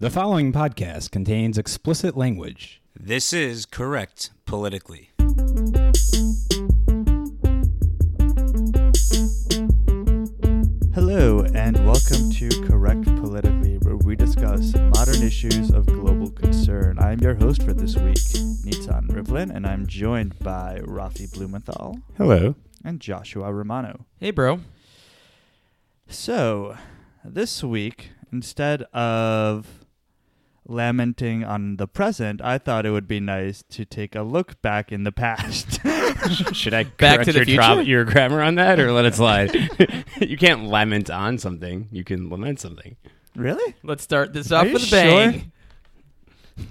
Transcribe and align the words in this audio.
The 0.00 0.10
following 0.10 0.52
podcast 0.52 1.10
contains 1.10 1.58
explicit 1.58 2.16
language. 2.16 2.80
This 2.94 3.32
is 3.32 3.66
correct 3.66 4.30
politically. 4.46 5.10
Hello, 10.94 11.44
and 11.52 11.84
welcome 11.84 12.30
to 12.30 12.48
Correct 12.68 13.04
Politically, 13.16 13.78
where 13.78 13.96
we 13.96 14.14
discuss 14.14 14.72
modern 14.74 15.20
issues 15.20 15.72
of 15.72 15.86
global 15.86 16.30
concern. 16.30 17.00
I'm 17.00 17.18
your 17.18 17.34
host 17.34 17.64
for 17.64 17.72
this 17.72 17.96
week, 17.96 18.18
Nitzan 18.64 19.08
Rivlin, 19.08 19.52
and 19.52 19.66
I'm 19.66 19.88
joined 19.88 20.38
by 20.38 20.80
Rafi 20.84 21.32
Blumenthal 21.32 21.98
Hello. 22.16 22.54
and 22.84 23.00
Joshua 23.00 23.52
Romano. 23.52 24.06
Hey, 24.20 24.30
bro. 24.30 24.60
So, 26.06 26.76
this 27.24 27.64
week, 27.64 28.10
instead 28.32 28.82
of 28.92 29.77
lamenting 30.68 31.42
on 31.44 31.76
the 31.78 31.88
present, 31.88 32.40
I 32.42 32.58
thought 32.58 32.84
it 32.86 32.90
would 32.90 33.08
be 33.08 33.20
nice 33.20 33.64
to 33.70 33.84
take 33.84 34.14
a 34.14 34.22
look 34.22 34.60
back 34.62 34.92
in 34.92 35.04
the 35.04 35.12
past. 35.12 35.80
Should 36.52 36.74
I 36.74 36.84
Back 36.84 36.96
correct 36.98 37.24
to 37.24 37.32
the 37.32 37.38
your, 37.38 37.44
future? 37.46 37.74
tra- 37.74 37.82
your 37.84 38.04
grammar 38.04 38.42
on 38.42 38.56
that 38.56 38.78
or 38.78 38.92
let 38.92 39.04
it 39.06 39.14
slide? 39.14 39.54
you 40.20 40.36
can't 40.36 40.64
lament 40.64 41.10
on 41.10 41.38
something. 41.38 41.88
You 41.90 42.04
can 42.04 42.28
lament 42.28 42.60
something. 42.60 42.96
really? 43.36 43.74
Let's 43.82 44.02
start 44.02 44.32
this 44.32 44.52
Are 44.52 44.64
off 44.66 44.72
with 44.72 44.86
a 44.86 44.90
bang. 44.90 45.32
sure? 45.32 45.42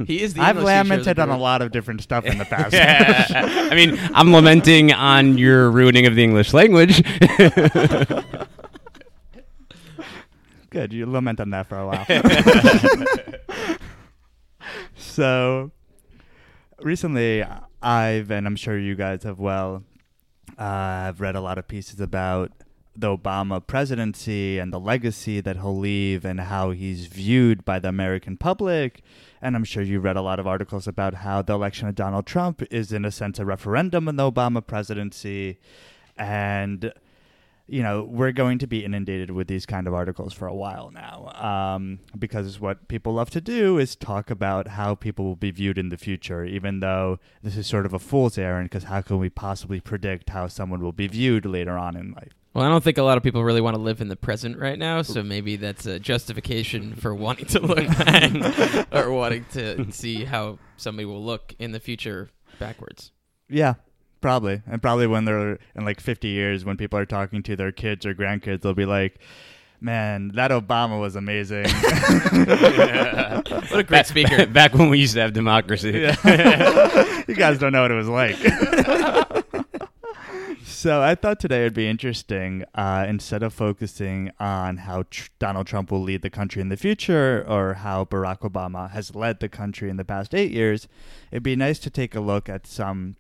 He 0.06 0.22
is 0.22 0.34
the 0.34 0.42
I've 0.42 0.58
English 0.58 0.64
the 0.64 0.66
lamented 0.66 1.18
on 1.20 1.30
a 1.30 1.38
lot 1.38 1.62
of 1.62 1.72
different 1.72 2.02
stuff 2.02 2.26
in 2.26 2.38
the 2.38 2.44
past. 2.50 2.76
I 3.34 3.74
mean, 3.74 3.98
I'm 4.14 4.34
lamenting 4.34 4.92
on 4.92 5.38
your 5.38 5.72
ruining 5.72 6.06
of 6.06 6.14
the 6.16 6.24
English 6.26 6.54
language. 6.54 7.02
Good. 10.70 10.92
You 10.92 11.06
lament 11.06 11.40
on 11.40 11.52
that 11.52 11.68
for 11.68 11.78
a 11.80 11.88
while. 11.88 12.06
So, 15.18 15.72
recently, 16.80 17.44
I've, 17.82 18.30
and 18.30 18.46
I'm 18.46 18.56
sure 18.56 18.78
you 18.78 18.94
guys 18.94 19.24
have 19.24 19.40
well, 19.40 19.84
uh, 20.60 20.62
I've 20.62 21.20
read 21.20 21.36
a 21.36 21.42
lot 21.42 21.58
of 21.58 21.68
pieces 21.68 22.00
about 22.00 22.52
the 22.96 23.18
Obama 23.18 23.66
presidency 23.66 24.60
and 24.60 24.72
the 24.72 24.80
legacy 24.80 25.42
that 25.42 25.56
he'll 25.56 25.76
leave 25.76 26.24
and 26.24 26.40
how 26.40 26.70
he's 26.70 27.08
viewed 27.08 27.66
by 27.66 27.80
the 27.80 27.90
American 27.90 28.38
public. 28.38 29.02
And 29.42 29.56
I'm 29.56 29.64
sure 29.64 29.82
you 29.82 30.00
read 30.00 30.18
a 30.18 30.22
lot 30.22 30.40
of 30.40 30.46
articles 30.46 30.88
about 30.88 31.16
how 31.16 31.42
the 31.42 31.54
election 31.54 31.88
of 31.88 31.96
Donald 31.96 32.28
Trump 32.28 32.62
is, 32.70 32.94
in 32.94 33.04
a 33.04 33.10
sense, 33.10 33.40
a 33.40 33.46
referendum 33.46 34.08
on 34.08 34.18
the 34.18 34.32
Obama 34.32 34.64
presidency. 34.64 35.58
And 36.16 36.94
you 37.68 37.84
know, 37.84 38.04
we're 38.04 38.32
going 38.32 38.60
to 38.60 38.68
be 38.68 38.84
inundated 38.86 39.32
with 39.32 39.48
these 39.48 39.66
kind 39.66 39.88
of 39.88 39.94
articles 39.94 40.34
for 40.34 40.48
a 40.48 40.56
while 40.56 40.90
now, 40.92 41.32
um, 41.36 42.00
because 42.18 42.60
what 42.60 42.88
people 42.88 43.14
love 43.14 43.30
to 43.32 43.42
do 43.42 43.78
is 43.78 43.96
talk 43.96 44.30
about 44.30 44.70
how 44.70 44.96
people 44.96 45.26
will 45.26 45.36
be 45.36 45.52
viewed 45.52 45.78
in 45.78 45.90
the 45.90 45.98
future, 45.98 46.46
even 46.46 46.80
though 46.80 47.20
this 47.44 47.58
is 47.58 47.68
sort 47.68 47.86
of 47.86 47.94
a 47.94 48.00
fool's 48.00 48.38
errand, 48.38 48.70
because 48.70 48.86
how 48.86 49.02
can 49.02 49.20
we 49.20 49.30
possibly 49.30 49.80
predict 49.82 50.30
how 50.30 50.48
someone 50.48 50.82
will 50.82 50.94
be 50.94 51.08
viewed 51.08 51.46
later 51.46 51.78
on 51.78 51.98
in 51.98 52.12
life? 52.14 52.34
Well, 52.54 52.66
I 52.66 52.70
don't 52.70 52.84
think 52.84 52.98
a 52.98 53.04
lot 53.04 53.18
of 53.18 53.24
people 53.24 53.44
really 53.44 53.62
want 53.62 53.76
to 53.76 53.82
live 53.82 54.02
in 54.02 54.08
the 54.08 54.16
present 54.16 54.58
right 54.58 54.80
now, 54.80 55.04
so 55.04 55.22
maybe 55.22 55.58
that's 55.58 55.86
a 55.86 56.00
justification 56.00 56.96
for 56.96 57.14
wanting 57.14 57.46
to 57.48 57.60
look 57.60 57.88
back 58.00 58.88
or 58.92 59.12
wanting 59.12 59.46
to 59.52 59.92
see 59.92 60.24
how 60.24 60.58
somebody 60.76 61.06
will 61.06 61.24
look 61.24 61.54
in 61.60 61.72
the 61.72 61.80
future 61.80 62.30
backwards. 62.58 63.12
Yeah, 63.48 63.76
probably. 64.22 64.62
And 64.68 64.82
probably 64.82 65.08
when 65.08 65.26
they're 65.26 65.60
in 65.76 65.86
like 65.86 66.00
50 66.00 66.28
years, 66.28 66.66
when 66.66 66.78
people 66.78 67.00
are 67.00 67.06
talking 67.06 67.44
to 67.44 67.56
their 67.56 67.72
kids 67.72 68.06
or 68.06 68.14
grandkids, 68.14 68.62
they'll 68.62 68.74
be 68.74 68.86
like, 68.86 69.20
man, 69.80 70.30
that 70.30 70.52
Obama 70.52 71.00
was 71.00 71.16
amazing. 71.16 71.66
What 73.70 73.80
a 73.80 73.84
great 73.84 74.06
speaker. 74.06 74.46
Back 74.48 74.74
when 74.74 74.90
we 74.90 75.00
used 75.00 75.14
to 75.16 75.22
have 75.22 75.34
democracy. 75.34 75.90
you 75.92 77.36
guys 77.36 77.60
don't 77.60 77.72
know 77.72 77.82
what 77.82 77.92
it 77.92 77.96
was 77.96 78.08
like. 78.08 78.38
so 80.64 81.02
I 81.02 81.16
thought 81.16 81.40
today 81.40 81.64
would 81.64 81.74
be 81.74 81.88
interesting. 81.88 82.64
Uh, 82.74 83.06
instead 83.08 83.44
of 83.44 83.54
focusing 83.54 84.32
on 84.40 84.78
how 84.78 85.04
tr- 85.10 85.30
Donald 85.40 85.68
Trump 85.68 85.92
will 85.92 86.02
lead 86.02 86.22
the 86.22 86.30
country 86.30 86.62
in 86.62 86.70
the 86.70 86.78
future 86.78 87.46
or 87.48 87.76
how 87.76 88.06
Barack 88.06 88.40
Obama 88.40 88.90
has 88.92 89.16
led 89.16 89.40
the 89.40 89.50
country 89.50 89.90
in 89.90 89.98
the 89.98 90.06
past 90.06 90.34
eight 90.34 90.52
years, 90.52 90.88
it'd 91.32 91.44
be 91.44 91.56
nice 91.56 91.80
to 91.80 91.90
take 91.90 92.16
a 92.16 92.20
look 92.20 92.48
at 92.48 92.66
some 92.66 93.16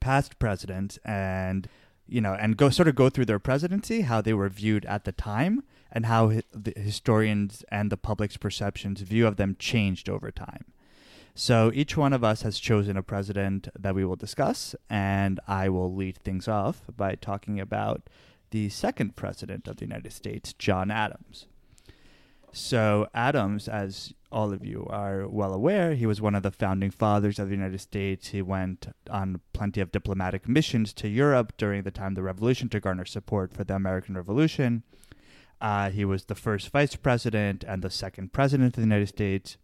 past 0.00 0.38
presidents 0.38 0.98
and 1.04 1.68
you 2.08 2.20
know 2.20 2.34
and 2.34 2.56
go 2.56 2.70
sort 2.70 2.88
of 2.88 2.94
go 2.94 3.08
through 3.08 3.26
their 3.26 3.38
presidency, 3.38 4.02
how 4.02 4.20
they 4.20 4.34
were 4.34 4.48
viewed 4.48 4.84
at 4.86 5.04
the 5.04 5.12
time, 5.12 5.62
and 5.92 6.06
how 6.06 6.30
hi- 6.30 6.42
the 6.52 6.72
historians 6.76 7.64
and 7.70 7.90
the 7.90 7.96
public's 7.96 8.36
perceptions 8.36 9.00
view 9.02 9.26
of 9.26 9.36
them 9.36 9.56
changed 9.58 10.08
over 10.08 10.30
time. 10.30 10.64
So 11.34 11.70
each 11.74 11.96
one 11.96 12.12
of 12.12 12.24
us 12.24 12.42
has 12.42 12.58
chosen 12.58 12.96
a 12.96 13.02
president 13.02 13.68
that 13.78 13.94
we 13.94 14.04
will 14.04 14.16
discuss, 14.16 14.74
and 14.88 15.38
I 15.46 15.68
will 15.68 15.94
lead 15.94 16.18
things 16.18 16.48
off 16.48 16.82
by 16.96 17.14
talking 17.14 17.60
about 17.60 18.10
the 18.50 18.68
second 18.68 19.14
president 19.14 19.68
of 19.68 19.76
the 19.76 19.84
United 19.84 20.12
States, 20.12 20.52
John 20.52 20.90
Adams. 20.90 21.46
So, 22.52 23.08
Adams, 23.14 23.68
as 23.68 24.12
all 24.32 24.52
of 24.52 24.64
you 24.64 24.86
are 24.90 25.28
well 25.28 25.52
aware, 25.52 25.94
he 25.94 26.06
was 26.06 26.20
one 26.20 26.34
of 26.34 26.42
the 26.42 26.50
founding 26.50 26.90
fathers 26.90 27.38
of 27.38 27.48
the 27.48 27.54
United 27.54 27.80
States. 27.80 28.28
He 28.28 28.42
went 28.42 28.88
on 29.08 29.40
plenty 29.52 29.80
of 29.80 29.92
diplomatic 29.92 30.48
missions 30.48 30.92
to 30.94 31.08
Europe 31.08 31.52
during 31.56 31.82
the 31.82 31.90
time 31.90 32.12
of 32.12 32.14
the 32.16 32.22
Revolution 32.22 32.68
to 32.70 32.80
garner 32.80 33.04
support 33.04 33.52
for 33.52 33.64
the 33.64 33.74
American 33.74 34.16
Revolution. 34.16 34.82
Uh, 35.60 35.90
he 35.90 36.04
was 36.04 36.24
the 36.24 36.34
first 36.34 36.70
vice 36.70 36.96
president 36.96 37.64
and 37.64 37.82
the 37.82 37.90
second 37.90 38.32
president 38.32 38.76
of 38.76 38.82
the 38.82 38.88
United 38.88 39.08
States. 39.08 39.56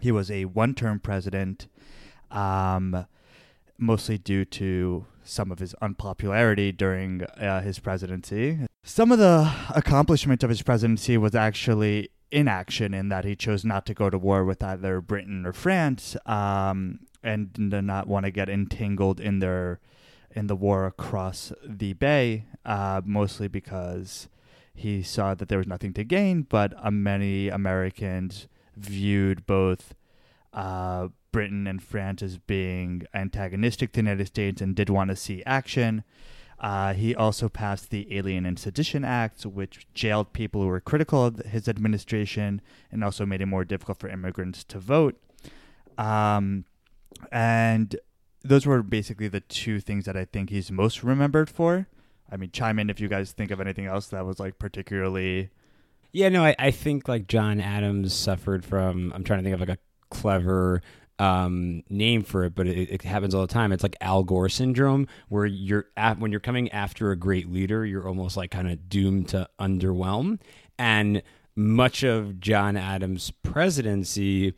He 0.00 0.10
was 0.10 0.30
a 0.30 0.46
one 0.46 0.74
term 0.74 1.00
president, 1.00 1.68
um, 2.30 3.06
mostly 3.76 4.16
due 4.18 4.44
to 4.44 5.06
some 5.22 5.52
of 5.52 5.58
his 5.58 5.74
unpopularity 5.74 6.72
during 6.72 7.22
uh, 7.22 7.60
his 7.60 7.78
presidency. 7.78 8.58
Some 8.88 9.12
of 9.12 9.18
the 9.18 9.52
accomplishment 9.74 10.42
of 10.42 10.48
his 10.48 10.62
presidency 10.62 11.18
was 11.18 11.34
actually 11.34 12.08
inaction 12.32 12.94
in 12.94 13.10
that 13.10 13.26
he 13.26 13.36
chose 13.36 13.62
not 13.62 13.84
to 13.84 13.94
go 13.94 14.08
to 14.08 14.16
war 14.16 14.46
with 14.46 14.62
either 14.62 15.02
Britain 15.02 15.44
or 15.44 15.52
France 15.52 16.16
um, 16.24 17.00
and 17.22 17.52
did 17.52 17.82
not 17.82 18.08
want 18.08 18.24
to 18.24 18.30
get 18.30 18.48
entangled 18.48 19.20
in 19.20 19.40
their 19.40 19.78
in 20.34 20.46
the 20.46 20.56
war 20.56 20.86
across 20.86 21.52
the 21.62 21.92
bay, 21.92 22.46
uh, 22.64 23.02
mostly 23.04 23.46
because 23.46 24.26
he 24.74 25.02
saw 25.02 25.34
that 25.34 25.50
there 25.50 25.58
was 25.58 25.66
nothing 25.66 25.92
to 25.92 26.02
gain, 26.02 26.46
but 26.48 26.72
uh, 26.82 26.90
many 26.90 27.48
Americans 27.48 28.48
viewed 28.74 29.44
both 29.44 29.94
uh, 30.54 31.08
Britain 31.30 31.66
and 31.66 31.82
France 31.82 32.22
as 32.22 32.38
being 32.38 33.02
antagonistic 33.12 33.92
to 33.92 34.00
the 34.00 34.08
United 34.08 34.28
States 34.28 34.62
and 34.62 34.74
did 34.74 34.88
want 34.88 35.10
to 35.10 35.16
see 35.16 35.42
action. 35.44 36.04
Uh, 36.60 36.92
he 36.92 37.14
also 37.14 37.48
passed 37.48 37.90
the 37.90 38.16
Alien 38.16 38.44
and 38.44 38.58
Sedition 38.58 39.04
Act, 39.04 39.46
which 39.46 39.86
jailed 39.94 40.32
people 40.32 40.62
who 40.62 40.66
were 40.66 40.80
critical 40.80 41.24
of 41.24 41.38
his 41.38 41.68
administration 41.68 42.60
and 42.90 43.04
also 43.04 43.24
made 43.24 43.40
it 43.40 43.46
more 43.46 43.64
difficult 43.64 43.98
for 43.98 44.08
immigrants 44.08 44.64
to 44.64 44.78
vote. 44.78 45.20
Um, 45.96 46.64
and 47.30 47.94
those 48.42 48.66
were 48.66 48.82
basically 48.82 49.28
the 49.28 49.40
two 49.40 49.80
things 49.80 50.04
that 50.06 50.16
I 50.16 50.24
think 50.24 50.50
he's 50.50 50.70
most 50.70 51.04
remembered 51.04 51.48
for. 51.48 51.86
I 52.30 52.36
mean, 52.36 52.50
chime 52.50 52.78
in 52.78 52.90
if 52.90 53.00
you 53.00 53.08
guys 53.08 53.32
think 53.32 53.50
of 53.50 53.60
anything 53.60 53.86
else 53.86 54.08
that 54.08 54.26
was 54.26 54.38
like 54.38 54.58
particularly. 54.58 55.50
Yeah, 56.12 56.28
no, 56.28 56.44
I, 56.44 56.56
I 56.58 56.70
think 56.70 57.08
like 57.08 57.26
John 57.26 57.60
Adams 57.60 58.14
suffered 58.14 58.64
from. 58.64 59.12
I'm 59.14 59.24
trying 59.24 59.40
to 59.40 59.42
think 59.44 59.54
of 59.54 59.60
like 59.60 59.78
a 59.78 59.78
clever 60.10 60.82
um, 61.18 61.82
name 61.88 62.22
for 62.22 62.44
it, 62.44 62.54
but 62.54 62.66
it, 62.66 62.90
it 62.90 63.02
happens 63.02 63.34
all 63.34 63.42
the 63.42 63.52
time. 63.52 63.72
It's 63.72 63.82
like 63.82 63.96
Al 64.00 64.22
Gore 64.22 64.48
syndrome, 64.48 65.08
where 65.28 65.46
you're 65.46 65.86
at, 65.96 66.18
when 66.18 66.30
you're 66.30 66.40
coming 66.40 66.70
after 66.70 67.10
a 67.10 67.16
great 67.16 67.50
leader, 67.50 67.84
you're 67.84 68.06
almost 68.06 68.36
like 68.36 68.50
kind 68.50 68.70
of 68.70 68.88
doomed 68.88 69.28
to 69.28 69.48
underwhelm. 69.60 70.38
And 70.78 71.22
much 71.56 72.04
of 72.04 72.38
John 72.40 72.76
Adams' 72.76 73.32
presidency 73.42 74.54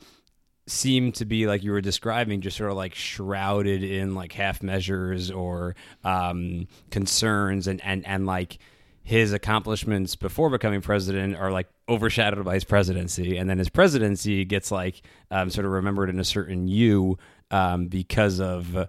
seemed 0.66 1.14
to 1.16 1.24
be 1.24 1.46
like 1.46 1.62
you 1.62 1.72
were 1.72 1.80
describing, 1.80 2.40
just 2.40 2.56
sort 2.56 2.70
of 2.70 2.76
like 2.76 2.94
shrouded 2.94 3.82
in 3.82 4.14
like 4.14 4.32
half 4.32 4.62
measures 4.62 5.30
or 5.30 5.74
um, 6.04 6.68
concerns, 6.90 7.66
and 7.66 7.80
and 7.82 8.06
and 8.06 8.26
like 8.26 8.58
his 9.02 9.32
accomplishments 9.32 10.16
before 10.16 10.50
becoming 10.50 10.80
president 10.80 11.36
are 11.36 11.50
like 11.50 11.68
overshadowed 11.88 12.44
by 12.44 12.54
his 12.54 12.64
presidency, 12.64 13.36
and 13.36 13.48
then 13.48 13.58
his 13.58 13.68
presidency 13.68 14.44
gets 14.44 14.70
like 14.70 15.02
um, 15.30 15.50
sort 15.50 15.66
of 15.66 15.72
remembered 15.72 16.10
in 16.10 16.20
a 16.20 16.24
certain 16.24 16.68
you 16.68 17.18
um, 17.50 17.86
because 17.86 18.40
of 18.40 18.76
uh, 18.76 18.86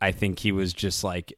I 0.00 0.12
think 0.12 0.38
he 0.38 0.52
was 0.52 0.72
just 0.72 1.04
like 1.04 1.34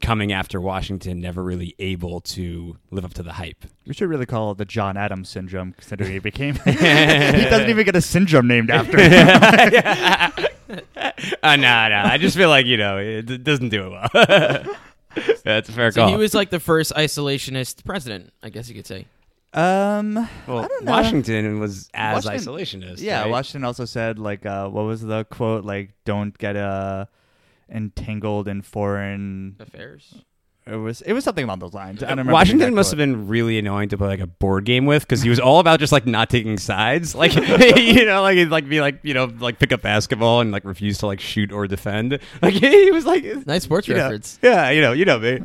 coming 0.00 0.32
after 0.32 0.60
Washington, 0.60 1.20
never 1.20 1.42
really 1.42 1.74
able 1.78 2.20
to 2.20 2.76
live 2.90 3.04
up 3.04 3.14
to 3.14 3.22
the 3.22 3.32
hype. 3.32 3.64
We 3.86 3.94
should 3.94 4.08
really 4.08 4.26
call 4.26 4.52
it 4.52 4.58
the 4.58 4.64
John 4.64 4.96
Adams 4.96 5.28
syndrome, 5.28 5.72
considering 5.72 6.12
he 6.12 6.18
became. 6.20 6.54
he 6.64 6.72
doesn't 6.72 7.68
even 7.68 7.84
get 7.84 7.96
a 7.96 8.00
syndrome 8.00 8.46
named 8.46 8.70
after 8.70 8.98
him. 9.00 9.28
uh, 11.42 11.56
no, 11.56 11.88
no. 11.88 12.02
I 12.04 12.18
just 12.18 12.36
feel 12.36 12.48
like 12.48 12.66
you 12.66 12.76
know 12.76 12.98
it 12.98 13.44
doesn't 13.44 13.70
do 13.70 13.86
it 13.86 13.90
well. 13.90 14.76
That's 15.44 15.68
a 15.68 15.72
fair 15.72 15.90
So 15.92 16.02
call. 16.02 16.10
he 16.10 16.16
was 16.16 16.34
like 16.34 16.50
the 16.50 16.60
first 16.60 16.92
isolationist 16.94 17.84
president, 17.84 18.32
I 18.42 18.50
guess 18.50 18.68
you 18.68 18.74
could 18.74 18.86
say. 18.86 19.06
Um, 19.52 20.14
Well, 20.46 20.60
I 20.60 20.68
don't 20.68 20.84
know. 20.84 20.92
Washington 20.92 21.58
was 21.58 21.88
as 21.94 22.24
Washington- 22.24 22.54
isolationist. 22.54 23.00
Yeah, 23.02 23.22
right? 23.22 23.30
Washington 23.30 23.64
also 23.64 23.84
said 23.84 24.18
like, 24.18 24.46
uh, 24.46 24.68
what 24.68 24.82
was 24.84 25.00
the 25.02 25.24
quote? 25.24 25.64
Like, 25.64 25.90
don't 26.04 26.36
get 26.38 26.56
uh, 26.56 27.06
entangled 27.68 28.46
in 28.48 28.62
foreign. 28.62 29.56
Affairs. 29.58 30.14
It 30.70 30.76
was 30.76 31.00
it 31.02 31.12
was 31.12 31.24
something 31.24 31.44
along 31.44 31.58
those 31.58 31.74
lines. 31.74 32.02
I 32.02 32.06
don't 32.06 32.18
remember. 32.18 32.32
Washington 32.32 32.74
must 32.74 32.90
have 32.90 32.98
been 32.98 33.26
really 33.26 33.58
annoying 33.58 33.88
to 33.88 33.98
play 33.98 34.06
like 34.06 34.20
a 34.20 34.26
board 34.26 34.64
game 34.64 34.86
with 34.86 35.02
because 35.02 35.20
he 35.20 35.28
was 35.28 35.40
all 35.40 35.58
about 35.58 35.80
just 35.80 35.92
like 35.92 36.06
not 36.06 36.30
taking 36.30 36.58
sides, 36.58 37.14
like 37.16 37.34
you 37.76 38.04
know, 38.06 38.22
like 38.22 38.36
he'd 38.36 38.46
like 38.46 38.68
be 38.68 38.80
like 38.80 39.00
you 39.02 39.14
know 39.14 39.24
like 39.40 39.58
pick 39.58 39.72
up 39.72 39.82
basketball 39.82 40.40
and 40.40 40.52
like 40.52 40.64
refuse 40.64 40.98
to 40.98 41.06
like 41.06 41.20
shoot 41.20 41.52
or 41.52 41.66
defend. 41.66 42.18
Like 42.42 42.54
he 42.54 42.90
was 42.90 43.04
like 43.04 43.24
Nice 43.46 43.64
sports 43.64 43.86
you 43.86 43.94
know, 43.94 44.02
reference. 44.02 44.38
Yeah, 44.42 44.70
you 44.70 44.80
know, 44.80 44.92
you 44.92 45.04
know 45.04 45.18
me. 45.18 45.40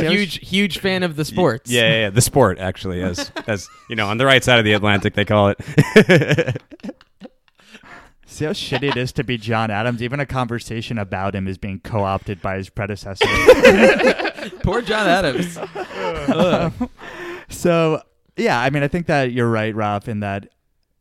huge, 0.00 0.46
huge 0.46 0.78
fan 0.78 1.02
of 1.02 1.14
the 1.16 1.24
sports. 1.24 1.70
Yeah, 1.70 1.82
yeah, 1.82 2.00
yeah, 2.00 2.10
the 2.10 2.20
sport 2.20 2.58
actually, 2.58 3.02
as 3.02 3.30
as 3.46 3.68
you 3.88 3.94
know, 3.94 4.08
on 4.08 4.18
the 4.18 4.26
right 4.26 4.42
side 4.42 4.58
of 4.58 4.64
the 4.64 4.72
Atlantic, 4.72 5.14
they 5.14 5.24
call 5.24 5.54
it. 5.56 6.62
See 8.32 8.46
how 8.46 8.52
shitty 8.52 8.84
it 8.84 8.96
is 8.96 9.12
to 9.12 9.24
be 9.24 9.36
John 9.36 9.70
Adams. 9.70 10.02
Even 10.02 10.18
a 10.18 10.24
conversation 10.24 10.96
about 10.96 11.34
him 11.34 11.46
is 11.46 11.58
being 11.58 11.80
co-opted 11.80 12.40
by 12.40 12.56
his 12.56 12.70
predecessor. 12.70 13.26
Poor 14.62 14.80
John 14.80 15.06
Adams. 15.06 15.58
so 17.50 18.02
yeah, 18.38 18.58
I 18.58 18.70
mean, 18.70 18.82
I 18.82 18.88
think 18.88 19.06
that 19.06 19.32
you're 19.32 19.50
right, 19.50 19.74
Ralph, 19.74 20.08
in 20.08 20.20
that 20.20 20.48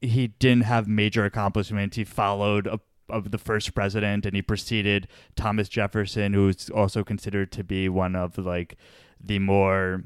he 0.01 0.27
didn't 0.27 0.65
have 0.65 0.89
major 0.89 1.23
accomplishments. 1.23 1.95
He 1.95 2.03
followed 2.03 2.67
a, 2.67 2.81
of 3.07 3.31
the 3.31 3.37
first 3.37 3.73
president, 3.73 4.25
and 4.25 4.35
he 4.35 4.41
preceded 4.41 5.07
Thomas 5.37 5.69
Jefferson, 5.69 6.33
who's 6.33 6.69
also 6.69 7.01
considered 7.01 7.53
to 7.53 7.63
be 7.63 7.87
one 7.87 8.13
of 8.13 8.37
like 8.37 8.75
the 9.23 9.39
more 9.39 10.03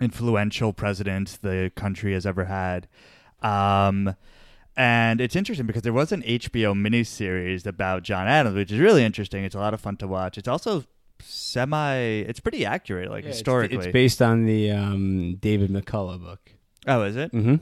influential 0.00 0.72
presidents 0.72 1.36
the 1.36 1.70
country 1.76 2.14
has 2.14 2.26
ever 2.26 2.46
had. 2.46 2.88
Um, 3.42 4.16
and 4.78 5.20
it's 5.20 5.36
interesting 5.36 5.66
because 5.66 5.82
there 5.82 5.92
was 5.92 6.12
an 6.12 6.22
HBO 6.22 6.72
miniseries 6.74 7.66
about 7.66 8.02
John 8.04 8.26
Adams, 8.28 8.54
which 8.56 8.72
is 8.72 8.78
really 8.78 9.04
interesting. 9.04 9.44
It's 9.44 9.54
a 9.54 9.58
lot 9.58 9.74
of 9.74 9.80
fun 9.80 9.96
to 9.98 10.06
watch. 10.06 10.38
It's 10.38 10.48
also 10.48 10.84
semi. 11.20 11.96
It's 11.98 12.40
pretty 12.40 12.64
accurate, 12.64 13.10
like 13.10 13.24
Yeah, 13.24 13.30
it's- 13.30 13.38
historically. 13.40 13.76
it's, 13.78 13.86
based 13.88 14.22
on 14.22 14.46
the 14.46 14.70
um, 14.70 15.36
David 15.40 15.70
McCullough 15.70 16.20
book. 16.22 16.52
oh, 16.86 17.02
is 17.02 17.16
it? 17.16 17.32
Mm-hmm. 17.32 17.56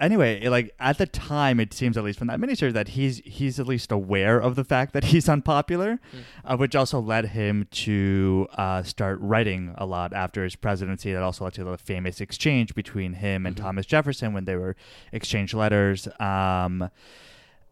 Anyway, 0.00 0.46
like 0.48 0.74
at 0.78 0.98
the 0.98 1.06
time, 1.06 1.60
it 1.60 1.72
seems 1.72 1.96
at 1.96 2.04
least 2.04 2.18
from 2.18 2.28
that 2.28 2.38
miniseries 2.38 2.72
that 2.72 2.88
he's 2.88 3.18
he's 3.24 3.58
at 3.58 3.66
least 3.66 3.92
aware 3.92 4.38
of 4.38 4.54
the 4.54 4.64
fact 4.64 4.92
that 4.92 5.04
he's 5.12 5.28
unpopular, 5.28 6.00
uh, 6.44 6.56
which 6.56 6.74
also 6.74 7.00
led 7.00 7.26
him 7.26 7.66
to 7.70 8.46
uh, 8.56 8.82
start 8.82 9.18
writing 9.20 9.74
a 9.76 9.86
lot 9.86 10.12
after 10.12 10.44
his 10.44 10.56
presidency. 10.56 11.12
That 11.12 11.22
also 11.22 11.44
led 11.44 11.54
to 11.54 11.64
the 11.64 11.78
famous 11.78 12.20
exchange 12.20 12.74
between 12.74 13.14
him 13.14 13.46
and 13.46 13.56
Thomas 13.56 13.86
Jefferson 13.86 14.32
when 14.32 14.44
they 14.44 14.56
were 14.56 14.76
exchanged 15.12 15.54
letters. 15.54 16.08
Um, 16.20 16.90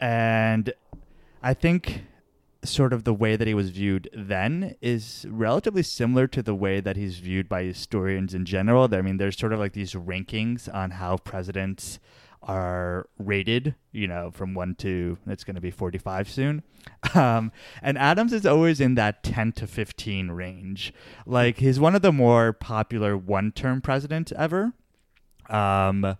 and 0.01 0.73
I 1.43 1.55
think 1.55 2.05
sort 2.65 2.93
of 2.93 3.05
the 3.05 3.15
way 3.15 3.37
that 3.37 3.47
he 3.47 3.55
was 3.55 3.71
viewed 3.71 4.09
then 4.13 4.75
is 4.81 5.27
relatively 5.29 5.83
similar 5.83 6.27
to 6.29 6.43
the 6.43 6.55
way 6.55 6.81
that 6.81 6.97
he's 6.97 7.19
viewed 7.19 7.49
by 7.49 7.63
historians 7.63 8.35
in 8.35 8.45
general. 8.45 8.93
I 8.93 9.03
mean, 9.03 9.17
there's 9.17 9.39
sort 9.39 9.53
of 9.53 9.59
like 9.59 9.73
these 9.73 9.95
rankings 9.95 10.73
on 10.73 10.93
how 10.93 11.17
presidents 11.19 11.99
are 12.47 13.09
rated, 13.19 13.75
you 13.93 14.07
know, 14.07 14.31
from 14.31 14.55
one 14.55 14.75
to 14.77 15.17
it's 15.27 15.45
going 15.45 15.55
to 15.55 15.61
be 15.61 15.71
45 15.71 16.29
soon. 16.29 16.63
Um, 17.15 17.53
and 17.81 17.97
Adams 17.97 18.33
is 18.33 18.45
always 18.45 18.81
in 18.81 18.97
that 18.97 19.23
10 19.23 19.53
to 19.53 19.67
15 19.67 20.31
range. 20.31 20.93
Like 21.27 21.59
he's 21.59 21.79
one 21.79 21.95
of 21.95 22.03
the 22.03 22.13
more 22.13 22.53
popular 22.53 23.17
one 23.17 23.53
term 23.53 23.81
presidents 23.81 24.33
ever. 24.37 24.73
Um, 25.49 26.17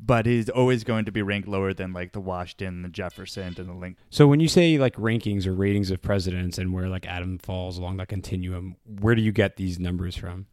but 0.00 0.26
he's 0.26 0.48
always 0.48 0.84
going 0.84 1.04
to 1.04 1.12
be 1.12 1.22
ranked 1.22 1.48
lower 1.48 1.74
than 1.74 1.92
like 1.92 2.12
the 2.12 2.20
Washington, 2.20 2.82
the 2.82 2.88
Jefferson, 2.88 3.54
and 3.56 3.68
the 3.68 3.72
Lincoln. 3.72 3.96
So 4.10 4.26
when 4.26 4.40
you 4.40 4.48
say 4.48 4.78
like 4.78 4.94
rankings 4.96 5.46
or 5.46 5.52
ratings 5.52 5.90
of 5.90 6.00
presidents 6.02 6.58
and 6.58 6.72
where 6.72 6.88
like 6.88 7.06
Adam 7.06 7.38
falls 7.38 7.78
along 7.78 7.96
that 7.98 8.08
continuum, 8.08 8.76
where 8.84 9.14
do 9.14 9.22
you 9.22 9.32
get 9.32 9.56
these 9.56 9.78
numbers 9.78 10.16
from? 10.16 10.46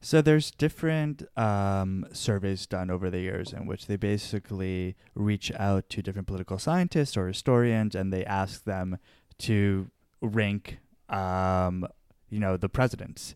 So 0.00 0.22
there's 0.22 0.52
different 0.52 1.24
um, 1.36 2.06
surveys 2.12 2.66
done 2.66 2.88
over 2.90 3.10
the 3.10 3.18
years 3.18 3.52
in 3.52 3.66
which 3.66 3.86
they 3.86 3.96
basically 3.96 4.96
reach 5.14 5.50
out 5.58 5.88
to 5.90 6.02
different 6.02 6.28
political 6.28 6.58
scientists 6.58 7.16
or 7.16 7.26
historians, 7.26 7.96
and 7.96 8.12
they 8.12 8.24
ask 8.24 8.62
them 8.64 8.98
to 9.38 9.90
rank, 10.22 10.78
um, 11.08 11.86
you 12.30 12.38
know, 12.38 12.56
the 12.56 12.68
presidents, 12.68 13.34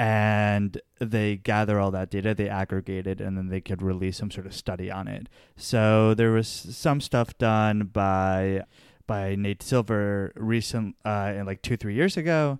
and 0.00 0.80
they 0.98 1.36
gather 1.36 1.78
all 1.78 1.90
that 1.90 2.10
data, 2.10 2.34
they 2.34 2.48
aggregate 2.48 3.06
it, 3.06 3.20
and 3.20 3.36
then 3.36 3.48
they 3.48 3.60
could 3.60 3.82
release 3.82 4.16
some 4.16 4.30
sort 4.30 4.46
of 4.46 4.54
study 4.54 4.90
on 4.90 5.06
it. 5.06 5.28
So 5.56 6.14
there 6.14 6.30
was 6.30 6.48
some 6.48 7.02
stuff 7.02 7.36
done 7.36 7.90
by 7.92 8.64
by 9.06 9.34
Nate 9.34 9.62
Silver 9.62 10.32
recent, 10.36 10.96
uh, 11.04 11.42
like 11.44 11.60
two 11.60 11.76
three 11.76 11.92
years 11.92 12.16
ago, 12.16 12.58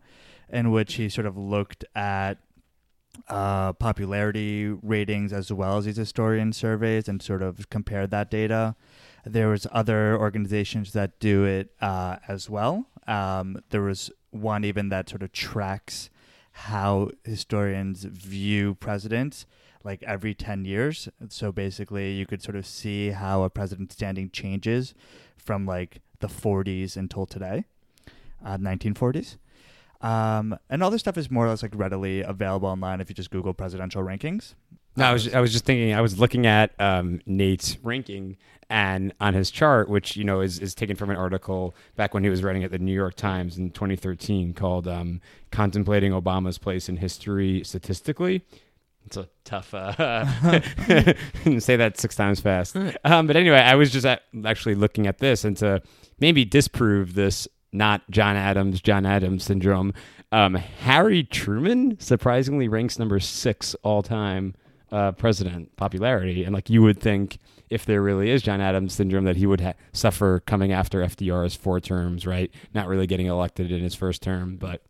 in 0.51 0.71
which 0.71 0.95
he 0.95 1.09
sort 1.09 1.27
of 1.27 1.39
looked 1.39 1.83
at 1.95 2.37
uh, 3.29 3.73
popularity 3.73 4.67
ratings 4.83 5.33
as 5.33 5.51
well 5.51 5.79
as 5.79 5.87
these 5.87 5.97
historian 5.97 6.53
surveys 6.53 7.09
and 7.09 7.23
sort 7.23 7.41
of 7.41 7.71
compare 7.71 8.07
that 8.07 8.31
data. 8.31 8.77
There 9.25 9.49
was 9.49 9.67
other 9.73 10.15
organizations 10.15 10.93
that 10.93 11.19
do 11.21 11.45
it 11.45 11.73
uh, 11.81 12.17
as 12.29 12.51
well. 12.51 12.85
Um, 13.07 13.63
there 13.71 13.81
was 13.83 14.11
one 14.31 14.63
even 14.63 14.91
that 14.91 15.09
sort 15.09 15.23
of 15.23 15.33
tracks 15.33 16.11
how 16.53 17.11
historians 17.25 18.05
view 18.05 18.75
presidents 18.75 19.47
like 19.85 20.03
every 20.03 20.35
10 20.35 20.65
years. 20.65 21.09
So 21.29 21.53
basically 21.53 22.13
you 22.13 22.27
could 22.27 22.43
sort 22.43 22.57
of 22.57 22.67
see 22.67 23.11
how 23.11 23.43
a 23.43 23.51
president's 23.51 23.95
standing 23.95 24.31
changes 24.31 24.95
from 25.37 25.67
like 25.67 26.01
the 26.21 26.29
40s 26.29 26.97
until 26.97 27.27
today, 27.27 27.65
uh, 28.45 28.59
1940s. 28.59 29.37
Um, 30.03 30.59
and 30.71 30.83
all 30.83 30.91
this 30.91 31.01
stuff 31.01 31.19
is 31.19 31.31
more 31.31 31.47
or 31.47 31.51
less 31.51 31.63
like 31.63 31.75
readily 31.75 32.23
available 32.23 32.69
online 32.69 33.01
if 33.01 33.09
you 33.11 33.15
just 33.15 33.31
Google 33.31 33.53
presidential 33.53 34.03
rankings. 34.03 34.55
No, 34.97 35.05
I 35.07 35.13
was 35.13 35.33
I 35.33 35.41
was 35.41 35.53
just 35.53 35.65
thinking. 35.65 35.95
I 35.95 36.01
was 36.01 36.19
looking 36.19 36.47
at 36.47 36.79
um, 36.81 37.21
Nate's 37.27 37.77
ranking 37.83 38.37
and 38.69 39.13
on 39.21 39.35
his 39.35 39.51
chart, 39.51 39.89
which 39.89 40.17
you 40.17 40.25
know 40.25 40.41
is 40.41 40.59
is 40.59 40.75
taken 40.75 40.97
from 40.97 41.11
an 41.11 41.17
article 41.17 41.75
back 41.97 42.15
when 42.15 42.25
he 42.25 42.31
was 42.31 42.43
writing 42.43 42.65
at 42.65 42.71
the 42.71 42.79
New 42.79 42.95
York 42.95 43.15
Times 43.15 43.59
in 43.59 43.71
2013 43.71 44.55
called 44.55 44.89
um, 44.89 45.21
"Contemplating 45.51 46.13
Obama's 46.13 46.59
Place 46.59 46.89
in 46.89 46.97
History 46.97 47.63
Statistically." 47.65 48.45
It's 49.07 49.17
a 49.17 49.29
tough 49.45 49.73
uh, 49.75 50.25
say 51.59 51.77
that 51.77 51.99
six 51.99 52.15
times 52.15 52.41
fast. 52.41 52.77
Um, 53.03 53.27
but 53.27 53.35
anyway, 53.37 53.59
I 53.59 53.75
was 53.75 53.91
just 53.91 54.07
actually 54.45 54.75
looking 54.75 55.07
at 55.07 55.19
this 55.19 55.45
and 55.45 55.57
to 55.57 55.83
maybe 56.21 56.45
disprove 56.45 57.15
this 57.15 57.49
not 57.73 58.09
John 58.11 58.37
Adams, 58.37 58.81
John 58.81 59.07
Adams 59.07 59.45
syndrome. 59.45 59.95
Um, 60.33 60.55
Harry 60.55 61.25
Truman 61.25 61.99
surprisingly 61.99 62.69
ranks 62.69 62.99
number 62.99 63.19
six 63.21 63.75
all 63.83 64.03
time 64.03 64.55
uh, 64.93 65.13
president 65.13 65.75
popularity, 65.77 66.45
and 66.45 66.55
like 66.55 66.69
you 66.71 66.83
would 66.83 66.99
think 67.01 67.39
if 67.69 67.85
there 67.85 68.03
really 68.03 68.31
is 68.31 68.43
John 68.43 68.61
Adams 68.61 68.93
syndrome 68.93 69.25
that 69.25 69.37
he 69.37 69.47
would 69.47 69.61
ha- 69.61 69.75
suffer 69.93 70.41
coming 70.41 70.73
after 70.73 71.01
FDR's 71.01 71.55
four 71.55 71.81
terms, 71.81 72.27
right? 72.27 72.51
Not 72.75 72.89
really 72.89 73.07
getting 73.07 73.27
elected 73.27 73.71
in 73.71 73.81
his 73.81 73.95
first 73.95 74.23
term, 74.23 74.57
but 74.57 74.83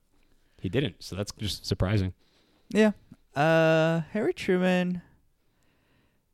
he 0.61 0.69
didn't, 0.69 0.97
so 1.03 1.17
that's 1.17 1.33
just 1.39 1.67
surprising. 1.67 2.15
Yeah. 2.71 2.93
Uh, 3.35 4.01
Harry 4.13 4.33
Truman. 4.33 5.03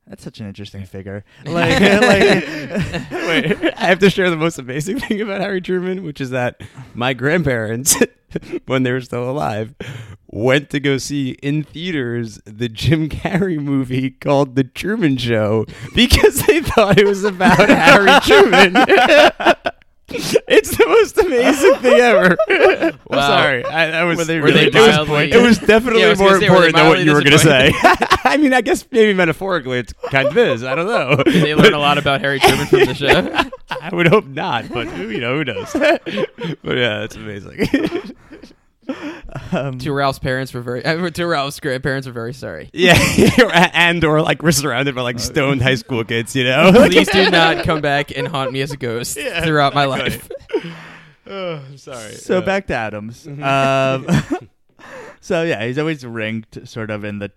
That's 0.07 0.23
such 0.23 0.39
an 0.39 0.47
interesting 0.47 0.85
figure. 0.85 1.25
Like, 1.45 1.81
like 1.81 2.01
Wait, 3.11 3.75
I 3.77 3.87
have 3.87 3.99
to 3.99 4.11
share 4.11 4.31
the 4.31 4.37
most 4.37 4.59
amazing 4.59 5.01
thing 5.01 5.21
about 5.21 5.41
Harry 5.41 5.61
Truman, 5.61 6.05
which 6.05 6.21
is 6.21 6.31
that 6.31 6.61
my 6.95 7.13
grandparents, 7.13 7.97
when 8.67 8.85
they 8.85 8.93
were 8.93 9.01
still 9.01 9.29
alive, 9.29 9.75
went 10.29 10.71
to 10.71 10.81
go 10.81 10.99
see 10.99 11.31
in 11.43 11.65
theaters 11.65 12.39
the 12.45 12.69
Jim 12.69 13.09
Carrey 13.09 13.59
movie 13.59 14.11
called 14.11 14.55
The 14.55 14.65
Truman 14.65 15.17
Show 15.17 15.67
because 15.95 16.47
they 16.47 16.61
thought 16.61 16.99
it 16.99 17.07
was 17.07 17.25
about 17.25 17.69
Harry 17.69 18.21
Truman. 18.21 18.75
it's 20.49 20.77
the 20.77 20.87
most 20.87 21.19
amazing 21.19 21.75
thing 21.77 21.95
ever. 22.01 22.37
I'm 22.49 22.99
Wow. 23.09 23.27
sorry. 23.29 23.65
I, 23.65 23.91
that 23.91 24.03
was 24.05 24.19
Were 24.19 24.25
they 24.25 24.39
they 24.39 24.67
it 24.67 24.75
was- 24.75 24.87
mildly- 24.97 25.33
it 25.33 25.43
was 25.43 25.59
definitely 25.59 26.01
Yeah, 26.03 26.07
I 26.07 26.11
was 26.11 26.19
more 26.21 26.29
say, 26.41 26.49
were 26.49 26.61
they 26.61 26.67
important 26.69 26.77
than 26.77 26.87
what 26.87 26.99
mildly 26.99 27.05
you 27.07 27.13
were 27.15 27.21
going 27.23 27.33
to 27.33 27.39
say. 27.41 27.73
I 28.25 28.37
mean, 28.37 28.53
I 28.55 28.61
guess 28.61 28.85
maybe 28.93 29.15
metaphorically 29.15 29.79
it's 29.81 29.93
kind 30.11 30.29
of 30.29 30.37
is. 30.39 30.63
I 30.63 30.75
don't 30.77 30.87
know. 30.87 31.23
Did 31.25 31.43
they 31.43 31.55
learn 31.57 31.75
a 31.75 31.79
lot 31.79 31.99
about 31.99 32.21
Harry 32.21 32.39
Truman 32.39 32.67
from 32.67 32.81
the 32.81 32.95
show? 32.95 33.51
I 33.81 33.89
would 33.95 34.07
hope 34.07 34.27
not, 34.27 34.69
but 34.69 34.87
who 34.87 35.09
you 35.11 35.21
know 35.21 35.39
who 35.39 35.45
knows. 35.45 35.73
but 35.73 36.07
yeah, 36.07 37.03
it's 37.03 37.17
amazing. 37.17 37.69
Um, 39.53 39.79
to 39.79 39.93
Ralph's 39.93 40.19
parents 40.19 40.53
were 40.55 40.61
very. 40.61 40.85
Uh, 40.85 41.11
to 41.11 41.27
Ralph's 41.27 41.61
grandparents 41.61 42.07
were 42.07 42.13
very 42.13 42.33
sorry. 42.33 42.71
yeah, 42.73 42.97
and 43.75 44.05
or 44.05 44.23
like 44.23 44.43
we're 44.43 44.53
surrounded 44.53 44.95
by 44.95 45.03
like 45.03 45.19
stoned 45.19 45.63
high 45.63 45.75
school 45.75 46.05
kids, 46.05 46.35
you 46.37 46.45
know. 46.45 46.73
Please 46.73 47.09
do 47.09 47.31
not 47.31 47.65
come 47.65 47.81
back 47.81 48.17
and 48.17 48.29
haunt 48.29 48.53
me 48.53 48.61
as 48.61 48.71
a 48.73 48.77
ghost 48.77 49.17
Yeah, 49.17 49.45
throughout 49.45 49.75
my 49.75 49.85
exactly. 49.85 50.71
life. 50.71 50.75
oh, 51.27 51.55
I'm 51.69 51.79
sorry. 51.79 52.13
so 52.13 52.39
Uh, 52.39 52.41
back 52.43 52.67
to 52.69 52.75
Adams. 52.75 53.27
Um, 53.27 54.07
so 55.21 55.43
yeah, 55.43 55.65
he's 55.67 55.79
always 55.79 56.05
ranked 56.07 56.67
sort 56.69 56.91
of 56.91 57.05
in 57.05 57.19
the 57.19 57.33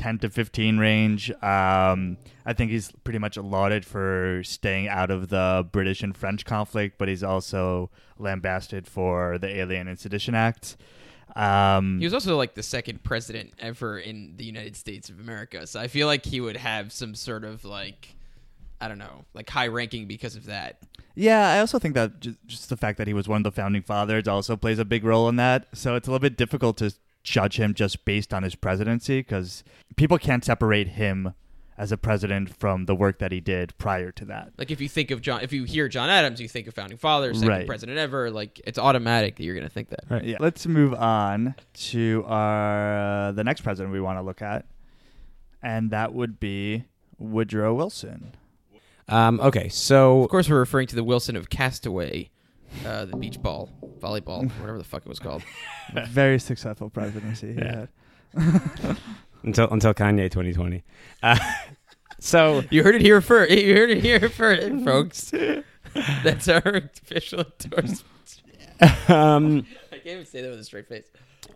10 0.00 0.18
to 0.20 0.30
15 0.30 0.78
range. 0.78 1.30
Um, 1.42 2.16
I 2.46 2.54
think 2.54 2.70
he's 2.70 2.90
pretty 3.04 3.18
much 3.18 3.36
lauded 3.36 3.84
for 3.84 4.40
staying 4.44 4.88
out 4.88 5.10
of 5.10 5.28
the 5.28 5.68
British 5.70 6.02
and 6.02 6.16
French 6.16 6.46
conflict, 6.46 6.96
but 6.96 7.06
he's 7.08 7.22
also 7.22 7.90
lambasted 8.18 8.86
for 8.88 9.36
the 9.38 9.46
Alien 9.48 9.88
and 9.88 9.98
Sedition 9.98 10.34
Acts. 10.34 10.78
Um, 11.36 11.98
He 11.98 12.06
was 12.06 12.14
also 12.14 12.36
like 12.36 12.54
the 12.54 12.62
second 12.62 13.02
president 13.04 13.52
ever 13.58 13.98
in 13.98 14.34
the 14.36 14.44
United 14.44 14.74
States 14.74 15.10
of 15.10 15.20
America, 15.20 15.66
so 15.66 15.78
I 15.78 15.86
feel 15.86 16.06
like 16.06 16.24
he 16.24 16.40
would 16.40 16.56
have 16.56 16.92
some 16.92 17.14
sort 17.14 17.44
of 17.44 17.64
like, 17.66 18.14
I 18.80 18.88
don't 18.88 18.98
know, 18.98 19.26
like 19.34 19.50
high 19.50 19.68
ranking 19.68 20.06
because 20.06 20.34
of 20.34 20.46
that. 20.46 20.78
Yeah, 21.14 21.50
I 21.50 21.58
also 21.60 21.78
think 21.78 21.94
that 21.94 22.20
ju- 22.20 22.36
just 22.46 22.70
the 22.70 22.76
fact 22.76 22.96
that 22.96 23.06
he 23.06 23.12
was 23.12 23.28
one 23.28 23.36
of 23.36 23.44
the 23.44 23.52
founding 23.52 23.82
fathers 23.82 24.26
also 24.26 24.56
plays 24.56 24.78
a 24.78 24.84
big 24.84 25.04
role 25.04 25.28
in 25.28 25.36
that. 25.36 25.66
So 25.74 25.94
it's 25.94 26.08
a 26.08 26.10
little 26.10 26.22
bit 26.22 26.36
difficult 26.38 26.78
to 26.78 26.94
judge 27.22 27.58
him 27.58 27.74
just 27.74 28.04
based 28.04 28.32
on 28.32 28.42
his 28.42 28.54
presidency 28.54 29.20
because 29.20 29.62
people 29.96 30.18
can't 30.18 30.44
separate 30.44 30.88
him 30.88 31.34
as 31.76 31.90
a 31.92 31.96
president 31.96 32.54
from 32.54 32.84
the 32.84 32.94
work 32.94 33.18
that 33.20 33.32
he 33.32 33.40
did 33.40 33.76
prior 33.78 34.12
to 34.12 34.24
that. 34.26 34.52
Like 34.58 34.70
if 34.70 34.80
you 34.82 34.88
think 34.88 35.10
of 35.10 35.22
John, 35.22 35.40
if 35.42 35.50
you 35.52 35.64
hear 35.64 35.88
John 35.88 36.10
Adams, 36.10 36.38
you 36.40 36.46
think 36.48 36.66
of 36.66 36.74
founding 36.74 36.98
father, 36.98 37.32
second 37.32 37.48
Right. 37.48 37.66
president 37.66 37.96
ever. 37.98 38.30
Like 38.30 38.60
it's 38.66 38.78
automatic 38.78 39.36
that 39.36 39.44
you're 39.44 39.54
gonna 39.54 39.70
think 39.70 39.88
that. 39.88 40.00
Right. 40.10 40.24
Yeah. 40.24 40.36
Let's 40.40 40.66
move 40.66 40.92
on 40.94 41.54
to 41.74 42.24
our 42.26 43.28
uh, 43.28 43.32
the 43.32 43.44
next 43.44 43.62
president 43.62 43.92
we 43.94 44.00
want 44.00 44.18
to 44.18 44.22
look 44.22 44.42
at, 44.42 44.66
and 45.62 45.90
that 45.90 46.12
would 46.12 46.38
be 46.38 46.84
Woodrow 47.18 47.74
Wilson. 47.74 48.34
Um, 49.08 49.40
okay, 49.40 49.68
so 49.68 50.22
Of 50.22 50.30
course, 50.30 50.48
we're 50.48 50.58
referring 50.58 50.86
to 50.88 50.94
the 50.94 51.02
Wilson 51.04 51.34
of 51.34 51.50
Castaway, 51.50 52.30
uh, 52.86 53.04
the 53.04 53.16
beach 53.16 53.40
ball, 53.42 53.68
volleyball, 54.00 54.50
whatever 54.60 54.78
the 54.78 54.84
fuck 54.84 55.02
it 55.02 55.08
was 55.08 55.18
called. 55.18 55.42
Very 56.08 56.38
successful 56.38 56.90
presidency. 56.90 57.54
he 57.54 57.58
Yeah. 57.58 57.86
had. 58.34 58.96
until 59.42 59.68
until 59.70 59.92
Kanye 59.94 60.30
2020. 60.30 60.82
Uh, 61.22 61.36
so 62.20 62.62
You 62.70 62.82
heard 62.82 62.94
it 62.94 63.00
here 63.02 63.20
first. 63.20 63.50
You 63.50 63.76
heard 63.76 63.90
it 63.90 64.02
here 64.02 64.28
first, 64.28 64.84
folks. 64.84 65.32
That's 66.22 66.48
our 66.48 66.62
official 66.64 67.44
endorsement. 67.64 68.04
um, 69.10 69.66
I 69.92 69.96
can't 69.96 70.06
even 70.06 70.26
say 70.26 70.42
that 70.42 70.50
with 70.50 70.60
a 70.60 70.64
straight 70.64 70.88
face. 70.88 71.04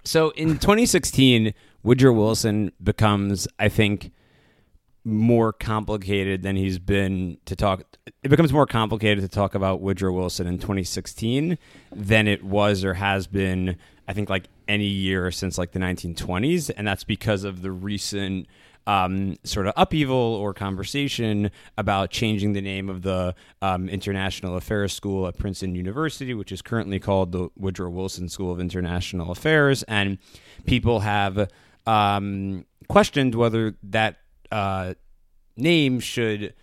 So 0.02 0.30
in 0.30 0.58
2016, 0.58 1.54
Woodrow 1.82 2.12
Wilson 2.12 2.72
becomes, 2.82 3.46
I 3.58 3.68
think, 3.68 4.10
more 5.04 5.52
complicated 5.52 6.42
than 6.42 6.56
he's 6.56 6.78
been 6.78 7.36
to 7.44 7.54
talk. 7.54 7.82
It 8.22 8.28
becomes 8.28 8.52
more 8.52 8.66
complicated 8.66 9.22
to 9.22 9.28
talk 9.28 9.54
about 9.54 9.80
Woodrow 9.80 10.12
Wilson 10.12 10.46
in 10.46 10.58
2016 10.58 11.58
than 11.92 12.26
it 12.26 12.42
was 12.42 12.84
or 12.84 12.94
has 12.94 13.26
been. 13.26 13.76
I 14.06 14.12
think 14.12 14.28
like 14.28 14.48
any 14.68 14.86
year 14.86 15.30
since 15.30 15.56
like 15.56 15.72
the 15.72 15.78
1920s, 15.78 16.70
and 16.76 16.86
that's 16.86 17.04
because 17.04 17.44
of 17.44 17.62
the 17.62 17.70
recent 17.70 18.46
um, 18.86 19.36
sort 19.44 19.66
of 19.66 19.72
upheaval 19.76 20.16
or 20.16 20.52
conversation 20.52 21.50
about 21.78 22.10
changing 22.10 22.52
the 22.52 22.60
name 22.60 22.88
of 22.88 23.02
the 23.02 23.34
um, 23.62 23.88
International 23.88 24.56
Affairs 24.56 24.92
School 24.92 25.26
at 25.26 25.38
Princeton 25.38 25.74
University, 25.74 26.34
which 26.34 26.52
is 26.52 26.60
currently 26.60 27.00
called 27.00 27.32
the 27.32 27.48
Woodrow 27.56 27.90
Wilson 27.90 28.28
School 28.28 28.52
of 28.52 28.60
International 28.60 29.30
Affairs. 29.30 29.82
And 29.84 30.18
people 30.66 31.00
have 31.00 31.50
um, 31.86 32.66
questioned 32.88 33.34
whether 33.34 33.74
that 33.84 34.18
uh, 34.50 34.94
name 35.56 36.00
should 36.00 36.54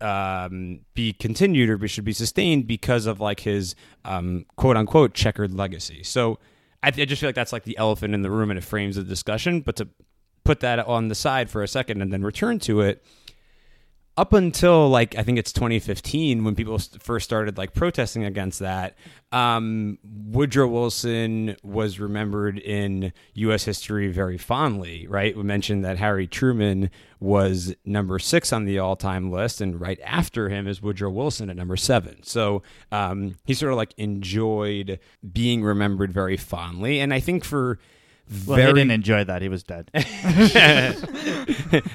um, 0.00 0.80
be 0.94 1.12
continued 1.12 1.70
or 1.70 1.88
should 1.88 2.04
be 2.04 2.12
sustained 2.12 2.66
because 2.66 3.06
of 3.06 3.20
like 3.20 3.40
his 3.40 3.74
um, 4.04 4.44
quote 4.56 4.76
unquote 4.76 5.14
checkered 5.14 5.54
legacy. 5.54 6.02
So 6.02 6.38
I, 6.82 6.88
I 6.88 6.90
just 6.90 7.20
feel 7.20 7.28
like 7.28 7.34
that's 7.34 7.52
like 7.52 7.64
the 7.64 7.78
elephant 7.78 8.14
in 8.14 8.22
the 8.22 8.30
room 8.30 8.50
and 8.50 8.58
it 8.58 8.64
frames 8.64 8.96
the 8.96 9.04
discussion. 9.04 9.60
But 9.60 9.76
to 9.76 9.88
put 10.44 10.60
that 10.60 10.78
on 10.80 11.08
the 11.08 11.14
side 11.14 11.48
for 11.48 11.62
a 11.62 11.68
second 11.68 12.02
and 12.02 12.12
then 12.12 12.22
return 12.22 12.58
to 12.60 12.80
it, 12.82 13.04
up 14.16 14.32
until 14.32 14.88
like 14.88 15.16
I 15.16 15.22
think 15.24 15.38
it's 15.38 15.52
2015 15.52 16.44
when 16.44 16.54
people 16.54 16.78
first 17.00 17.24
started 17.24 17.58
like 17.58 17.74
protesting 17.74 18.24
against 18.24 18.60
that, 18.60 18.96
um, 19.32 19.98
Woodrow 20.04 20.68
Wilson 20.68 21.56
was 21.64 21.98
remembered 21.98 22.58
in 22.58 23.12
U.S. 23.34 23.64
history 23.64 24.12
very 24.12 24.38
fondly. 24.38 25.06
Right, 25.08 25.36
we 25.36 25.42
mentioned 25.42 25.84
that 25.84 25.98
Harry 25.98 26.28
Truman 26.28 26.90
was 27.18 27.74
number 27.84 28.18
six 28.18 28.52
on 28.52 28.66
the 28.66 28.78
all-time 28.78 29.32
list, 29.32 29.60
and 29.60 29.80
right 29.80 29.98
after 30.04 30.48
him 30.48 30.68
is 30.68 30.80
Woodrow 30.80 31.10
Wilson 31.10 31.50
at 31.50 31.56
number 31.56 31.76
seven. 31.76 32.22
So 32.22 32.62
um, 32.92 33.34
he 33.44 33.54
sort 33.54 33.72
of 33.72 33.78
like 33.78 33.94
enjoyed 33.96 35.00
being 35.32 35.64
remembered 35.64 36.12
very 36.12 36.36
fondly, 36.36 37.00
and 37.00 37.12
I 37.12 37.18
think 37.18 37.44
for 37.44 37.80
Well, 38.46 38.56
very 38.56 38.68
he 38.68 38.74
didn't 38.74 38.90
enjoy 38.92 39.24
that. 39.24 39.42
He 39.42 39.48
was 39.48 39.62
dead. 39.62 39.90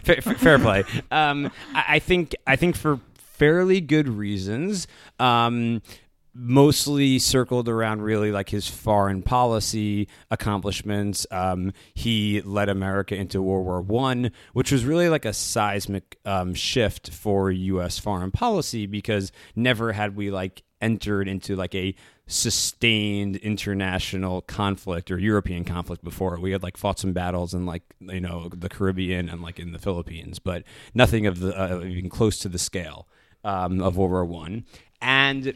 fair, 0.04 0.22
fair 0.22 0.60
play. 0.60 0.84
Um, 1.12 1.52
I, 1.74 1.86
I 1.88 2.00
think 2.00 2.36
I 2.46 2.56
think 2.56 2.76
for 2.76 3.00
fairly 3.16 3.82
good 3.82 4.08
reasons. 4.08 4.88
Um, 5.20 5.82
mostly 6.34 7.20
circled 7.20 7.68
around 7.68 8.02
really 8.02 8.32
like 8.32 8.50
his 8.50 8.68
foreign 8.68 9.22
policy 9.22 10.08
accomplishments. 10.32 11.26
Um, 11.32 11.74
he 11.94 12.42
led 12.42 12.70
America 12.70 13.16
into 13.16 13.42
World 13.42 13.66
War 13.66 13.82
One, 13.82 14.32
which 14.54 14.72
was 14.72 14.86
really 14.86 15.10
like 15.10 15.26
a 15.26 15.34
seismic 15.34 16.18
um, 16.26 16.54
shift 16.54 17.12
for 17.12 17.52
U.S. 17.52 18.00
foreign 18.00 18.32
policy 18.32 18.86
because 18.86 19.32
never 19.56 19.92
had 19.92 20.16
we 20.16 20.32
like 20.32 20.64
entered 20.82 21.28
into 21.28 21.56
like 21.56 21.76
a 21.76 21.94
sustained 22.30 23.38
international 23.38 24.42
conflict 24.42 25.10
or 25.10 25.18
European 25.18 25.66
conflict 25.66 26.04
before. 26.04 26.40
We 26.40 26.52
had 26.52 26.62
like 26.62 26.78
fought 26.78 27.00
some 27.00 27.12
battles 27.12 27.56
in 27.56 27.66
like 27.66 27.82
you 28.00 28.22
know 28.22 28.50
the 28.50 28.70
Caribbean 28.70 29.28
and 29.28 29.42
like 29.42 29.60
in 29.60 29.74
the 29.74 29.80
Philippines, 29.80 30.38
but 30.38 30.64
nothing 30.94 31.26
of 31.26 31.40
the 31.40 31.60
uh, 31.60 31.82
even 31.84 32.10
close 32.10 32.38
to 32.40 32.48
the 32.48 32.60
scale 32.60 33.08
um, 33.44 33.82
of 33.82 33.98
World 33.98 34.12
War 34.12 34.26
One. 34.26 34.64
And 35.02 35.56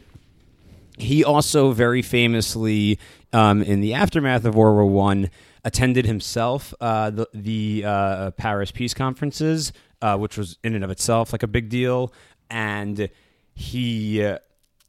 he 0.98 1.22
also 1.24 1.70
very 1.70 2.02
famously, 2.02 2.98
um, 3.32 3.62
in 3.62 3.80
the 3.80 3.94
aftermath 3.94 4.44
of 4.44 4.56
World 4.56 4.74
War 4.74 4.86
One, 4.86 5.30
attended 5.64 6.06
himself 6.06 6.74
uh, 6.80 7.10
the, 7.10 7.28
the 7.32 7.84
uh, 7.86 8.30
Paris 8.32 8.72
peace 8.72 8.94
conferences, 8.94 9.72
uh, 10.02 10.16
which 10.16 10.36
was 10.36 10.58
in 10.64 10.74
and 10.74 10.82
of 10.82 10.90
itself 10.90 11.32
like 11.32 11.44
a 11.44 11.48
big 11.48 11.68
deal, 11.68 12.12
and 12.50 13.08
he. 13.54 14.36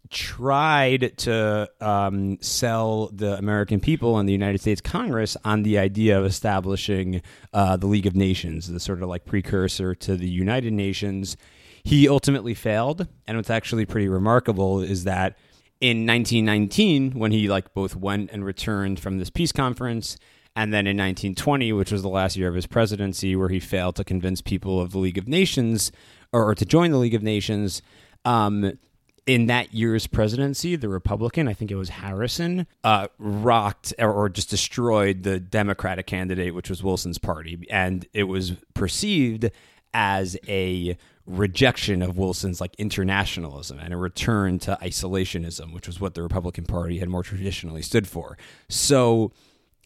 Tried 0.09 1.17
to 1.19 1.69
um, 1.81 2.38
sell 2.41 3.07
the 3.07 3.38
American 3.38 3.79
people 3.79 4.17
and 4.17 4.27
the 4.27 4.33
United 4.33 4.62
States 4.62 4.81
Congress 4.81 5.35
on 5.43 5.63
the 5.63 5.77
idea 5.77 6.19
of 6.19 6.25
establishing 6.25 7.21
uh, 7.53 7.77
the 7.77 7.88
League 7.88 8.05
of 8.05 8.15
Nations, 8.15 8.71
the 8.71 8.79
sort 8.79 9.01
of 9.01 9.09
like 9.09 9.25
precursor 9.25 9.95
to 9.95 10.15
the 10.15 10.29
United 10.29 10.74
Nations. 10.74 11.38
He 11.83 12.07
ultimately 12.09 12.53
failed, 12.53 13.07
and 13.27 13.38
what's 13.38 13.50
actually 13.50 13.85
pretty 13.85 14.07
remarkable 14.07 14.81
is 14.81 15.03
that 15.05 15.38
in 15.81 16.05
1919, 16.05 17.12
when 17.12 17.31
he 17.31 17.47
like 17.47 17.74
both 17.74 17.95
went 17.95 18.31
and 18.31 18.45
returned 18.45 19.00
from 19.00 19.17
this 19.17 19.29
peace 19.29 19.51
conference, 19.51 20.17
and 20.55 20.74
then 20.74 20.88
in 20.88 20.95
1920, 20.97 21.74
which 21.74 21.91
was 21.91 22.01
the 22.01 22.09
last 22.09 22.38
year 22.38 22.47
of 22.47 22.55
his 22.55 22.65
presidency, 22.65 23.35
where 23.35 23.50
he 23.50 23.59
failed 23.59 23.95
to 23.97 24.03
convince 24.03 24.41
people 24.41 24.79
of 24.79 24.91
the 24.91 24.97
League 24.97 25.17
of 25.17 25.27
Nations 25.27 25.91
or, 26.31 26.50
or 26.50 26.55
to 26.55 26.65
join 26.65 26.91
the 26.91 26.97
League 26.97 27.13
of 27.13 27.24
Nations. 27.24 27.81
Um, 28.24 28.77
in 29.25 29.48
that 29.48 29.74
year's 29.74 30.05
presidency, 30.05 30.75
the 30.75 30.89
Republican, 30.89 31.48
I 31.48 31.53
think 31.53 31.72
it 31.72 31.75
was 31.75 31.89
Harrison, 31.89 32.67
uh, 32.84 33.08
rocked 33.17 33.94
or, 33.98 34.12
or 34.12 34.29
just 34.29 34.50
destroyed 34.50 35.24
the 35.24 35.39
Democratic 35.39 36.05
candidate, 36.05 36.53
which 36.53 36.70
was 36.70 36.84
Wilson's 36.84 37.17
party. 37.17 37.65
And 37.70 38.08
it 38.13 38.24
was 38.24 38.51
perceived 38.74 39.50
as 39.94 40.38
a 40.48 40.98
rejection 41.25 42.03
of 42.03 42.17
Wilson's 42.17 42.62
like 42.62 42.75
internationalism 42.75 43.79
and 43.79 43.94
a 43.94 43.98
return 43.98 44.60
to 44.60 44.77
isolationism, 44.82 45.74
which 45.74 45.88
was 45.88 46.00
what 46.00 46.13
the 46.13 46.22
Republican 46.22 46.65
Party 46.65 47.00
had 47.00 47.10
more 47.10 47.24
traditionally 47.24 47.82
stood 47.82 48.08
for. 48.08 48.38
So, 48.70 49.32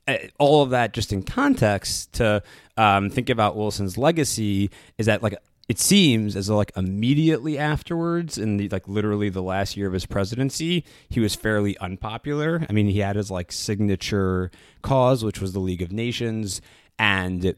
uh, 0.07 0.17
all 0.37 0.63
of 0.63 0.71
that 0.71 0.93
just 0.93 1.13
in 1.13 1.21
context 1.23 2.11
to 2.13 2.41
um, 2.77 3.09
think 3.09 3.29
about 3.29 3.55
Wilson's 3.55 3.97
legacy 3.97 4.69
is 4.97 5.05
that 5.05 5.21
like 5.21 5.35
it 5.69 5.77
seems 5.77 6.35
as 6.35 6.47
though 6.47 6.57
like 6.57 6.71
immediately 6.75 7.57
afterwards 7.57 8.39
in 8.39 8.57
the 8.57 8.67
like 8.69 8.87
literally 8.87 9.29
the 9.29 9.43
last 9.43 9.77
year 9.77 9.87
of 9.87 9.93
his 9.93 10.07
presidency 10.07 10.83
he 11.09 11.19
was 11.19 11.35
fairly 11.35 11.77
unpopular. 11.77 12.65
I 12.67 12.73
mean 12.73 12.87
he 12.87 12.99
had 12.99 13.15
his 13.15 13.29
like 13.29 13.51
signature 13.51 14.49
cause 14.81 15.23
which 15.23 15.39
was 15.39 15.53
the 15.53 15.59
league 15.59 15.83
of 15.83 15.91
nations 15.91 16.59
and 16.97 17.55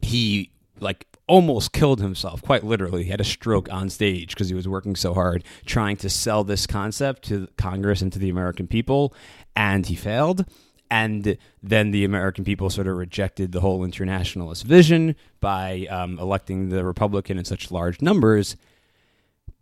he 0.00 0.50
like 0.78 1.06
almost 1.26 1.72
killed 1.72 2.00
himself 2.00 2.42
quite 2.42 2.62
literally. 2.62 3.04
He 3.04 3.10
had 3.10 3.20
a 3.20 3.24
stroke 3.24 3.70
on 3.72 3.90
stage 3.90 4.30
because 4.30 4.48
he 4.48 4.54
was 4.54 4.68
working 4.68 4.94
so 4.94 5.12
hard 5.12 5.42
trying 5.66 5.96
to 5.96 6.08
sell 6.08 6.44
this 6.44 6.66
concept 6.66 7.24
to 7.24 7.48
congress 7.56 8.00
and 8.02 8.12
to 8.12 8.20
the 8.20 8.30
american 8.30 8.68
people 8.68 9.14
and 9.56 9.86
he 9.86 9.96
failed 9.96 10.46
and 10.92 11.38
then 11.62 11.90
the 11.90 12.04
American 12.04 12.44
people 12.44 12.68
sort 12.68 12.86
of 12.86 12.98
rejected 12.98 13.50
the 13.50 13.60
whole 13.60 13.82
internationalist 13.82 14.62
vision 14.64 15.16
by 15.40 15.86
um, 15.88 16.18
electing 16.18 16.68
the 16.68 16.84
Republican 16.84 17.38
in 17.38 17.46
such 17.46 17.70
large 17.70 18.02
numbers. 18.02 18.58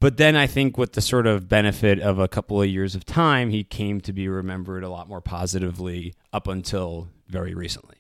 But 0.01 0.17
then 0.17 0.35
I 0.35 0.49
think 0.49 0.77
with 0.77 0.95
the 0.95 1.01
sort 1.01 1.29
of 1.29 1.49
benefit 1.49 2.01
of 2.01 2.19
a 2.19 2.27
couple 2.27 2.61
of 2.61 2.69
years 2.69 2.97
of 2.97 3.05
time, 3.05 3.51
he 3.51 3.63
came 3.63 4.01
to 4.01 4.13
be 4.13 4.27
remembered 4.27 4.83
a 4.83 4.89
lot 4.89 5.09
more 5.09 5.21
positively 5.21 6.15
up 6.33 6.49
until 6.49 7.07
very 7.29 7.55
recently. 7.55 7.99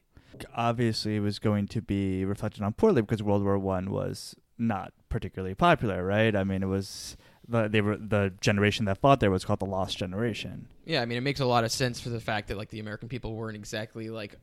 obviously 0.56 1.14
it 1.14 1.20
was 1.20 1.38
going 1.38 1.68
to 1.68 1.80
be 1.80 2.24
reflected 2.24 2.64
on 2.64 2.72
poorly 2.72 3.00
because 3.00 3.22
World 3.22 3.44
War 3.44 3.58
One 3.60 3.92
was 3.92 4.34
not 4.58 4.92
particularly 5.08 5.54
popular, 5.54 6.04
right? 6.04 6.34
I 6.34 6.42
mean, 6.42 6.64
it 6.64 6.68
was 6.68 7.16
the 7.50 7.68
they 7.68 7.80
were 7.80 7.96
the 7.96 8.32
generation 8.40 8.84
that 8.86 8.98
fought 8.98 9.20
there 9.20 9.30
was 9.30 9.44
called 9.44 9.60
the 9.60 9.66
Lost 9.66 9.98
Generation. 9.98 10.66
Yeah, 10.84 11.02
I 11.02 11.06
mean, 11.06 11.18
it 11.18 11.22
makes 11.22 11.40
a 11.40 11.46
lot 11.46 11.64
of 11.64 11.72
sense 11.72 12.00
for 12.00 12.08
the 12.08 12.20
fact 12.20 12.48
that 12.48 12.56
like 12.56 12.70
the 12.70 12.80
American 12.80 13.08
people 13.08 13.34
weren't 13.34 13.56
exactly 13.56 14.10
like 14.10 14.36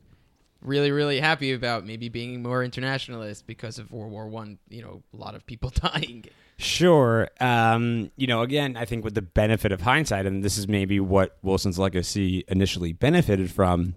really, 0.60 0.90
really 0.90 1.20
happy 1.20 1.52
about 1.52 1.86
maybe 1.86 2.08
being 2.08 2.42
more 2.42 2.64
internationalist 2.64 3.46
because 3.46 3.78
of 3.78 3.92
World 3.92 4.12
War 4.12 4.28
One. 4.28 4.58
You 4.68 4.82
know, 4.82 5.02
a 5.12 5.16
lot 5.16 5.34
of 5.34 5.46
people 5.46 5.70
dying. 5.74 6.24
Sure. 6.58 7.28
Um, 7.40 8.10
you 8.16 8.26
know, 8.26 8.42
again, 8.42 8.76
I 8.76 8.84
think 8.84 9.04
with 9.04 9.14
the 9.14 9.22
benefit 9.22 9.70
of 9.70 9.82
hindsight, 9.82 10.26
and 10.26 10.42
this 10.42 10.58
is 10.58 10.66
maybe 10.66 10.98
what 10.98 11.38
Wilson's 11.42 11.78
legacy 11.78 12.44
initially 12.48 12.92
benefited 12.92 13.52
from, 13.52 13.94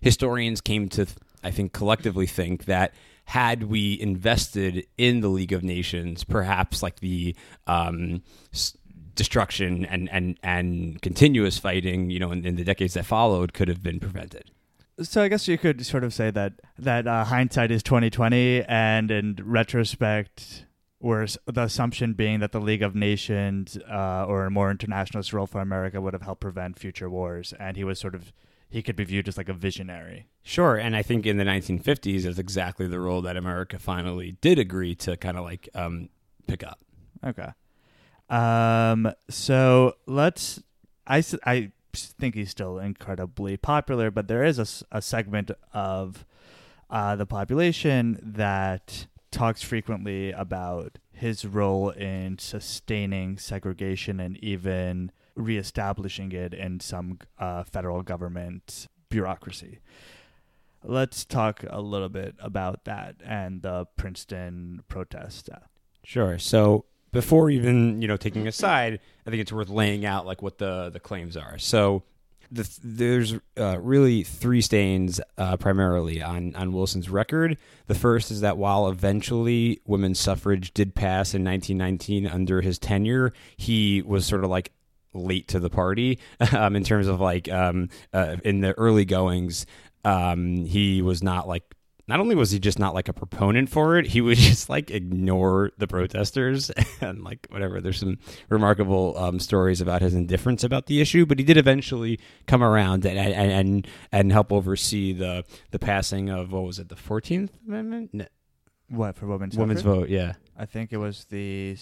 historians 0.00 0.60
came 0.60 0.88
to, 0.90 1.06
I 1.42 1.50
think, 1.50 1.72
collectively 1.72 2.26
think 2.26 2.66
that 2.66 2.94
had 3.24 3.64
we 3.64 4.00
invested 4.00 4.86
in 4.98 5.20
the 5.20 5.28
League 5.28 5.52
of 5.52 5.62
Nations, 5.62 6.24
perhaps 6.24 6.82
like 6.82 7.00
the 7.00 7.34
um, 7.66 8.22
s- 8.52 8.76
destruction 9.14 9.84
and, 9.86 10.10
and, 10.10 10.38
and 10.42 11.00
continuous 11.00 11.58
fighting, 11.58 12.10
you 12.10 12.18
know, 12.18 12.32
in, 12.32 12.44
in 12.44 12.56
the 12.56 12.64
decades 12.64 12.94
that 12.94 13.06
followed 13.06 13.54
could 13.54 13.68
have 13.68 13.82
been 13.82 13.98
prevented. 14.00 14.50
So 15.00 15.22
I 15.22 15.28
guess 15.28 15.48
you 15.48 15.58
could 15.58 15.84
sort 15.84 16.04
of 16.04 16.14
say 16.14 16.30
that 16.30 16.52
that 16.78 17.08
uh, 17.08 17.24
hindsight 17.24 17.72
is 17.72 17.82
twenty 17.82 18.10
twenty, 18.10 18.62
and 18.62 19.10
in 19.10 19.36
retrospect, 19.42 20.66
whereas 20.98 21.36
the 21.46 21.62
assumption 21.62 22.12
being 22.12 22.38
that 22.38 22.52
the 22.52 22.60
League 22.60 22.82
of 22.82 22.94
Nations 22.94 23.76
uh, 23.90 24.24
or 24.28 24.46
a 24.46 24.52
more 24.52 24.70
internationalist 24.70 25.32
role 25.32 25.48
for 25.48 25.60
America 25.60 26.00
would 26.00 26.12
have 26.12 26.22
helped 26.22 26.42
prevent 26.42 26.78
future 26.78 27.10
wars, 27.10 27.52
and 27.58 27.76
he 27.76 27.82
was 27.82 27.98
sort 27.98 28.14
of 28.14 28.32
he 28.68 28.82
could 28.82 28.96
be 28.96 29.04
viewed 29.04 29.28
as 29.28 29.36
like 29.36 29.48
a 29.48 29.54
visionary. 29.54 30.26
Sure, 30.42 30.76
and 30.76 30.96
I 30.96 31.02
think 31.02 31.26
in 31.26 31.36
the 31.36 31.44
1950s, 31.44 32.22
that's 32.22 32.38
exactly 32.38 32.86
the 32.86 33.00
role 33.00 33.22
that 33.22 33.36
America 33.36 33.78
finally 33.78 34.36
did 34.40 34.58
agree 34.58 34.94
to 34.96 35.16
kind 35.16 35.36
of 35.36 35.44
like 35.44 35.68
um, 35.74 36.08
pick 36.46 36.62
up. 36.62 36.80
Okay. 37.24 37.50
Um. 38.28 39.12
So 39.28 39.94
let's. 40.06 40.62
I 41.06 41.22
I 41.44 41.72
think 41.94 42.34
he's 42.34 42.50
still 42.50 42.78
incredibly 42.78 43.56
popular, 43.56 44.10
but 44.10 44.28
there 44.28 44.44
is 44.44 44.84
a 44.90 45.00
segment 45.02 45.50
of 45.72 46.24
uh, 46.90 47.16
the 47.16 47.26
population 47.26 48.18
that 48.22 49.06
talks 49.30 49.62
frequently 49.62 50.30
about 50.32 50.98
his 51.12 51.44
role 51.44 51.90
in 51.90 52.38
sustaining 52.38 53.38
segregation 53.38 54.20
and 54.20 54.36
even 54.38 55.10
reestablishing 55.36 56.32
it 56.32 56.54
in 56.54 56.80
some 56.80 57.18
uh, 57.38 57.64
federal 57.64 58.02
government 58.02 58.86
bureaucracy. 59.08 59.80
Let's 60.82 61.24
talk 61.24 61.64
a 61.68 61.80
little 61.80 62.08
bit 62.08 62.34
about 62.38 62.84
that 62.84 63.16
and 63.24 63.62
the 63.62 63.86
Princeton 63.96 64.82
protest. 64.88 65.48
Sure. 66.04 66.38
So 66.38 66.84
before 67.12 67.48
even 67.48 68.02
you 68.02 68.08
know 68.08 68.18
taking 68.18 68.46
a 68.46 68.52
side, 68.52 69.00
I 69.26 69.30
think 69.30 69.40
it's 69.40 69.52
worth 69.52 69.70
laying 69.70 70.04
out 70.04 70.26
like 70.26 70.42
what 70.42 70.58
the 70.58 70.90
the 70.90 71.00
claims 71.00 71.36
are. 71.36 71.56
So 71.58 72.02
the, 72.50 72.78
there's 72.82 73.34
uh, 73.58 73.78
really 73.80 74.22
three 74.22 74.60
stains 74.60 75.20
uh, 75.38 75.56
primarily 75.56 76.22
on 76.22 76.54
on 76.56 76.72
Wilson's 76.72 77.08
record. 77.08 77.56
The 77.86 77.94
first 77.94 78.30
is 78.30 78.42
that 78.42 78.58
while 78.58 78.88
eventually 78.88 79.80
women's 79.86 80.18
suffrage 80.18 80.74
did 80.74 80.94
pass 80.94 81.34
in 81.34 81.44
1919 81.44 82.26
under 82.26 82.60
his 82.60 82.78
tenure, 82.78 83.32
he 83.56 84.02
was 84.02 84.26
sort 84.26 84.44
of 84.44 84.50
like 84.50 84.72
late 85.14 85.48
to 85.48 85.58
the 85.60 85.70
party 85.70 86.18
um, 86.52 86.76
in 86.76 86.84
terms 86.84 87.06
of 87.06 87.20
like 87.20 87.48
um, 87.50 87.88
uh, 88.12 88.36
in 88.44 88.60
the 88.60 88.72
early 88.78 89.04
goings. 89.04 89.64
Um, 90.04 90.66
he 90.66 91.00
was 91.00 91.22
not 91.22 91.48
like 91.48 91.62
not 92.06 92.20
only 92.20 92.34
was 92.34 92.50
he 92.50 92.58
just 92.58 92.78
not 92.78 92.92
like 92.92 93.08
a 93.08 93.14
proponent 93.14 93.70
for 93.70 93.96
it, 93.96 94.08
he 94.08 94.20
would 94.20 94.36
just 94.52 94.68
like 94.68 94.90
ignore 94.90 95.70
the 95.78 95.86
protesters 95.86 96.70
and 97.00 97.24
like 97.24 97.46
whatever. 97.48 97.80
There's 97.80 98.00
some 98.00 98.18
remarkable 98.50 99.16
um, 99.16 99.40
stories 99.40 99.80
about 99.80 100.02
his 100.02 100.12
indifference 100.12 100.62
about 100.62 100.84
the 100.84 101.00
issue, 101.00 101.24
but 101.24 101.38
he 101.38 101.44
did 101.46 101.56
eventually 101.56 102.20
come 102.46 102.62
around 102.62 103.06
and 103.06 103.18
and 103.18 103.50
and, 103.52 103.88
and 104.12 104.30
help 104.32 104.52
oversee 104.52 105.14
the 105.14 105.44
the 105.70 105.78
passing 105.78 106.28
of 106.28 106.52
what 106.52 106.64
was 106.64 106.78
it, 106.78 106.90
the 106.90 106.96
Fourteenth 106.96 107.56
Amendment, 107.66 108.10
no, 108.12 108.26
What 108.90 109.16
for 109.16 109.26
women's 109.26 109.56
women's 109.56 109.80
suffrage? 109.80 110.00
vote? 110.00 110.08
Yeah, 110.10 110.34
I 110.58 110.66
think 110.66 110.92
it 110.92 110.98
was 110.98 111.24
the. 111.30 111.78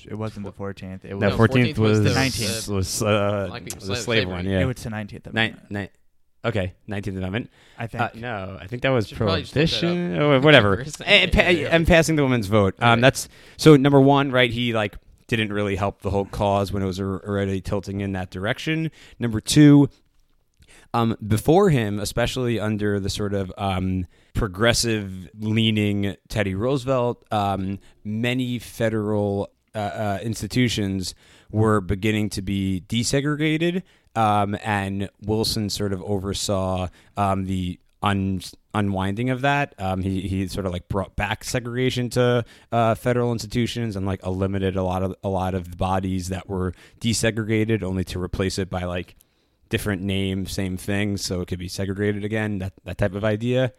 S- 0.00 0.06
It 0.10 0.14
wasn't 0.14 0.46
the 0.46 0.52
fourteenth. 0.52 1.04
It 1.04 1.14
was. 1.14 1.20
that 1.20 1.30
No, 1.30 1.36
Fourteenth 1.36 1.76
14th 1.76 1.78
was 1.78 2.00
was 2.00 2.14
the- 2.14 2.20
19th. 2.20 2.68
was 2.68 3.02
uh, 3.02 3.46
Black 3.48 3.64
people 3.64 3.80
the 3.80 3.86
slave- 3.86 3.98
slave 3.98 4.04
slavery. 4.22 4.32
one. 4.32 4.46
It 4.46 4.58
Yeah, 4.60 4.64
was 4.64 4.76
the 4.82 4.90
nineteenth. 4.90 5.32
Ni- 5.32 5.54
ni- 5.70 5.88
okay, 6.44 6.74
Nineteenth 6.86 7.16
Amendment. 7.18 7.50
I 7.78 7.86
think. 7.86 8.02
Uh, 8.02 8.08
no, 8.14 8.58
I 8.60 8.66
think 8.66 8.82
that 8.82 8.90
was 8.90 9.08
Should 9.08 9.16
probably 9.18 9.42
just 9.42 9.54
look 9.56 9.68
that 9.68 9.80
prohibition 9.80 10.14
up. 10.16 10.20
or 10.22 10.40
whatever. 10.40 10.76
First. 10.84 11.02
and, 11.06 11.32
pa- 11.32 11.48
Yeah. 11.48 11.68
and 11.70 11.86
passing 11.86 12.16
the 12.16 12.22
women's 12.22 12.46
vote. 12.46 12.74
Um, 12.80 12.88
Right. 12.90 13.00
That's 13.02 13.28
so 13.56 13.76
number 13.76 14.00
one, 14.00 14.30
right? 14.30 14.50
He 14.50 14.72
like 14.72 14.96
didn't 15.28 15.52
really 15.52 15.76
help 15.76 16.02
the 16.02 16.10
whole 16.10 16.24
cause 16.24 16.72
when 16.72 16.82
it 16.82 16.86
was 16.86 16.98
al- 17.00 17.20
already 17.26 17.60
tilting 17.60 18.00
in 18.00 18.12
that 18.12 18.30
direction. 18.30 18.90
Number 19.20 19.40
two, 19.40 19.88
um, 20.92 21.16
before 21.26 21.70
him, 21.70 22.00
especially 22.00 22.58
under 22.58 22.98
the 22.98 23.08
sort 23.08 23.32
of 23.32 23.52
um, 23.56 24.06
progressive 24.34 25.28
leaning 25.38 26.16
Teddy 26.28 26.56
Roosevelt, 26.56 27.24
um, 27.30 27.78
many 28.02 28.58
federal 28.58 29.50
uh, 29.74 29.78
uh, 29.78 30.18
institutions 30.22 31.14
were 31.50 31.80
beginning 31.80 32.30
to 32.30 32.42
be 32.42 32.82
desegregated, 32.88 33.82
um, 34.14 34.56
and 34.62 35.08
Wilson 35.22 35.70
sort 35.70 35.92
of 35.92 36.02
oversaw 36.02 36.88
um, 37.16 37.46
the 37.46 37.78
un- 38.02 38.40
unwinding 38.74 39.30
of 39.30 39.42
that. 39.42 39.74
Um, 39.78 40.02
he 40.02 40.22
he 40.22 40.46
sort 40.48 40.66
of 40.66 40.72
like 40.72 40.88
brought 40.88 41.16
back 41.16 41.44
segregation 41.44 42.10
to 42.10 42.44
uh, 42.72 42.94
federal 42.94 43.32
institutions 43.32 43.96
and 43.96 44.06
like 44.06 44.24
eliminated 44.24 44.76
a 44.76 44.82
lot 44.82 45.02
of 45.02 45.14
a 45.22 45.28
lot 45.28 45.54
of 45.54 45.76
bodies 45.76 46.28
that 46.28 46.48
were 46.48 46.72
desegregated, 47.00 47.82
only 47.82 48.04
to 48.04 48.20
replace 48.20 48.58
it 48.58 48.70
by 48.70 48.84
like 48.84 49.16
different 49.68 50.02
name, 50.02 50.46
same 50.46 50.76
thing, 50.76 51.16
so 51.16 51.40
it 51.40 51.48
could 51.48 51.58
be 51.58 51.68
segregated 51.68 52.24
again. 52.24 52.58
That 52.58 52.72
that 52.84 52.98
type 52.98 53.14
of 53.14 53.24
idea. 53.24 53.72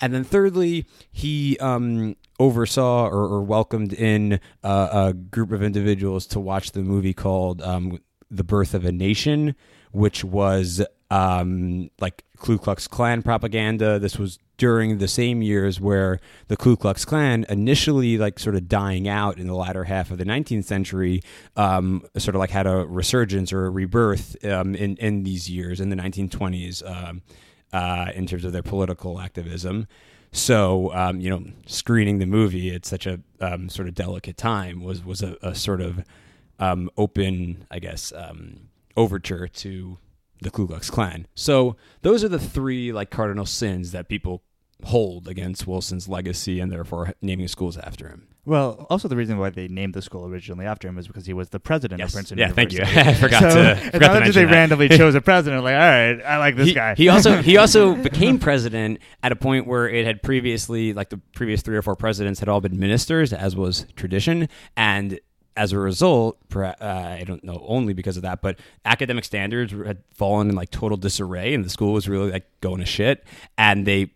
And 0.00 0.14
then 0.14 0.24
thirdly, 0.24 0.86
he 1.12 1.58
um, 1.58 2.16
oversaw 2.38 3.06
or, 3.06 3.24
or 3.24 3.42
welcomed 3.42 3.92
in 3.92 4.40
uh, 4.64 4.88
a 5.08 5.12
group 5.12 5.52
of 5.52 5.62
individuals 5.62 6.26
to 6.28 6.40
watch 6.40 6.72
the 6.72 6.80
movie 6.80 7.14
called 7.14 7.60
um, 7.62 7.98
"The 8.30 8.44
Birth 8.44 8.74
of 8.74 8.84
a 8.84 8.92
Nation," 8.92 9.54
which 9.92 10.24
was 10.24 10.84
um, 11.10 11.90
like 12.00 12.24
Ku 12.38 12.58
Klux 12.58 12.88
Klan 12.88 13.22
propaganda. 13.22 13.98
This 13.98 14.18
was 14.18 14.38
during 14.56 14.98
the 14.98 15.08
same 15.08 15.42
years 15.42 15.80
where 15.80 16.20
the 16.48 16.56
Ku 16.56 16.76
Klux 16.76 17.04
Klan 17.04 17.44
initially 17.48 18.18
like 18.18 18.38
sort 18.38 18.54
of 18.54 18.68
dying 18.68 19.08
out 19.08 19.38
in 19.38 19.46
the 19.46 19.54
latter 19.54 19.84
half 19.84 20.10
of 20.10 20.18
the 20.18 20.24
19th 20.24 20.64
century, 20.64 21.22
um, 21.56 22.04
sort 22.16 22.34
of 22.34 22.40
like 22.40 22.50
had 22.50 22.66
a 22.66 22.86
resurgence 22.86 23.52
or 23.52 23.66
a 23.66 23.70
rebirth 23.70 24.42
um, 24.44 24.74
in 24.74 24.96
in 24.96 25.24
these 25.24 25.50
years 25.50 25.80
in 25.80 25.90
the 25.90 25.96
1920s 25.96 26.88
um, 26.88 27.22
uh, 27.72 28.10
in 28.14 28.26
terms 28.26 28.44
of 28.44 28.52
their 28.52 28.62
political 28.62 29.20
activism. 29.20 29.86
So 30.32 30.92
um, 30.94 31.20
you 31.20 31.30
know, 31.30 31.44
screening 31.66 32.18
the 32.18 32.26
movie 32.26 32.74
at 32.74 32.86
such 32.86 33.06
a 33.06 33.20
um, 33.40 33.68
sort 33.68 33.88
of 33.88 33.94
delicate 33.94 34.36
time 34.36 34.82
was 34.82 35.04
was 35.04 35.22
a, 35.22 35.36
a 35.42 35.54
sort 35.54 35.80
of 35.80 36.04
um, 36.58 36.90
open, 36.96 37.66
I 37.70 37.78
guess, 37.78 38.12
um, 38.14 38.68
overture 38.96 39.48
to 39.48 39.98
the 40.42 40.50
Ku 40.50 40.66
Klux 40.66 40.90
Klan. 40.90 41.26
So 41.34 41.76
those 42.02 42.22
are 42.22 42.28
the 42.28 42.38
three 42.38 42.92
like 42.92 43.10
cardinal 43.10 43.46
sins 43.46 43.92
that 43.92 44.08
people 44.08 44.42
hold 44.84 45.28
against 45.28 45.66
Wilson's 45.66 46.08
legacy 46.08 46.60
and 46.60 46.70
therefore 46.70 47.14
naming 47.22 47.48
schools 47.48 47.76
after 47.76 48.08
him. 48.08 48.26
Well, 48.46 48.86
also 48.88 49.06
the 49.06 49.16
reason 49.16 49.36
why 49.38 49.50
they 49.50 49.68
named 49.68 49.92
the 49.94 50.00
school 50.02 50.24
originally 50.26 50.64
after 50.64 50.88
him 50.88 50.96
was 50.96 51.06
because 51.06 51.26
he 51.26 51.34
was 51.34 51.50
the 51.50 51.60
president 51.60 52.00
of 52.00 52.06
Yes. 52.06 52.14
Princeton 52.14 52.38
Yeah, 52.38 52.52
thank 52.52 52.72
you. 52.72 52.78
University. 52.78 53.10
I 53.10 53.14
forgot 53.14 53.42
so 53.42 53.62
to 53.62 53.70
it's 53.72 53.84
forgot 53.90 54.00
not 54.14 54.20
mention 54.20 54.32
they 54.34 54.44
that. 54.46 54.52
randomly 54.52 54.88
chose 54.96 55.14
a 55.14 55.20
president. 55.20 55.62
Like, 55.62 55.74
all 55.74 55.78
right, 55.78 56.22
I 56.22 56.38
like 56.38 56.56
this 56.56 56.68
he, 56.68 56.74
guy. 56.74 56.94
He 56.94 57.08
also 57.10 57.42
he 57.42 57.56
also 57.58 57.94
became 57.94 58.38
president 58.38 58.98
at 59.22 59.30
a 59.30 59.36
point 59.36 59.66
where 59.66 59.88
it 59.88 60.06
had 60.06 60.22
previously, 60.22 60.94
like 60.94 61.10
the 61.10 61.18
previous 61.34 61.60
three 61.62 61.76
or 61.76 61.82
four 61.82 61.96
presidents, 61.96 62.40
had 62.40 62.48
all 62.48 62.60
been 62.62 62.78
ministers, 62.80 63.32
as 63.32 63.54
was 63.54 63.86
tradition, 63.94 64.48
and 64.76 65.20
as 65.56 65.72
a 65.72 65.78
result, 65.78 66.38
uh, 66.56 66.72
I 66.80 67.24
don't 67.26 67.44
know 67.44 67.62
only 67.68 67.92
because 67.92 68.16
of 68.16 68.22
that, 68.22 68.40
but 68.40 68.58
academic 68.86 69.24
standards 69.26 69.72
had 69.72 69.98
fallen 70.14 70.48
in 70.48 70.54
like 70.56 70.70
total 70.70 70.96
disarray, 70.96 71.52
and 71.52 71.62
the 71.64 71.68
school 71.70 71.92
was 71.92 72.08
really 72.08 72.30
like 72.32 72.46
going 72.62 72.78
to 72.80 72.86
shit, 72.86 73.22
and 73.58 73.86
they. 73.86 74.12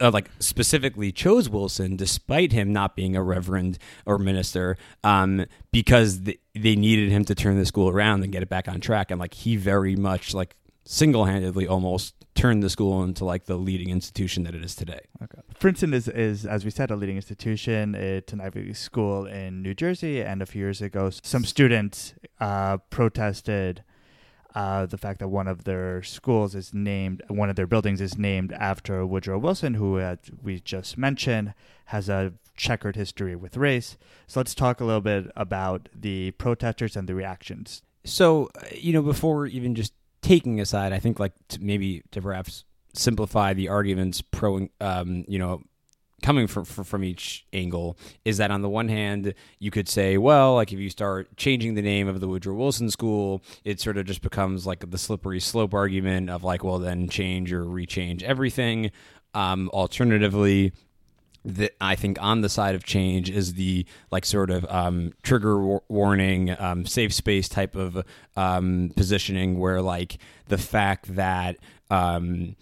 Uh, 0.00 0.10
like 0.10 0.30
specifically 0.38 1.10
chose 1.10 1.48
Wilson 1.48 1.96
despite 1.96 2.52
him 2.52 2.72
not 2.72 2.94
being 2.94 3.16
a 3.16 3.22
reverend 3.22 3.78
or 4.04 4.18
minister 4.18 4.76
um, 5.02 5.46
because 5.72 6.20
th- 6.20 6.38
they 6.54 6.76
needed 6.76 7.10
him 7.10 7.24
to 7.24 7.34
turn 7.34 7.58
the 7.58 7.64
school 7.64 7.88
around 7.88 8.22
and 8.22 8.32
get 8.32 8.42
it 8.42 8.48
back 8.48 8.68
on 8.68 8.80
track 8.80 9.10
and 9.10 9.18
like 9.18 9.34
he 9.34 9.56
very 9.56 9.96
much 9.96 10.34
like 10.34 10.56
single-handedly 10.84 11.66
almost 11.66 12.14
turned 12.34 12.62
the 12.62 12.70
school 12.70 13.02
into 13.02 13.24
like 13.24 13.44
the 13.44 13.56
leading 13.56 13.90
institution 13.90 14.44
that 14.44 14.54
it 14.54 14.64
is 14.64 14.74
today. 14.74 15.00
Okay. 15.22 15.40
Princeton 15.58 15.92
is, 15.92 16.08
is, 16.08 16.46
as 16.46 16.64
we 16.64 16.70
said, 16.70 16.90
a 16.90 16.96
leading 16.96 17.16
institution. 17.16 17.94
It's 17.94 18.32
an 18.32 18.40
Ivy 18.40 18.62
League 18.62 18.76
school 18.76 19.26
in 19.26 19.60
New 19.60 19.74
Jersey, 19.74 20.22
and 20.22 20.40
a 20.40 20.46
few 20.46 20.62
years 20.62 20.80
ago, 20.80 21.10
some 21.10 21.44
students 21.44 22.14
uh, 22.40 22.78
protested 22.90 23.82
uh, 24.58 24.86
the 24.86 24.98
fact 24.98 25.20
that 25.20 25.28
one 25.28 25.46
of 25.46 25.62
their 25.62 26.02
schools 26.02 26.56
is 26.56 26.74
named, 26.74 27.22
one 27.28 27.48
of 27.48 27.54
their 27.54 27.68
buildings 27.68 28.00
is 28.00 28.18
named 28.18 28.52
after 28.54 29.06
Woodrow 29.06 29.38
Wilson, 29.38 29.74
who 29.74 29.98
uh, 30.00 30.16
we 30.42 30.58
just 30.58 30.98
mentioned 30.98 31.54
has 31.84 32.08
a 32.08 32.32
checkered 32.56 32.96
history 32.96 33.36
with 33.36 33.56
race. 33.56 33.96
So 34.26 34.40
let's 34.40 34.56
talk 34.56 34.80
a 34.80 34.84
little 34.84 35.00
bit 35.00 35.30
about 35.36 35.88
the 35.94 36.32
protesters 36.32 36.96
and 36.96 37.08
the 37.08 37.14
reactions. 37.14 37.82
So, 38.02 38.50
uh, 38.60 38.66
you 38.74 38.92
know, 38.92 39.00
before 39.00 39.46
even 39.46 39.76
just 39.76 39.92
taking 40.22 40.60
aside, 40.60 40.92
I 40.92 40.98
think 40.98 41.20
like 41.20 41.34
to 41.50 41.62
maybe 41.62 42.02
to 42.10 42.20
perhaps 42.20 42.64
simplify 42.94 43.54
the 43.54 43.68
arguments 43.68 44.22
pro, 44.22 44.66
um, 44.80 45.24
you 45.28 45.38
know, 45.38 45.62
coming 46.22 46.46
from 46.46 46.64
from 46.64 47.04
each 47.04 47.46
angle 47.52 47.96
is 48.24 48.38
that 48.38 48.50
on 48.50 48.62
the 48.62 48.68
one 48.68 48.88
hand 48.88 49.34
you 49.58 49.70
could 49.70 49.88
say 49.88 50.18
well 50.18 50.54
like 50.54 50.72
if 50.72 50.78
you 50.78 50.90
start 50.90 51.36
changing 51.36 51.74
the 51.74 51.82
name 51.82 52.08
of 52.08 52.20
the 52.20 52.26
Woodrow 52.26 52.54
Wilson 52.54 52.90
school 52.90 53.40
it 53.64 53.80
sort 53.80 53.96
of 53.96 54.06
just 54.06 54.22
becomes 54.22 54.66
like 54.66 54.90
the 54.90 54.98
slippery 54.98 55.40
slope 55.40 55.74
argument 55.74 56.28
of 56.28 56.42
like 56.42 56.64
well 56.64 56.78
then 56.78 57.08
change 57.08 57.52
or 57.52 57.64
rechange 57.64 58.22
everything. 58.22 58.90
Um, 59.34 59.68
alternatively 59.74 60.72
that 61.44 61.74
I 61.80 61.94
think 61.94 62.20
on 62.20 62.40
the 62.40 62.48
side 62.48 62.74
of 62.74 62.84
change 62.84 63.30
is 63.30 63.54
the 63.54 63.86
like 64.10 64.24
sort 64.26 64.50
of 64.50 64.66
um, 64.68 65.12
trigger 65.22 65.60
war- 65.60 65.82
warning, 65.88 66.54
um, 66.58 66.84
safe 66.86 67.12
space 67.12 67.48
type 67.48 67.74
of 67.76 68.04
um, 68.36 68.90
positioning, 68.96 69.58
where 69.58 69.80
like 69.80 70.18
the 70.48 70.58
fact 70.58 71.14
that 71.14 71.56
um, 71.90 72.56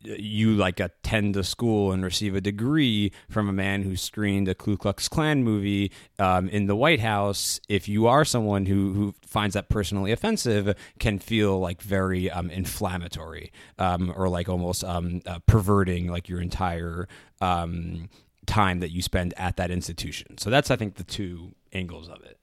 you 0.00 0.54
like 0.54 0.80
attend 0.80 1.36
a 1.36 1.44
school 1.44 1.92
and 1.92 2.04
receive 2.04 2.34
a 2.34 2.40
degree 2.40 3.12
from 3.28 3.48
a 3.48 3.52
man 3.52 3.82
who 3.82 3.96
screened 3.96 4.48
a 4.48 4.54
Ku 4.54 4.76
Klux 4.76 5.08
Klan 5.08 5.42
movie 5.42 5.92
um, 6.18 6.48
in 6.48 6.66
the 6.66 6.76
White 6.76 7.00
House, 7.00 7.60
if 7.68 7.88
you 7.88 8.06
are 8.06 8.24
someone 8.24 8.66
who, 8.66 8.92
who 8.92 9.14
finds 9.26 9.54
that 9.54 9.68
personally 9.68 10.12
offensive, 10.12 10.74
can 10.98 11.18
feel 11.18 11.58
like 11.58 11.82
very 11.82 12.30
um, 12.30 12.50
inflammatory 12.50 13.52
um, 13.78 14.12
or 14.16 14.28
like 14.28 14.48
almost 14.48 14.84
um, 14.84 15.20
uh, 15.26 15.38
perverting 15.46 16.08
like 16.08 16.28
your 16.28 16.40
entire 16.40 17.08
um, 17.40 18.08
time 18.46 18.80
that 18.80 18.90
you 18.90 19.02
spend 19.02 19.34
at 19.36 19.56
that 19.56 19.70
institution. 19.70 20.38
So 20.38 20.50
that's 20.50 20.70
I 20.70 20.76
think 20.76 20.96
the 20.96 21.04
two 21.04 21.54
angles 21.72 22.08
of 22.08 22.22
it. 22.22 22.38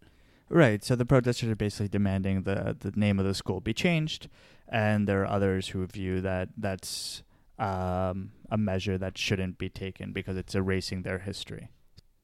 Right. 0.49 0.83
So 0.83 0.95
the 0.95 1.05
protesters 1.05 1.49
are 1.49 1.55
basically 1.55 1.89
demanding 1.89 2.41
the 2.43 2.75
the 2.79 2.91
name 2.95 3.19
of 3.19 3.25
the 3.25 3.35
school 3.35 3.61
be 3.61 3.73
changed, 3.73 4.27
and 4.67 5.07
there 5.07 5.21
are 5.21 5.27
others 5.27 5.69
who 5.69 5.85
view 5.85 6.21
that 6.21 6.49
that's 6.57 7.21
um, 7.59 8.31
a 8.49 8.57
measure 8.57 8.97
that 8.97 9.17
shouldn't 9.17 9.57
be 9.57 9.69
taken 9.69 10.13
because 10.13 10.37
it's 10.37 10.55
erasing 10.55 11.03
their 11.03 11.19
history. 11.19 11.69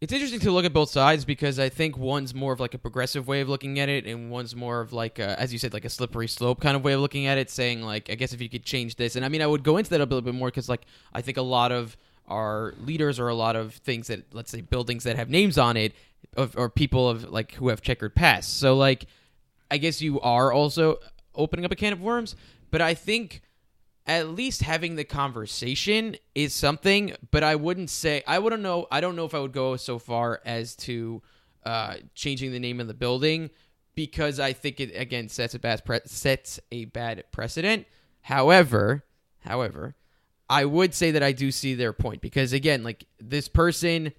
It's 0.01 0.11
interesting 0.11 0.39
to 0.41 0.51
look 0.51 0.65
at 0.65 0.73
both 0.73 0.89
sides 0.89 1.25
because 1.25 1.57
I 1.57 1.69
think 1.69 1.97
one's 1.97 2.33
more 2.33 2.53
of 2.53 2.59
like 2.59 2.73
a 2.73 2.77
progressive 2.77 3.27
way 3.27 3.41
of 3.41 3.49
looking 3.49 3.79
at 3.79 3.89
it, 3.89 4.05
and 4.05 4.29
one's 4.29 4.55
more 4.55 4.81
of 4.81 4.93
like, 4.93 5.19
a, 5.19 5.39
as 5.39 5.53
you 5.53 5.59
said, 5.59 5.73
like 5.73 5.85
a 5.85 5.89
slippery 5.89 6.27
slope 6.27 6.61
kind 6.61 6.75
of 6.75 6.83
way 6.83 6.93
of 6.93 7.01
looking 7.01 7.27
at 7.27 7.37
it, 7.37 7.49
saying 7.49 7.81
like, 7.81 8.09
I 8.09 8.15
guess 8.15 8.33
if 8.33 8.41
you 8.41 8.49
could 8.49 8.65
change 8.65 8.95
this, 8.97 9.15
and 9.15 9.25
I 9.25 9.29
mean, 9.29 9.41
I 9.41 9.47
would 9.47 9.63
go 9.63 9.77
into 9.77 9.89
that 9.91 10.01
a 10.01 10.03
little 10.03 10.21
bit 10.21 10.35
more 10.35 10.49
because 10.49 10.69
like 10.69 10.85
I 11.13 11.21
think 11.21 11.37
a 11.37 11.41
lot 11.41 11.71
of 11.71 11.97
our 12.27 12.73
leaders 12.83 13.19
or 13.19 13.29
a 13.29 13.35
lot 13.35 13.55
of 13.55 13.73
things 13.73 14.07
that 14.07 14.33
let's 14.33 14.51
say 14.51 14.61
buildings 14.61 15.03
that 15.03 15.15
have 15.15 15.29
names 15.29 15.57
on 15.57 15.77
it, 15.77 15.93
of, 16.35 16.57
or 16.57 16.69
people 16.69 17.09
of 17.09 17.31
like 17.31 17.53
who 17.53 17.69
have 17.69 17.81
checkered 17.81 18.15
past. 18.15 18.59
So 18.59 18.75
like, 18.75 19.05
I 19.71 19.77
guess 19.77 20.01
you 20.01 20.19
are 20.21 20.51
also 20.51 20.97
opening 21.33 21.65
up 21.65 21.71
a 21.71 21.75
can 21.75 21.93
of 21.93 22.01
worms, 22.01 22.35
but 22.69 22.81
I 22.81 22.93
think 22.93 23.41
at 24.07 24.29
least 24.29 24.61
having 24.61 24.95
the 24.95 25.03
conversation 25.03 26.15
is 26.35 26.53
something 26.53 27.13
but 27.31 27.43
i 27.43 27.55
wouldn't 27.55 27.89
say 27.89 28.23
i 28.27 28.37
wouldn't 28.37 28.61
know 28.61 28.87
i 28.91 29.01
don't 29.01 29.15
know 29.15 29.25
if 29.25 29.33
i 29.33 29.39
would 29.39 29.51
go 29.51 29.75
so 29.75 29.97
far 29.97 30.41
as 30.45 30.75
to 30.75 31.21
uh, 31.65 31.95
changing 32.13 32.51
the 32.51 32.59
name 32.59 32.79
of 32.79 32.87
the 32.87 32.93
building 32.93 33.49
because 33.95 34.39
i 34.39 34.53
think 34.53 34.79
it 34.79 34.91
again 34.95 35.27
sets 35.27 35.55
a 35.55 35.59
bad 35.59 35.83
pre- 35.83 35.99
sets 36.05 36.59
a 36.71 36.85
bad 36.85 37.23
precedent. 37.31 37.87
However 38.21 39.03
however 39.39 39.95
i 40.47 40.63
would 40.63 40.93
say 40.93 41.09
that 41.11 41.23
i 41.23 41.31
do 41.31 41.51
see 41.51 41.73
their 41.73 41.93
point 41.93 42.21
because 42.21 42.53
again 42.53 42.83
like 42.83 43.05
this 43.19 43.47
person 43.47 44.13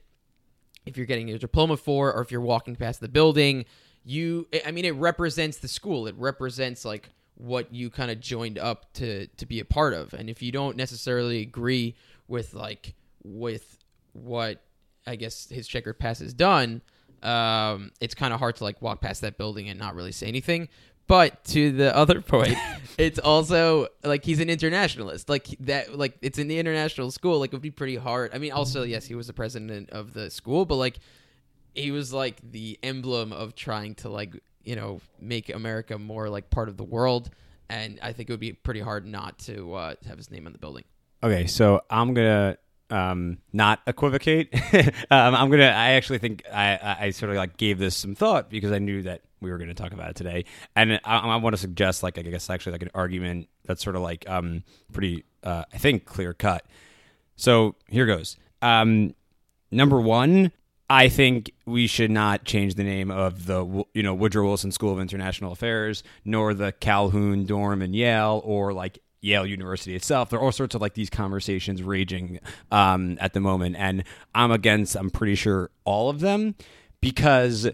if 0.87 0.96
you're 0.96 1.07
getting 1.07 1.29
your 1.29 1.38
diploma 1.38 1.77
for 1.77 2.12
or 2.12 2.20
if 2.20 2.33
you're 2.33 2.40
walking 2.40 2.75
past 2.75 3.01
the 3.01 3.09
building 3.09 3.64
you 4.07 4.46
i 4.64 4.70
mean 4.70 4.85
it 4.85 4.94
represents 4.94 5.59
the 5.59 5.68
school. 5.68 6.07
It 6.07 6.14
represents 6.16 6.85
like 6.85 7.11
what 7.37 7.72
you 7.72 7.90
kind 7.90 8.11
of 8.11 8.18
joined 8.18 8.59
up 8.59 8.92
to 8.94 9.27
to 9.27 9.46
be 9.46 9.61
a 9.61 9.64
part 9.64 9.94
of. 9.94 10.12
And 10.14 10.29
if 10.29 10.42
you 10.42 10.53
don't 10.53 10.77
necessarily 10.77 11.40
agree 11.40 11.94
with 12.29 12.55
like 12.55 12.94
with 13.22 13.79
what 14.12 14.62
i 15.07 15.14
guess 15.14 15.49
his 15.51 15.68
checkered 15.68 15.99
pass 15.99 16.20
has 16.20 16.33
done 16.33 16.81
um 17.22 17.90
it's 18.01 18.14
kind 18.14 18.33
of 18.33 18.40
hard 18.40 18.57
to 18.57 18.64
like 18.64 18.81
walk 18.81 19.01
past 19.01 19.20
that 19.20 19.37
building 19.37 19.68
and 19.68 19.79
not 19.79 19.94
really 19.94 20.12
say 20.12 20.27
anything. 20.27 20.68
But 21.09 21.44
to 21.46 21.70
the 21.70 21.94
other 22.03 22.20
point 22.20 22.57
it's 22.99 23.18
also 23.18 23.88
like 24.03 24.25
he's 24.25 24.40
an 24.40 24.51
internationalist. 24.51 25.29
Like 25.29 25.46
that 25.61 25.96
like 25.96 26.16
it's 26.22 26.38
in 26.38 26.49
the 26.49 26.59
international 26.59 27.11
school. 27.11 27.38
Like 27.38 27.51
it 27.51 27.57
would 27.57 27.62
be 27.62 27.70
pretty 27.70 27.96
hard. 27.96 28.35
I 28.35 28.38
mean 28.38 28.53
also 28.53 28.83
yes 28.83 29.05
he 29.07 29.14
was 29.14 29.27
the 29.27 29.33
president 29.33 29.90
of 29.90 30.14
the 30.14 30.31
school 30.31 30.64
but 30.64 30.77
like 30.77 30.99
he 31.75 31.90
was 31.90 32.12
like 32.12 32.40
the 32.51 32.79
emblem 32.83 33.33
of 33.33 33.55
trying 33.55 33.94
to 33.96 34.09
like 34.09 34.35
you 34.66 34.76
know 34.76 35.00
make 35.20 35.48
America 35.48 35.98
more 35.98 36.29
like 36.29 36.50
part 36.50 36.68
of 36.68 36.76
the 36.76 36.85
world, 36.85 37.31
and 37.70 37.98
I 38.02 38.12
think 38.12 38.29
it 38.29 38.33
would 38.33 38.40
be 38.40 38.52
pretty 38.52 38.81
hard 38.81 39.07
not 39.07 39.38
to 39.40 39.74
uh, 39.74 39.94
have 40.07 40.18
his 40.18 40.31
name 40.31 40.46
on 40.46 40.52
the 40.52 40.59
building. 40.59 40.85
Okay, 41.22 41.46
so 41.46 41.81
I'm 41.88 42.12
gonna 42.12 42.59
um, 42.90 43.38
not 43.52 43.81
equivocate. 43.87 44.55
um, 45.11 45.35
I'm 45.35 45.50
gonna. 45.50 45.64
I 45.64 45.92
actually 45.92 46.18
think 46.18 46.42
I, 46.52 46.96
I 47.00 47.11
sort 47.11 47.31
of 47.31 47.37
like 47.37 47.57
gave 47.57 47.79
this 47.79 47.96
some 47.96 48.14
thought 48.14 48.50
because 48.50 48.72
I 48.72 48.79
knew 48.79 49.02
that 49.02 49.22
we 49.40 49.50
were 49.50 49.59
going 49.59 49.68
to 49.68 49.74
talk 49.74 49.92
about 49.92 50.11
it 50.11 50.16
today, 50.16 50.44
and 50.74 51.00
I, 51.05 51.18
I 51.18 51.37
want 51.37 51.55
to 51.55 51.61
suggest 51.61 52.02
like 52.02 52.18
I 52.18 52.22
guess 52.22 52.50
actually 52.50 52.72
like 52.72 52.83
an 52.83 52.90
argument 52.94 53.48
that's 53.64 53.83
sort 53.83 53.96
of 53.96 54.02
like 54.02 54.29
um, 54.29 54.64
pretty 54.92 55.24
uh, 55.42 55.64
I 55.72 55.79
think 55.79 56.05
clear 56.05 56.35
cut. 56.35 56.64
So 57.37 57.76
here 57.88 58.07
goes. 58.07 58.37
Um, 58.62 59.14
number 59.70 60.00
one, 60.00 60.52
I 60.88 61.09
think 61.09 61.53
we 61.64 61.87
should 61.87 62.11
not 62.11 62.44
change 62.44 62.75
the 62.75 62.85
name 62.85 63.11
of 63.11 63.46
the 63.46 63.85
you 63.92 64.03
know 64.03 64.14
Woodrow 64.14 64.44
Wilson 64.44 64.70
School 64.70 64.92
of 64.92 65.01
International 65.01 65.53
Affairs, 65.53 66.03
nor 66.25 66.55
the 66.55 66.72
Calhoun 66.72 67.44
dorm 67.44 67.83
in 67.83 67.92
Yale, 67.92 68.40
or 68.44 68.72
like 68.72 69.01
Yale 69.20 69.46
University 69.46 69.96
itself. 69.96 70.31
There 70.31 70.38
are 70.38 70.42
all 70.42 70.53
sorts 70.53 70.75
of 70.75 70.81
like 70.81 70.94
these 70.94 71.11
conversations 71.11 71.83
raging 71.83 72.38
um, 72.70 73.18
at 73.20 73.33
the 73.33 73.40
moment, 73.40 73.77
and 73.77 74.05
I'm 74.35 74.53
against. 74.53 74.94
I'm 74.94 75.11
pretty 75.11 75.35
sure 75.35 75.70
all 75.85 76.09
of 76.09 76.20
them 76.20 76.55
because 77.01 77.68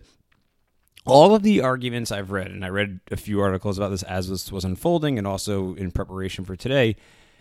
all 1.04 1.34
of 1.34 1.42
the 1.42 1.60
arguments 1.60 2.10
I've 2.10 2.30
read, 2.30 2.50
and 2.50 2.64
I 2.64 2.68
read 2.68 3.00
a 3.10 3.16
few 3.16 3.40
articles 3.40 3.76
about 3.76 3.90
this 3.90 4.04
as 4.04 4.30
this 4.30 4.50
was 4.50 4.64
unfolding, 4.64 5.18
and 5.18 5.26
also 5.26 5.74
in 5.74 5.90
preparation 5.90 6.46
for 6.46 6.56
today. 6.56 6.96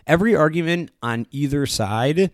Every 0.06 0.34
argument 0.34 0.90
on 1.02 1.26
either 1.30 1.64
side 1.64 2.30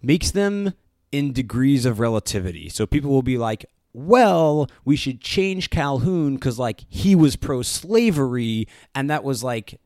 makes 0.00 0.30
them 0.30 0.72
in 1.12 1.32
degrees 1.32 1.84
of 1.84 2.00
relativity. 2.00 2.68
So 2.68 2.86
people 2.86 3.10
will 3.10 3.22
be 3.22 3.38
like, 3.38 3.66
well, 3.92 4.70
we 4.84 4.94
should 4.96 5.20
change 5.20 5.70
Calhoun 5.70 6.34
because, 6.34 6.58
like, 6.58 6.84
he 6.88 7.14
was 7.14 7.34
pro 7.36 7.62
slavery, 7.62 8.68
and 8.94 9.10
that 9.10 9.24
was 9.24 9.42
like 9.42 9.80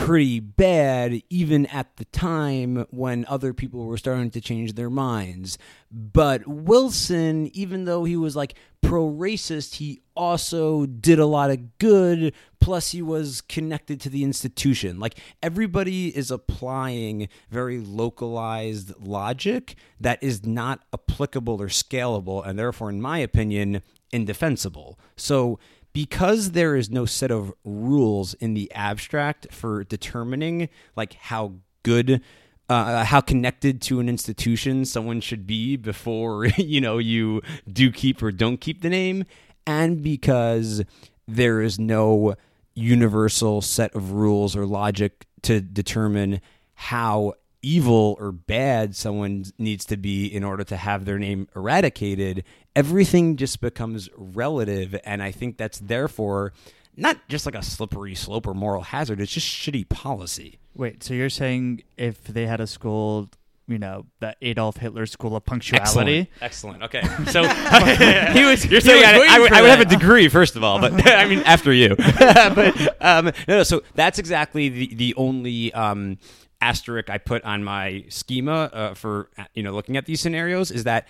pretty 0.00 0.40
bad 0.40 1.22
even 1.28 1.66
at 1.66 1.96
the 1.96 2.06
time 2.06 2.86
when 2.90 3.26
other 3.28 3.52
people 3.52 3.84
were 3.84 3.98
starting 3.98 4.30
to 4.30 4.40
change 4.40 4.72
their 4.72 4.88
minds. 4.88 5.58
But 5.90 6.46
Wilson, 6.46 7.50
even 7.52 7.84
though 7.84 8.04
he 8.04 8.16
was 8.16 8.34
like 8.34 8.54
pro 8.80 9.06
racist, 9.10 9.74
he 9.74 10.00
also 10.16 10.86
did 10.86 11.18
a 11.18 11.26
lot 11.26 11.50
of 11.50 11.78
good. 11.78 12.32
Plus, 12.60 12.92
he 12.92 13.02
was 13.02 13.42
connected 13.42 14.00
to 14.00 14.08
the 14.08 14.24
institution. 14.24 14.98
Like, 14.98 15.18
everybody 15.42 16.16
is 16.16 16.30
applying 16.30 17.28
very 17.50 17.78
localized 17.78 18.94
logic 18.98 19.74
that 20.00 20.22
is 20.22 20.46
not 20.46 20.82
applicable 20.94 21.60
or 21.60 21.68
scalable, 21.68 22.46
and 22.46 22.58
therefore, 22.58 22.88
in 22.88 23.02
my 23.02 23.18
opinion, 23.18 23.82
indefensible. 24.12 24.98
So, 25.16 25.58
because 25.92 26.52
there 26.52 26.76
is 26.76 26.90
no 26.90 27.04
set 27.04 27.30
of 27.30 27.52
rules 27.64 28.34
in 28.34 28.54
the 28.54 28.70
abstract 28.72 29.52
for 29.52 29.84
determining 29.84 30.68
like 30.96 31.14
how 31.14 31.54
good 31.82 32.20
uh, 32.68 33.04
how 33.04 33.20
connected 33.20 33.82
to 33.82 33.98
an 33.98 34.08
institution 34.08 34.84
someone 34.84 35.20
should 35.20 35.46
be 35.46 35.76
before 35.76 36.46
you 36.56 36.80
know 36.80 36.98
you 36.98 37.40
do 37.70 37.90
keep 37.90 38.22
or 38.22 38.30
don't 38.30 38.60
keep 38.60 38.82
the 38.82 38.90
name 38.90 39.24
and 39.66 40.02
because 40.02 40.82
there 41.26 41.60
is 41.60 41.78
no 41.78 42.34
universal 42.74 43.60
set 43.60 43.94
of 43.94 44.12
rules 44.12 44.56
or 44.56 44.66
logic 44.66 45.26
to 45.42 45.60
determine 45.60 46.40
how 46.74 47.34
evil 47.62 48.16
or 48.18 48.32
bad 48.32 48.96
someone 48.96 49.44
needs 49.58 49.84
to 49.84 49.96
be 49.96 50.26
in 50.26 50.42
order 50.42 50.64
to 50.64 50.76
have 50.76 51.04
their 51.04 51.18
name 51.18 51.46
eradicated, 51.54 52.44
everything 52.74 53.36
just 53.36 53.60
becomes 53.60 54.08
relative. 54.16 54.98
And 55.04 55.22
I 55.22 55.30
think 55.30 55.56
that's 55.56 55.78
therefore 55.78 56.52
not 56.96 57.16
just 57.28 57.46
like 57.46 57.54
a 57.54 57.62
slippery 57.62 58.14
slope 58.14 58.46
or 58.46 58.54
moral 58.54 58.82
hazard, 58.82 59.20
it's 59.20 59.32
just 59.32 59.46
shitty 59.46 59.88
policy. 59.88 60.58
Wait, 60.74 61.02
so 61.02 61.14
you're 61.14 61.30
saying 61.30 61.82
if 61.96 62.24
they 62.24 62.46
had 62.46 62.60
a 62.60 62.66
school 62.66 63.28
you 63.70 63.78
know, 63.78 64.04
the 64.18 64.34
Adolf 64.42 64.78
Hitler 64.78 65.06
School 65.06 65.36
of 65.36 65.44
Punctuality. 65.44 66.28
Excellent. 66.40 66.82
Okay. 66.82 67.02
So 67.30 67.46
he 68.32 68.44
was. 68.44 68.66
You're 68.66 68.80
saying 68.80 69.02
was 69.02 69.28
I, 69.30 69.36
I 69.36 69.38
would, 69.38 69.52
I 69.52 69.60
would 69.60 69.70
have 69.70 69.80
a 69.80 69.84
degree 69.84 70.26
first 70.28 70.56
of 70.56 70.64
all, 70.64 70.80
but 70.80 71.06
I 71.06 71.26
mean 71.26 71.40
after 71.40 71.72
you. 71.72 71.94
but 71.94 72.96
um, 73.00 73.26
no, 73.26 73.58
no. 73.58 73.62
So 73.62 73.82
that's 73.94 74.18
exactly 74.18 74.68
the 74.68 74.94
the 74.94 75.14
only. 75.14 75.72
Um, 75.72 76.18
asterisk 76.62 77.08
I 77.08 77.16
put 77.16 77.42
on 77.44 77.64
my 77.64 78.04
schema 78.08 78.70
uh, 78.72 78.94
for 78.94 79.30
uh, 79.38 79.44
you 79.54 79.62
know 79.62 79.72
looking 79.72 79.96
at 79.96 80.04
these 80.04 80.20
scenarios 80.20 80.70
is 80.70 80.84
that 80.84 81.08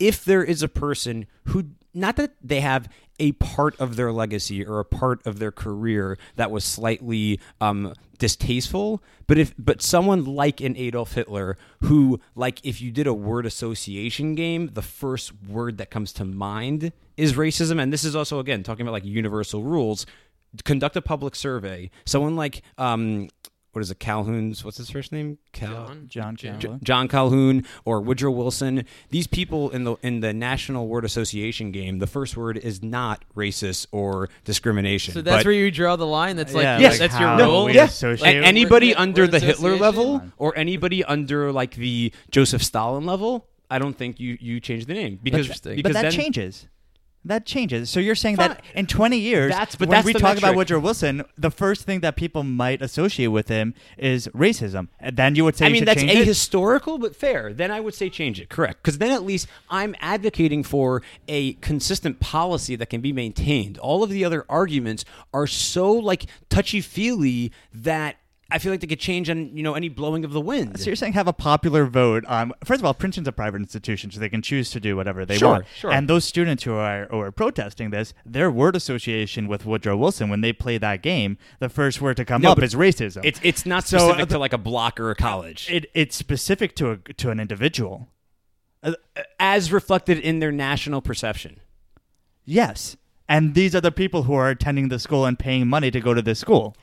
if 0.00 0.24
there 0.24 0.42
is 0.42 0.62
a 0.62 0.68
person 0.68 1.26
who 1.44 1.66
not 1.94 2.16
that 2.16 2.34
they 2.42 2.60
have 2.60 2.88
a 3.18 3.32
part 3.32 3.78
of 3.78 3.96
their 3.96 4.12
legacy 4.12 4.64
or 4.64 4.80
a 4.80 4.84
part 4.84 5.24
of 5.26 5.38
their 5.38 5.52
career 5.52 6.16
that 6.36 6.50
was 6.50 6.64
slightly 6.64 7.38
um, 7.60 7.92
distasteful, 8.18 9.02
but 9.26 9.38
if 9.38 9.54
but 9.58 9.82
someone 9.82 10.24
like 10.24 10.60
an 10.60 10.76
Adolf 10.76 11.12
Hitler 11.12 11.56
who 11.82 12.20
like 12.34 12.64
if 12.64 12.80
you 12.80 12.90
did 12.90 13.06
a 13.06 13.14
word 13.14 13.44
association 13.44 14.34
game, 14.34 14.70
the 14.72 14.82
first 14.82 15.32
word 15.46 15.78
that 15.78 15.90
comes 15.90 16.12
to 16.14 16.24
mind 16.24 16.92
is 17.16 17.34
racism, 17.34 17.80
and 17.80 17.92
this 17.92 18.04
is 18.04 18.16
also 18.16 18.38
again 18.38 18.62
talking 18.62 18.82
about 18.82 18.92
like 18.92 19.04
universal 19.04 19.62
rules. 19.62 20.06
Conduct 20.64 20.96
a 20.96 21.02
public 21.02 21.36
survey. 21.36 21.90
Someone 22.04 22.34
like 22.34 22.62
um, 22.76 23.28
what 23.72 23.82
is 23.82 23.90
it, 23.90 24.00
Calhoun's? 24.00 24.64
What's 24.64 24.78
his 24.78 24.90
first 24.90 25.12
name? 25.12 25.38
Cal- 25.52 25.94
John 26.08 26.34
Jim. 26.36 26.58
Calhoun. 26.58 26.80
John 26.82 27.06
Calhoun 27.08 27.64
or 27.84 28.00
Woodrow 28.00 28.30
Wilson. 28.32 28.84
These 29.10 29.26
people 29.28 29.70
in 29.70 29.84
the 29.84 29.94
in 30.02 30.20
the 30.20 30.32
National 30.32 30.88
Word 30.88 31.04
Association 31.04 31.70
game, 31.70 31.98
the 32.00 32.06
first 32.06 32.36
word 32.36 32.56
is 32.56 32.82
not 32.82 33.24
racist 33.36 33.86
or 33.92 34.28
discrimination. 34.44 35.14
So 35.14 35.22
that's 35.22 35.38
but 35.44 35.46
where 35.46 35.54
you 35.54 35.70
draw 35.70 35.96
the 35.96 36.06
line. 36.06 36.36
That's 36.36 36.52
like 36.52 36.64
Yeah, 36.64 36.78
yes, 36.78 36.92
like 36.92 37.10
that's 37.10 37.20
your 37.20 37.28
how 37.28 37.38
rule. 37.38 37.64
we 37.66 37.74
yeah. 37.74 37.84
associate 37.84 38.20
like 38.38 38.46
anybody 38.46 38.88
word- 38.90 38.98
under 38.98 39.22
word 39.22 39.30
the 39.30 39.40
Hitler 39.40 39.76
level 39.76 40.22
or 40.36 40.56
anybody 40.56 41.04
under 41.04 41.52
like 41.52 41.74
the 41.76 42.12
Joseph 42.30 42.62
Stalin 42.64 43.06
level, 43.06 43.46
I 43.70 43.78
don't 43.78 43.96
think 43.96 44.18
you 44.18 44.36
you 44.40 44.58
change 44.60 44.86
the 44.86 44.94
name 44.94 45.20
because 45.22 45.46
Interesting. 45.46 45.76
because 45.76 45.92
but 45.92 46.02
that 46.02 46.02
then, 46.10 46.12
changes. 46.12 46.66
That 47.24 47.44
changes. 47.44 47.90
So 47.90 48.00
you're 48.00 48.14
saying 48.14 48.36
Fine. 48.36 48.48
that 48.48 48.64
in 48.74 48.86
20 48.86 49.18
years, 49.18 49.52
That's- 49.52 49.76
but 49.76 49.88
when 49.88 49.96
that's 49.96 50.06
we 50.06 50.14
talk 50.14 50.38
about. 50.38 50.56
Woodrow 50.56 50.78
Wilson, 50.78 51.22
the 51.36 51.50
first 51.50 51.82
thing 51.84 52.00
that 52.00 52.16
people 52.16 52.44
might 52.44 52.80
associate 52.80 53.26
with 53.26 53.48
him 53.48 53.74
is 53.98 54.26
racism. 54.28 54.88
And 54.98 55.16
then 55.18 55.34
you 55.34 55.44
would 55.44 55.54
say 55.54 55.66
I 55.66 55.68
mean, 55.68 55.84
that's 55.84 56.02
ahistorical, 56.02 56.98
but 56.98 57.14
fair. 57.14 57.52
Then 57.52 57.70
I 57.70 57.80
would 57.80 57.94
say 57.94 58.08
change 58.08 58.40
it. 58.40 58.48
Correct. 58.48 58.82
Because 58.82 58.96
then 58.98 59.10
at 59.10 59.22
least 59.22 59.48
I'm 59.68 59.94
advocating 60.00 60.62
for 60.62 61.02
a 61.28 61.54
consistent 61.54 62.20
policy 62.20 62.74
that 62.76 62.86
can 62.86 63.02
be 63.02 63.12
maintained. 63.12 63.76
All 63.78 64.02
of 64.02 64.08
the 64.08 64.24
other 64.24 64.46
arguments 64.48 65.04
are 65.34 65.46
so 65.46 65.92
like 65.92 66.24
touchy 66.48 66.80
feely 66.80 67.52
that 67.74 68.16
I 68.52 68.58
feel 68.58 68.72
like 68.72 68.80
they 68.80 68.86
could 68.86 69.00
change 69.00 69.30
on 69.30 69.56
you 69.56 69.62
know 69.62 69.74
any 69.74 69.88
blowing 69.88 70.24
of 70.24 70.32
the 70.32 70.40
wind. 70.40 70.78
So 70.80 70.86
you're 70.86 70.96
saying 70.96 71.12
have 71.14 71.28
a 71.28 71.32
popular 71.32 71.84
vote 71.86 72.24
on 72.26 72.52
first 72.64 72.80
of 72.80 72.84
all, 72.84 72.94
Princeton's 72.94 73.28
a 73.28 73.32
private 73.32 73.58
institution, 73.58 74.10
so 74.10 74.18
they 74.20 74.28
can 74.28 74.42
choose 74.42 74.70
to 74.70 74.80
do 74.80 74.96
whatever 74.96 75.24
they 75.24 75.38
Sure, 75.38 75.48
want. 75.50 75.66
sure. 75.76 75.92
And 75.92 76.08
those 76.08 76.24
students 76.24 76.64
who 76.64 76.74
are 76.74 77.06
who 77.10 77.20
are 77.20 77.30
protesting 77.32 77.90
this, 77.90 78.12
their 78.26 78.50
word 78.50 78.74
association 78.76 79.46
with 79.48 79.64
Woodrow 79.66 79.96
Wilson 79.96 80.28
when 80.30 80.40
they 80.40 80.52
play 80.52 80.78
that 80.78 81.02
game, 81.02 81.38
the 81.58 81.68
first 81.68 82.00
word 82.00 82.16
to 82.16 82.24
come 82.24 82.42
No, 82.42 82.52
up 82.52 82.62
is 82.62 82.74
racism. 82.74 83.20
It's 83.24 83.40
it's 83.42 83.64
not 83.66 83.86
So, 83.86 83.98
specific 83.98 84.22
uh, 84.22 84.26
to 84.26 84.38
like 84.38 84.52
a 84.52 84.58
block 84.58 84.98
or 85.00 85.10
a 85.10 85.14
college, 85.14 85.68
it, 85.70 85.90
it's 85.94 86.16
specific 86.16 86.74
to 86.76 86.90
a 86.90 86.96
to 86.96 87.30
an 87.30 87.38
individual. 87.40 88.08
as 89.38 89.72
reflected 89.72 90.18
in 90.18 90.38
their 90.38 90.52
national 90.52 91.00
perception. 91.02 91.60
Yes. 92.44 92.96
And 93.28 93.54
these 93.54 93.74
are 93.76 93.80
the 93.80 93.92
people 93.92 94.24
who 94.24 94.34
are 94.34 94.48
attending 94.50 94.88
the 94.88 94.98
school 94.98 95.24
and 95.24 95.38
paying 95.38 95.68
money 95.68 95.90
to 95.90 96.00
go 96.00 96.14
to 96.14 96.22
this 96.22 96.38
school. 96.40 96.74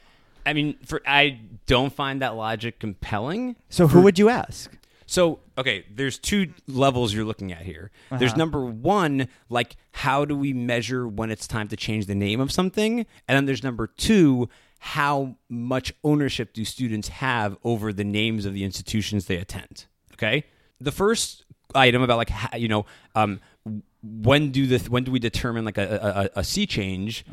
I 0.45 0.53
mean, 0.53 0.77
for 0.85 1.01
I 1.05 1.39
don't 1.67 1.93
find 1.93 2.21
that 2.21 2.35
logic 2.35 2.79
compelling. 2.79 3.55
So 3.69 3.87
who 3.87 4.01
would 4.01 4.17
you 4.17 4.29
ask? 4.29 4.75
So, 5.09 5.39
okay, 5.57 5.85
there's 5.89 6.17
two 6.19 6.51
levels 6.67 7.13
you're 7.13 7.23
looking 7.23 7.53
at 7.53 7.61
here. 7.61 7.91
There's 8.09 8.31
Uh-huh. 8.31 8.37
number 8.39 8.65
one, 8.65 9.29
like, 9.49 9.77
how 9.93 10.25
do 10.25 10.35
we 10.35 10.51
measure 10.51 11.07
when 11.07 11.31
it's 11.31 11.47
time 11.47 11.69
to 11.69 11.77
change 11.77 12.07
the 12.07 12.15
name 12.15 12.41
of 12.41 12.51
something? 12.51 13.05
And 13.27 13.35
then 13.37 13.45
there's 13.45 13.63
number 13.63 13.87
two, 13.87 14.49
how 14.79 15.37
much 15.49 15.93
ownership 16.03 16.51
do 16.53 16.65
students 16.65 17.07
have 17.07 17.55
over 17.63 17.93
the 17.93 18.03
names 18.03 18.45
of 18.45 18.53
the 18.53 18.65
institutions 18.65 19.27
they 19.27 19.37
attend? 19.37 19.85
Okay? 20.13 20.43
The 20.81 20.91
first 20.91 21.45
item 21.73 22.01
about, 22.01 22.17
like, 22.17 22.29
how, 22.29 22.57
you 22.57 22.67
know, 22.67 22.85
um, 23.15 23.39
when 24.03 24.51
do 24.51 24.67
the 24.67 24.77
when 24.89 25.03
do 25.05 25.11
we 25.11 25.19
determine 25.19 25.65
like 25.65 25.77
a, 25.77 26.29
a, 26.35 26.39
a 26.39 26.43
sea 26.43 26.65
change? 26.67 27.25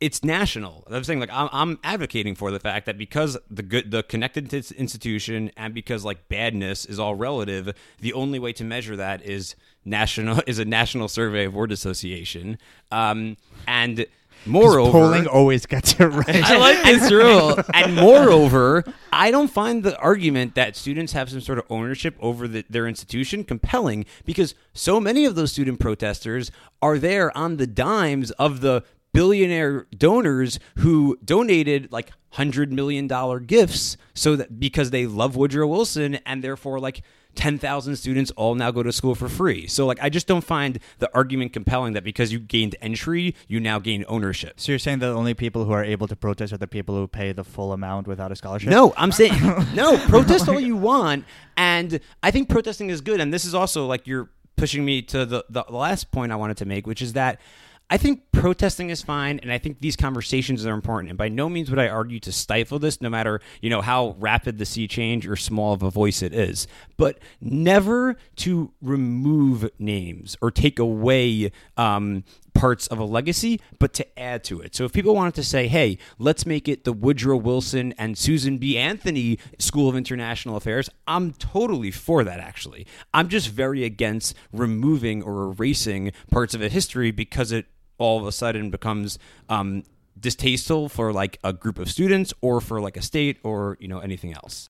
It's 0.00 0.22
national. 0.22 0.84
I'm 0.88 1.02
saying 1.04 1.20
like 1.20 1.30
I'm, 1.32 1.48
I'm 1.52 1.78
advocating 1.82 2.34
for 2.34 2.50
the 2.50 2.60
fact 2.60 2.86
that 2.86 2.96
because 2.96 3.36
the 3.50 3.62
good 3.62 3.90
the 3.90 4.02
connected 4.02 4.52
institution 4.54 5.50
and 5.56 5.74
because 5.74 6.04
like 6.04 6.28
badness 6.28 6.84
is 6.84 6.98
all 6.98 7.14
relative, 7.14 7.74
the 8.00 8.12
only 8.12 8.38
way 8.38 8.52
to 8.54 8.64
measure 8.64 8.96
that 8.96 9.22
is 9.22 9.56
national 9.84 10.42
is 10.46 10.58
a 10.58 10.64
national 10.64 11.08
survey 11.08 11.46
of 11.46 11.54
word 11.54 11.72
association. 11.72 12.58
Um, 12.92 13.36
and 13.66 14.06
moreover, 14.46 14.92
polling 14.92 15.26
always 15.26 15.66
gets 15.66 15.98
it 15.98 16.04
right. 16.04 16.28
I 16.28 16.56
like 16.58 16.82
this 16.84 17.10
rule. 17.10 17.58
and 17.74 17.96
moreover, 17.96 18.84
I 19.12 19.32
don't 19.32 19.48
find 19.48 19.82
the 19.82 19.98
argument 19.98 20.54
that 20.54 20.76
students 20.76 21.12
have 21.12 21.28
some 21.28 21.40
sort 21.40 21.58
of 21.58 21.64
ownership 21.70 22.14
over 22.20 22.46
the, 22.46 22.64
their 22.70 22.86
institution 22.86 23.42
compelling 23.42 24.06
because 24.24 24.54
so 24.74 25.00
many 25.00 25.24
of 25.24 25.34
those 25.34 25.50
student 25.50 25.80
protesters 25.80 26.52
are 26.80 26.98
there 26.98 27.36
on 27.36 27.56
the 27.56 27.66
dimes 27.66 28.30
of 28.32 28.60
the 28.60 28.84
billionaire 29.18 29.88
donors 29.96 30.60
who 30.76 31.18
donated 31.24 31.90
like 31.90 32.12
hundred 32.30 32.72
million 32.72 33.08
dollar 33.08 33.40
gifts 33.40 33.96
so 34.14 34.36
that 34.36 34.60
because 34.60 34.90
they 34.90 35.06
love 35.06 35.34
Woodrow 35.34 35.66
Wilson 35.66 36.20
and 36.24 36.44
therefore 36.44 36.78
like 36.78 37.02
10,000 37.34 37.96
students 37.96 38.30
all 38.36 38.54
now 38.54 38.70
go 38.70 38.80
to 38.80 38.92
school 38.92 39.16
for 39.16 39.28
free. 39.28 39.66
So 39.66 39.86
like 39.86 39.98
I 40.00 40.08
just 40.08 40.28
don't 40.28 40.44
find 40.44 40.78
the 41.00 41.10
argument 41.16 41.52
compelling 41.52 41.94
that 41.94 42.04
because 42.04 42.32
you 42.32 42.38
gained 42.38 42.76
entry, 42.80 43.34
you 43.48 43.58
now 43.58 43.80
gain 43.80 44.04
ownership. 44.06 44.60
So 44.60 44.70
you're 44.70 44.78
saying 44.78 45.00
the 45.00 45.08
only 45.08 45.34
people 45.34 45.64
who 45.64 45.72
are 45.72 45.82
able 45.82 46.06
to 46.06 46.14
protest 46.14 46.52
are 46.52 46.56
the 46.56 46.68
people 46.68 46.94
who 46.94 47.08
pay 47.08 47.32
the 47.32 47.42
full 47.42 47.72
amount 47.72 48.06
without 48.06 48.30
a 48.30 48.36
scholarship? 48.36 48.70
No, 48.70 48.94
I'm 48.96 49.10
saying 49.10 49.40
no. 49.74 49.98
Protest 50.06 50.48
all 50.48 50.60
you 50.60 50.76
want, 50.76 51.24
and 51.56 51.98
I 52.22 52.30
think 52.30 52.48
protesting 52.48 52.88
is 52.88 53.00
good. 53.00 53.20
And 53.20 53.34
this 53.34 53.44
is 53.44 53.52
also 53.52 53.84
like 53.84 54.06
you're 54.06 54.30
pushing 54.56 54.84
me 54.84 55.02
to 55.02 55.26
the 55.26 55.44
the 55.50 55.64
last 55.68 56.12
point 56.12 56.30
I 56.30 56.36
wanted 56.36 56.58
to 56.58 56.66
make, 56.66 56.86
which 56.86 57.02
is 57.02 57.14
that. 57.14 57.40
I 57.90 57.96
think 57.96 58.30
protesting 58.32 58.90
is 58.90 59.00
fine, 59.00 59.40
and 59.42 59.50
I 59.50 59.56
think 59.56 59.80
these 59.80 59.96
conversations 59.96 60.66
are 60.66 60.74
important. 60.74 61.08
And 61.10 61.16
by 61.16 61.28
no 61.28 61.48
means 61.48 61.70
would 61.70 61.78
I 61.78 61.88
argue 61.88 62.20
to 62.20 62.32
stifle 62.32 62.78
this, 62.78 63.00
no 63.00 63.08
matter 63.08 63.40
you 63.62 63.70
know 63.70 63.80
how 63.80 64.14
rapid 64.18 64.58
the 64.58 64.66
sea 64.66 64.86
change 64.86 65.26
or 65.26 65.36
small 65.36 65.72
of 65.72 65.82
a 65.82 65.90
voice 65.90 66.20
it 66.20 66.34
is. 66.34 66.66
But 66.98 67.18
never 67.40 68.16
to 68.36 68.72
remove 68.82 69.70
names 69.78 70.36
or 70.42 70.50
take 70.50 70.78
away 70.78 71.50
um, 71.78 72.24
parts 72.52 72.88
of 72.88 72.98
a 72.98 73.04
legacy, 73.04 73.60
but 73.78 73.94
to 73.94 74.18
add 74.18 74.44
to 74.44 74.60
it. 74.60 74.74
So 74.74 74.84
if 74.84 74.92
people 74.92 75.14
wanted 75.14 75.34
to 75.36 75.44
say, 75.44 75.68
hey, 75.68 75.96
let's 76.18 76.44
make 76.44 76.68
it 76.68 76.84
the 76.84 76.92
Woodrow 76.92 77.36
Wilson 77.36 77.94
and 77.96 78.18
Susan 78.18 78.58
B. 78.58 78.76
Anthony 78.76 79.38
School 79.58 79.88
of 79.88 79.96
International 79.96 80.56
Affairs, 80.56 80.90
I'm 81.06 81.32
totally 81.32 81.90
for 81.90 82.22
that, 82.24 82.40
actually. 82.40 82.86
I'm 83.14 83.28
just 83.28 83.48
very 83.48 83.84
against 83.84 84.34
removing 84.52 85.22
or 85.22 85.44
erasing 85.44 86.12
parts 86.30 86.52
of 86.52 86.60
a 86.60 86.68
history 86.68 87.10
because 87.10 87.52
it 87.52 87.66
all 87.98 88.18
of 88.18 88.26
a 88.26 88.32
sudden 88.32 88.70
becomes 88.70 89.18
um, 89.48 89.82
distasteful 90.18 90.88
for 90.88 91.12
like 91.12 91.38
a 91.44 91.52
group 91.52 91.78
of 91.78 91.90
students 91.90 92.32
or 92.40 92.60
for 92.60 92.80
like 92.80 92.96
a 92.96 93.02
state 93.02 93.38
or, 93.42 93.76
you 93.80 93.88
know, 93.88 93.98
anything 93.98 94.32
else. 94.32 94.68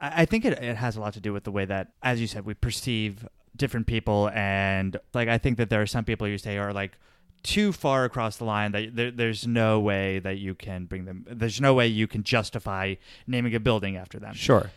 I 0.00 0.26
think 0.26 0.44
it, 0.44 0.62
it 0.62 0.76
has 0.76 0.96
a 0.96 1.00
lot 1.00 1.14
to 1.14 1.20
do 1.20 1.32
with 1.32 1.44
the 1.44 1.50
way 1.50 1.64
that, 1.64 1.92
as 2.02 2.20
you 2.20 2.26
said, 2.26 2.44
we 2.44 2.54
perceive 2.54 3.26
different 3.56 3.86
people. 3.86 4.30
And 4.34 4.96
like, 5.14 5.28
I 5.28 5.38
think 5.38 5.56
that 5.56 5.70
there 5.70 5.80
are 5.80 5.86
some 5.86 6.04
people 6.04 6.28
you 6.28 6.36
say 6.36 6.58
are 6.58 6.72
like 6.72 6.98
too 7.42 7.72
far 7.72 8.04
across 8.04 8.36
the 8.36 8.44
line 8.44 8.72
that 8.72 8.96
there, 8.96 9.10
there's 9.10 9.46
no 9.46 9.80
way 9.80 10.18
that 10.18 10.38
you 10.38 10.54
can 10.54 10.86
bring 10.86 11.04
them, 11.04 11.24
there's 11.28 11.60
no 11.60 11.74
way 11.74 11.86
you 11.86 12.06
can 12.06 12.22
justify 12.22 12.94
naming 13.26 13.54
a 13.54 13.60
building 13.60 13.96
after 13.96 14.18
them. 14.18 14.34
Sure. 14.34 14.70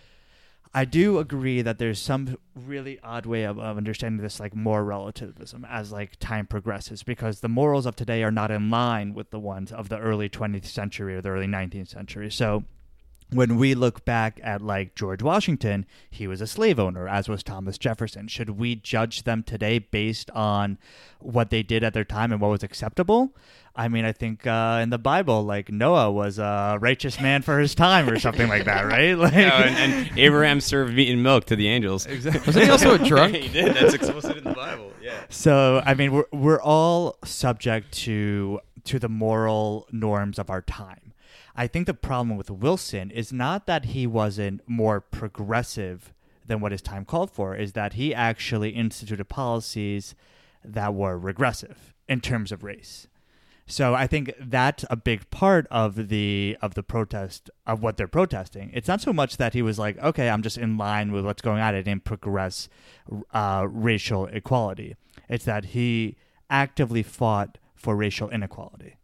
I 0.78 0.86
do 0.86 1.18
agree 1.18 1.64
that 1.64 1.80
there's 1.80 1.98
some 1.98 2.38
really 2.54 3.00
odd 3.02 3.26
way 3.26 3.46
of, 3.46 3.58
of 3.58 3.78
understanding 3.78 4.22
this, 4.22 4.40
like 4.40 4.56
more 4.56 4.84
relativism 4.84 5.66
as 5.68 5.92
like 5.92 6.20
time 6.20 6.46
progresses, 6.46 7.02
because 7.02 7.40
the 7.40 7.50
morals 7.50 7.88
of 7.88 7.96
today 7.96 8.22
are 8.22 8.30
not 8.30 8.52
in 8.52 8.70
line 8.70 9.16
with 9.16 9.32
the 9.32 9.40
ones 9.40 9.72
of 9.72 9.90
the 9.90 9.98
early 9.98 10.30
20th 10.30 10.66
century 10.66 11.16
or 11.16 11.22
the 11.24 11.30
early 11.30 11.48
19th 11.48 11.88
century. 11.88 12.30
So 12.30 12.64
when 13.32 13.58
we 13.58 13.76
look 13.76 14.06
back 14.06 14.40
at 14.44 14.62
like 14.62 14.96
George 14.96 15.22
Washington, 15.22 15.86
he 16.10 16.28
was 16.28 16.40
a 16.40 16.48
slave 16.48 16.80
owner, 16.80 17.08
as 17.08 17.28
was 17.28 17.44
Thomas 17.44 17.78
Jefferson. 17.78 18.28
Should 18.28 18.52
we 18.52 18.76
judge 18.76 19.24
them 19.24 19.44
today 19.44 19.80
based 19.80 20.32
on 20.32 20.78
what 21.20 21.50
they 21.50 21.64
did 21.64 21.84
at 21.84 21.94
their 21.94 22.06
time 22.06 22.32
and 22.32 22.40
what 22.40 22.52
was 22.52 22.64
acceptable? 22.64 23.36
I 23.76 23.90
mean, 23.90 24.06
I 24.06 24.12
think 24.12 24.48
uh, 24.48 24.80
in 24.82 24.90
the 24.90 24.98
Bible, 24.98 25.44
like 25.44 25.72
Noah 25.72 26.12
was 26.12 26.40
a 26.40 26.78
righteous 26.82 27.22
man 27.22 27.44
for 27.44 27.60
his 27.60 27.76
time 27.76 28.10
or 28.10 28.18
something 28.18 28.48
like 28.48 28.66
that, 28.66 28.86
right? 28.86 29.16
Like, 29.18 29.34
and, 29.34 29.94
and 29.94 30.18
Abraham 30.18 30.62
served 30.62 30.94
meat 30.94 31.12
and 31.12 31.22
milk 31.22 31.46
to 31.46 31.56
the 31.56 31.68
angels. 31.68 32.08
Wasn't 32.08 32.56
he 32.56 32.70
also 32.70 32.96
a 32.96 32.98
drunk? 32.98 33.36
he 33.36 33.48
did. 33.50 33.76
That's 33.76 33.94
explicit 33.94 34.38
in 34.38 34.44
the 34.44 34.54
Bible. 34.54 34.92
Yeah. 35.02 35.20
So 35.30 35.82
I 35.86 35.94
mean, 35.94 36.12
we're 36.12 36.26
we're 36.32 36.62
all 36.62 37.18
subject 37.24 37.92
to 38.00 38.60
to 38.86 39.00
the 39.00 39.10
moral 39.10 39.88
norms 39.92 40.40
of 40.40 40.50
our 40.50 40.62
time. 40.62 41.07
I 41.60 41.66
think 41.66 41.88
the 41.88 41.96
problem 41.96 42.38
with 42.38 42.52
Wilson 42.52 43.10
is 43.10 43.34
not 43.34 43.66
that 43.66 43.86
he 43.86 44.06
wasn't 44.06 44.62
more 44.68 45.02
progressive 45.02 46.14
than 46.46 46.62
what 46.62 46.72
his 46.72 46.84
time 46.84 47.04
called 47.04 47.32
for 47.32 47.56
is 47.56 47.74
that 47.74 47.94
he 47.94 48.14
actually 48.14 48.70
instituted 48.70 49.26
policies 49.26 50.14
that 50.64 50.94
were 50.94 51.18
regressive 51.18 51.96
in 52.08 52.22
terms 52.22 52.52
of 52.52 52.64
race. 52.64 53.08
So 53.66 53.96
I 53.96 54.08
think 54.08 54.34
that's 54.40 54.86
a 54.90 54.96
big 54.96 55.30
part 55.30 55.68
of 55.70 56.08
the 56.08 56.56
of 56.62 56.76
the 56.76 56.84
protest 56.84 57.50
of 57.66 57.82
what 57.82 57.98
they're 57.98 58.08
protesting. 58.08 58.72
It's 58.74 58.88
not 58.88 59.02
so 59.02 59.12
much 59.12 59.36
that 59.38 59.54
he 59.54 59.62
was 59.62 59.78
like, 59.78 59.98
okay, 59.98 60.30
I'm 60.30 60.42
just 60.42 60.58
in 60.58 60.78
line 60.78 61.12
with 61.12 61.26
what's 61.26 61.42
going 61.42 61.60
on. 61.60 61.74
I 61.74 61.82
didn't 61.82 62.06
progress 62.06 62.70
uh, 63.34 63.68
racial 63.70 64.28
equality. 64.28 64.96
It's 65.28 65.44
that 65.46 65.66
he 65.66 66.16
actively 66.50 67.04
fought 67.04 67.58
for 67.76 67.96
racial 67.96 68.30
inequality. 68.30 68.97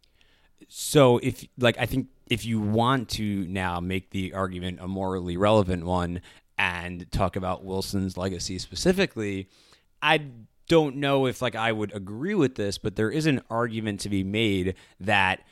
So 0.76 1.18
if 1.18 1.46
like 1.56 1.78
I 1.78 1.86
think 1.86 2.08
if 2.26 2.44
you 2.44 2.58
want 2.58 3.08
to 3.10 3.46
now 3.46 3.78
make 3.78 4.10
the 4.10 4.34
argument 4.34 4.80
a 4.80 4.88
morally 4.88 5.36
relevant 5.36 5.84
one 5.84 6.20
and 6.58 7.06
talk 7.12 7.36
about 7.36 7.64
Wilson's 7.64 8.16
legacy 8.16 8.58
specifically, 8.58 9.48
I 10.02 10.26
don't 10.66 10.96
know 10.96 11.26
if 11.26 11.40
like 11.40 11.54
I 11.54 11.70
would 11.70 11.94
agree 11.94 12.34
with 12.34 12.56
this, 12.56 12.76
but 12.76 12.96
there 12.96 13.08
is 13.08 13.26
an 13.26 13.40
argument 13.48 14.00
to 14.00 14.08
be 14.08 14.24
made 14.24 14.74
that 14.98 15.46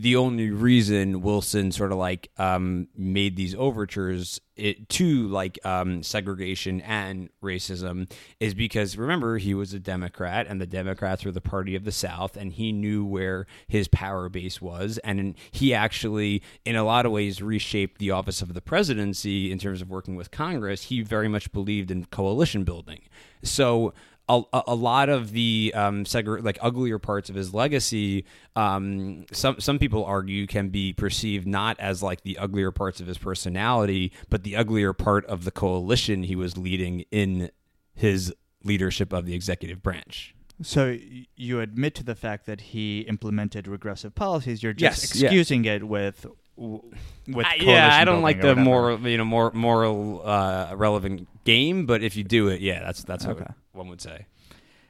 the 0.00 0.14
only 0.14 0.50
reason 0.50 1.22
Wilson 1.22 1.72
sort 1.72 1.90
of 1.90 1.98
like 1.98 2.30
um, 2.38 2.86
made 2.96 3.34
these 3.34 3.52
overtures 3.56 4.40
it, 4.54 4.88
to 4.90 5.26
like 5.26 5.58
um, 5.66 6.04
segregation 6.04 6.80
and 6.82 7.30
racism 7.42 8.08
is 8.38 8.54
because 8.54 8.96
remember 8.96 9.38
he 9.38 9.54
was 9.54 9.74
a 9.74 9.80
Democrat 9.80 10.46
and 10.48 10.60
the 10.60 10.66
Democrats 10.66 11.24
were 11.24 11.32
the 11.32 11.40
party 11.40 11.74
of 11.74 11.84
the 11.84 11.90
South 11.90 12.36
and 12.36 12.52
he 12.52 12.70
knew 12.70 13.04
where 13.04 13.48
his 13.66 13.88
power 13.88 14.28
base 14.28 14.62
was 14.62 14.98
and 14.98 15.34
he 15.50 15.74
actually 15.74 16.42
in 16.64 16.76
a 16.76 16.84
lot 16.84 17.04
of 17.04 17.10
ways 17.10 17.42
reshaped 17.42 17.98
the 17.98 18.12
office 18.12 18.40
of 18.40 18.54
the 18.54 18.60
presidency 18.60 19.50
in 19.50 19.58
terms 19.58 19.82
of 19.82 19.90
working 19.90 20.14
with 20.14 20.30
Congress. 20.30 20.84
He 20.84 21.02
very 21.02 21.28
much 21.28 21.50
believed 21.50 21.90
in 21.90 22.04
coalition 22.04 22.62
building. 22.62 23.00
So 23.42 23.94
a, 24.28 24.42
a 24.68 24.74
lot 24.74 25.08
of 25.08 25.32
the 25.32 25.72
um, 25.74 26.04
segre- 26.04 26.42
like 26.44 26.58
uglier 26.60 26.98
parts 26.98 27.30
of 27.30 27.36
his 27.36 27.54
legacy, 27.54 28.24
um, 28.56 29.24
some 29.32 29.58
some 29.60 29.78
people 29.78 30.04
argue 30.04 30.46
can 30.46 30.68
be 30.68 30.92
perceived 30.92 31.46
not 31.46 31.78
as 31.80 32.02
like 32.02 32.22
the 32.22 32.38
uglier 32.38 32.70
parts 32.70 33.00
of 33.00 33.06
his 33.06 33.18
personality, 33.18 34.12
but 34.28 34.42
the 34.42 34.56
uglier 34.56 34.92
part 34.92 35.24
of 35.26 35.44
the 35.44 35.50
coalition 35.50 36.22
he 36.24 36.36
was 36.36 36.56
leading 36.56 37.04
in 37.10 37.50
his 37.94 38.32
leadership 38.64 39.12
of 39.12 39.24
the 39.26 39.34
executive 39.34 39.82
branch. 39.82 40.34
So 40.60 40.98
you 41.36 41.60
admit 41.60 41.94
to 41.96 42.04
the 42.04 42.16
fact 42.16 42.46
that 42.46 42.60
he 42.60 43.00
implemented 43.02 43.68
regressive 43.68 44.14
policies. 44.14 44.62
You're 44.62 44.72
just 44.72 45.02
Yes, 45.02 45.14
yeah. 45.20 45.26
excusing 45.28 45.64
it 45.64 45.84
with 45.84 46.26
with 46.58 47.46
I- 47.46 47.56
yeah, 47.60 47.90
I 47.92 48.04
don't 48.04 48.22
like 48.22 48.40
the 48.40 48.56
moral, 48.56 48.98
you 49.08 49.16
know, 49.18 49.24
more 49.24 49.50
moral 49.52 50.22
uh, 50.24 50.72
relevant 50.74 51.28
game, 51.44 51.86
but 51.86 52.02
if 52.02 52.16
you 52.16 52.24
do 52.24 52.48
it, 52.48 52.60
yeah, 52.60 52.80
that's 52.82 53.04
that's 53.04 53.24
Okay. 53.26 53.40
what 53.40 53.54
one 53.72 53.88
would 53.88 54.00
say. 54.00 54.26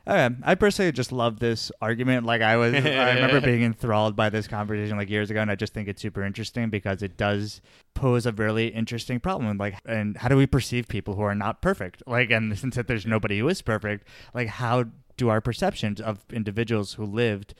Okay. 0.06 0.34
I 0.42 0.54
personally 0.54 0.90
just 0.92 1.12
love 1.12 1.38
this 1.38 1.70
argument. 1.82 2.24
Like 2.24 2.40
I 2.40 2.56
was, 2.56 2.72
I 2.74 3.12
remember 3.14 3.40
being 3.44 3.62
enthralled 3.62 4.16
by 4.16 4.30
this 4.30 4.48
conversation 4.48 4.96
like 4.96 5.10
years 5.10 5.30
ago, 5.30 5.42
and 5.42 5.50
I 5.50 5.54
just 5.54 5.74
think 5.74 5.86
it's 5.86 6.00
super 6.00 6.24
interesting 6.24 6.70
because 6.70 7.02
it 7.02 7.18
does 7.18 7.60
pose 7.92 8.24
a 8.24 8.32
really 8.32 8.68
interesting 8.68 9.20
problem. 9.20 9.58
Like, 9.58 9.74
and 9.84 10.16
how 10.16 10.28
do 10.28 10.36
we 10.38 10.46
perceive 10.46 10.88
people 10.88 11.14
who 11.14 11.20
are 11.22 11.34
not 11.34 11.60
perfect? 11.60 12.02
Like, 12.06 12.30
and 12.30 12.58
since 12.62 12.76
that 12.76 12.86
there's 12.88 13.04
nobody 13.04 13.40
who 13.40 13.48
is 13.48 13.60
perfect, 13.60 14.08
like 14.32 14.48
how 14.48 14.86
do 15.18 15.28
our 15.28 15.42
perceptions 15.42 16.00
of 16.00 16.24
individuals 16.32 16.94
who 16.94 17.04
lived 17.04 17.52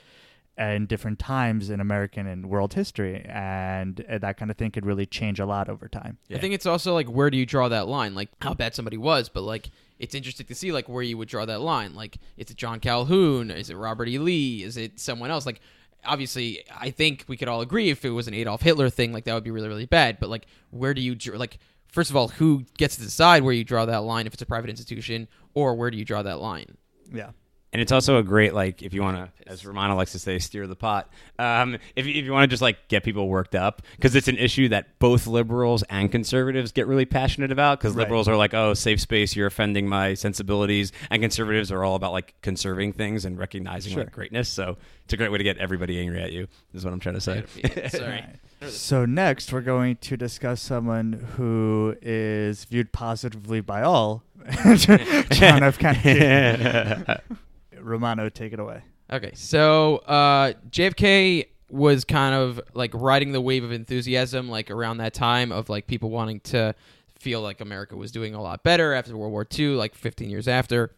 in 0.59 0.87
different 0.87 1.19
times 1.19 1.71
in 1.71 1.81
American 1.81 2.27
and 2.27 2.51
world 2.51 2.75
history, 2.75 3.25
and 3.29 4.05
uh, 4.11 4.19
that 4.19 4.37
kind 4.37 4.51
of 4.51 4.57
thing 4.57 4.71
could 4.71 4.85
really 4.85 5.07
change 5.07 5.39
a 5.39 5.47
lot 5.47 5.69
over 5.69 5.89
time. 5.89 6.19
I 6.33 6.39
think 6.39 6.55
it's 6.55 6.67
also 6.67 6.95
like 6.95 7.09
where 7.09 7.31
do 7.31 7.39
you 7.39 7.47
draw 7.47 7.69
that 7.69 7.87
line? 7.89 8.15
Like 8.15 8.31
how 8.43 8.55
bad 8.55 8.75
somebody 8.75 8.97
was, 8.97 9.29
but 9.29 9.43
like 9.43 9.71
it's 9.99 10.15
interesting 10.15 10.47
to 10.47 10.55
see 10.55 10.73
like 10.73 10.89
where 10.89 11.03
you 11.03 11.17
would 11.17 11.29
draw 11.29 11.45
that 11.45 11.61
line. 11.61 11.95
Like 11.95 12.19
is 12.37 12.51
it 12.51 12.57
John 12.57 12.81
Calhoun? 12.81 13.51
Is 13.51 13.71
it 13.71 13.77
Robert 13.77 14.09
E. 14.09 14.19
Lee? 14.19 14.63
Is 14.63 14.77
it 14.77 14.99
someone 14.99 15.31
else? 15.31 15.47
Like 15.47 15.61
obviously, 16.05 16.65
I 16.77 16.91
think 16.91 17.25
we 17.29 17.37
could 17.37 17.49
all 17.49 17.61
agree 17.61 17.91
if 17.91 18.05
it 18.05 18.11
was 18.11 18.29
an 18.29 18.35
Adolf 18.35 18.63
Hitler 18.63 18.91
thing, 18.91 19.13
like 19.13 19.25
that 19.25 19.35
would 19.35 19.45
be 19.45 19.51
really 19.51 19.69
really 19.69 19.87
bad. 19.87 20.19
But 20.19 20.29
like 20.29 20.47
where 20.71 20.95
do 20.95 21.01
you 21.01 21.15
draw 21.15 21.39
like 21.39 21.59
first 21.89 22.11
of 22.11 22.17
all, 22.17 22.29
who 22.29 22.65
gets 22.77 22.97
to 22.97 23.03
decide 23.03 23.43
where 23.43 23.55
you 23.55 23.65
draw 23.65 23.87
that 23.87 24.03
line 24.03 24.27
if 24.27 24.33
it's 24.35 24.43
a 24.43 24.47
private 24.47 24.71
institution, 24.71 25.29
or 25.55 25.75
where 25.75 25.91
do 25.91 25.97
you 25.97 26.05
draw 26.05 26.23
that 26.23 26.41
line? 26.41 26.77
Yeah. 27.13 27.31
And 27.71 27.83
it's 27.83 27.93
also 27.93 28.17
a 28.19 28.23
great 28.23 28.55
like 28.55 28.83
if 28.83 28.95
you 28.95 29.03
want 29.03 29.19
to, 29.19 29.51
as 29.51 29.67
Romano 29.67 29.95
likes 29.95 30.13
to 30.13 30.19
say, 30.19 30.39
steer 30.39 30.67
the 30.67 30.75
pot. 30.75 31.11
Um, 31.39 31.77
if 31.97 32.07
you, 32.07 32.15
if 32.15 32.25
you 32.25 32.33
want 32.33 32.45
to 32.45 32.49
just 32.49 32.63
like 32.63 32.89
get 32.89 33.05
people 33.05 33.29
worked 33.29 33.55
up 33.55 33.83
because 33.97 34.15
it's 34.15 34.27
an 34.29 34.39
issue 34.39 34.71
that 34.71 34.99
both 34.99 35.27
liberals 35.27 35.83
and 35.91 36.11
conservatives 36.11 36.73
get 36.73 36.87
really 36.87 37.05
passionate 37.05 37.53
about. 37.53 37.79
Because 37.79 37.95
Right. 37.95 38.05
liberals 38.05 38.27
are 38.27 38.37
like, 38.37 38.55
oh, 38.55 38.73
safe 38.73 39.01
space, 39.03 39.37
you're 39.37 39.47
offending 39.49 39.87
my 39.87 40.15
sensibilities, 40.15 40.93
and 41.11 41.21
conservatives 41.21 41.71
are 41.71 41.85
all 41.85 41.95
about 41.95 42.13
like 42.13 42.35
conserving 42.41 42.95
things 42.95 43.27
and 43.27 43.39
recognizing 43.39 43.93
Sure. 43.93 44.05
like 44.05 44.13
greatness. 44.13 44.49
So 44.49 44.79
it's 45.05 45.13
a 45.13 45.19
great 45.19 45.31
way 45.31 45.37
to 45.37 45.45
get 45.45 45.59
everybody 45.59 46.01
angry 46.01 46.23
at 46.23 46.33
you. 46.33 46.49
Is 46.73 46.85
what 46.87 46.95
I'm 46.95 47.01
trying 47.01 47.17
to 47.17 47.21
say. 47.21 47.45
Sorry. 47.89 48.25
So 48.67 49.07
next, 49.07 49.53
we're 49.53 49.61
going 49.61 49.97
to 49.97 50.17
discuss 50.17 50.61
someone 50.61 51.13
who 51.37 51.97
is 52.03 52.65
viewed 52.65 52.93
positively 52.93 53.61
by 53.61 53.83
all. 53.83 54.25
John 55.31 55.63
F. 55.63 55.79
Kennedy. 55.79 57.21
Romano, 57.81 58.29
take 58.29 58.53
it 58.53 58.59
away. 58.59 58.83
Okay, 59.11 59.31
so 59.35 59.99
uh, 59.99 60.55
JFK 60.71 61.47
was 61.71 62.05
kind 62.05 62.35
of 62.35 62.61
like 62.75 62.91
riding 62.95 63.33
the 63.33 63.41
wave 63.41 63.63
of 63.63 63.73
enthusiasm, 63.73 64.49
like 64.49 64.71
around 64.71 64.99
that 64.99 65.15
time 65.15 65.53
of 65.53 65.69
like 65.69 65.87
people 65.87 66.11
wanting 66.11 66.41
to 66.41 66.75
feel 67.19 67.41
like 67.41 67.61
America 67.61 67.97
was 67.97 68.11
doing 68.11 68.35
a 68.35 68.43
lot 68.43 68.63
better 68.63 68.93
after 68.93 69.17
World 69.17 69.33
War 69.33 69.47
II, 69.57 69.75
like 69.75 69.95
15 69.95 70.31
years 70.31 70.49
after. 70.49 70.95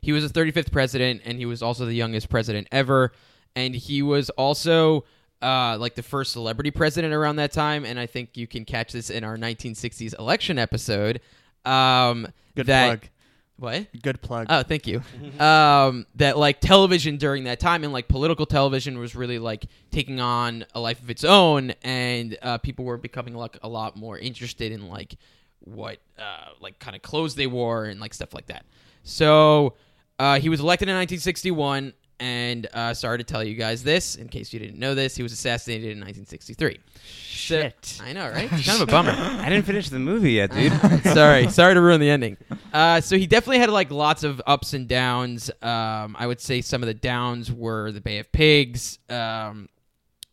He 0.00 0.12
was 0.12 0.30
the 0.30 0.40
35th 0.40 0.72
president, 0.72 1.22
and 1.24 1.38
he 1.38 1.46
was 1.46 1.62
also 1.62 1.84
the 1.84 1.94
youngest 1.94 2.28
president 2.28 2.68
ever, 2.72 3.12
and 3.54 3.74
he 3.74 4.02
was 4.02 4.30
also 4.30 5.04
uh, 5.44 5.76
like 5.78 5.94
the 5.94 6.02
first 6.02 6.32
celebrity 6.32 6.70
president 6.70 7.12
around 7.12 7.36
that 7.36 7.52
time. 7.52 7.84
And 7.84 7.98
I 7.98 8.06
think 8.06 8.36
you 8.36 8.46
can 8.46 8.64
catch 8.64 8.92
this 8.92 9.10
in 9.10 9.24
our 9.24 9.36
1960s 9.36 10.18
election 10.18 10.58
episode. 10.58 11.20
Um, 11.64 12.28
Good 12.56 12.66
that, 12.66 12.86
plug. 12.86 13.08
What? 13.56 14.02
Good 14.02 14.20
plug. 14.20 14.46
Oh, 14.50 14.62
thank 14.62 14.86
you. 14.86 15.02
um, 15.38 16.06
that 16.16 16.38
like 16.38 16.60
television 16.60 17.18
during 17.18 17.44
that 17.44 17.60
time 17.60 17.84
and 17.84 17.92
like 17.92 18.08
political 18.08 18.46
television 18.46 18.98
was 18.98 19.14
really 19.14 19.38
like 19.38 19.66
taking 19.90 20.18
on 20.18 20.64
a 20.74 20.80
life 20.80 21.00
of 21.00 21.10
its 21.10 21.24
own, 21.24 21.72
and 21.82 22.36
uh, 22.42 22.58
people 22.58 22.84
were 22.84 22.96
becoming 22.96 23.34
like 23.34 23.56
a 23.62 23.68
lot 23.68 23.96
more 23.96 24.18
interested 24.18 24.72
in 24.72 24.88
like 24.88 25.16
what 25.60 25.98
uh, 26.18 26.48
like 26.60 26.78
kind 26.78 26.96
of 26.96 27.02
clothes 27.02 27.36
they 27.36 27.46
wore 27.46 27.84
and 27.84 28.00
like 28.00 28.12
stuff 28.12 28.34
like 28.34 28.46
that. 28.46 28.64
So 29.04 29.74
uh, 30.18 30.40
he 30.40 30.48
was 30.48 30.60
elected 30.60 30.88
in 30.88 30.94
1961, 30.96 31.92
and 32.24 32.66
uh, 32.72 32.94
sorry 32.94 33.18
to 33.18 33.24
tell 33.24 33.44
you 33.44 33.54
guys 33.54 33.84
this 33.84 34.16
in 34.16 34.28
case 34.28 34.50
you 34.50 34.58
didn't 34.58 34.78
know 34.78 34.94
this, 34.94 35.14
he 35.14 35.22
was 35.22 35.30
assassinated 35.30 35.90
in 35.90 35.98
1963. 36.00 36.80
Shit. 37.04 38.00
I 38.02 38.14
know, 38.14 38.30
right? 38.30 38.50
It's 38.50 38.66
kind 38.66 38.80
of 38.80 38.88
a 38.88 38.90
bummer. 38.90 39.10
I 39.12 39.50
didn't 39.50 39.66
finish 39.66 39.90
the 39.90 39.98
movie 39.98 40.32
yet, 40.32 40.50
dude. 40.50 40.72
sorry, 41.04 41.50
sorry 41.50 41.74
to 41.74 41.82
ruin 41.82 42.00
the 42.00 42.08
ending. 42.08 42.38
Uh, 42.72 43.02
so 43.02 43.18
he 43.18 43.26
definitely 43.26 43.58
had 43.58 43.68
like 43.68 43.90
lots 43.90 44.24
of 44.24 44.40
ups 44.46 44.72
and 44.72 44.88
downs. 44.88 45.50
Um, 45.60 46.16
I 46.18 46.26
would 46.26 46.40
say 46.40 46.62
some 46.62 46.82
of 46.82 46.86
the 46.86 46.94
downs 46.94 47.52
were 47.52 47.92
the 47.92 48.00
Bay 48.00 48.20
of 48.20 48.32
Pigs, 48.32 48.98
um, 49.10 49.68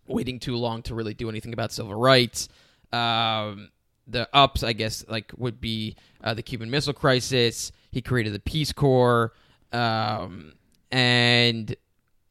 waiting 0.08 0.40
too 0.40 0.56
long 0.56 0.84
to 0.84 0.96
really 0.96 1.14
do 1.14 1.28
anything 1.28 1.52
about 1.52 1.74
civil 1.74 1.94
rights. 1.94 2.48
Um, 2.94 3.70
the 4.08 4.30
ups, 4.32 4.64
I 4.64 4.72
guess, 4.72 5.04
like 5.10 5.34
would 5.36 5.60
be 5.60 5.98
uh, 6.24 6.36
the 6.36 6.42
Cuban 6.42 6.70
Missile 6.70 6.94
Crisis. 6.94 7.74
He 7.92 8.02
created 8.02 8.32
the 8.32 8.40
Peace 8.40 8.72
Corps, 8.72 9.34
um, 9.74 10.54
and 10.92 11.76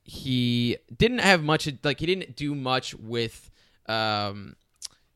he 0.05 0.77
didn't 0.97 1.19
have 1.19 1.43
much. 1.43 1.69
Like 1.83 2.01
he 2.01 2.07
didn't 2.07 2.37
do 2.37 2.55
much 2.55 2.95
with. 2.95 3.51
Um, 3.87 4.57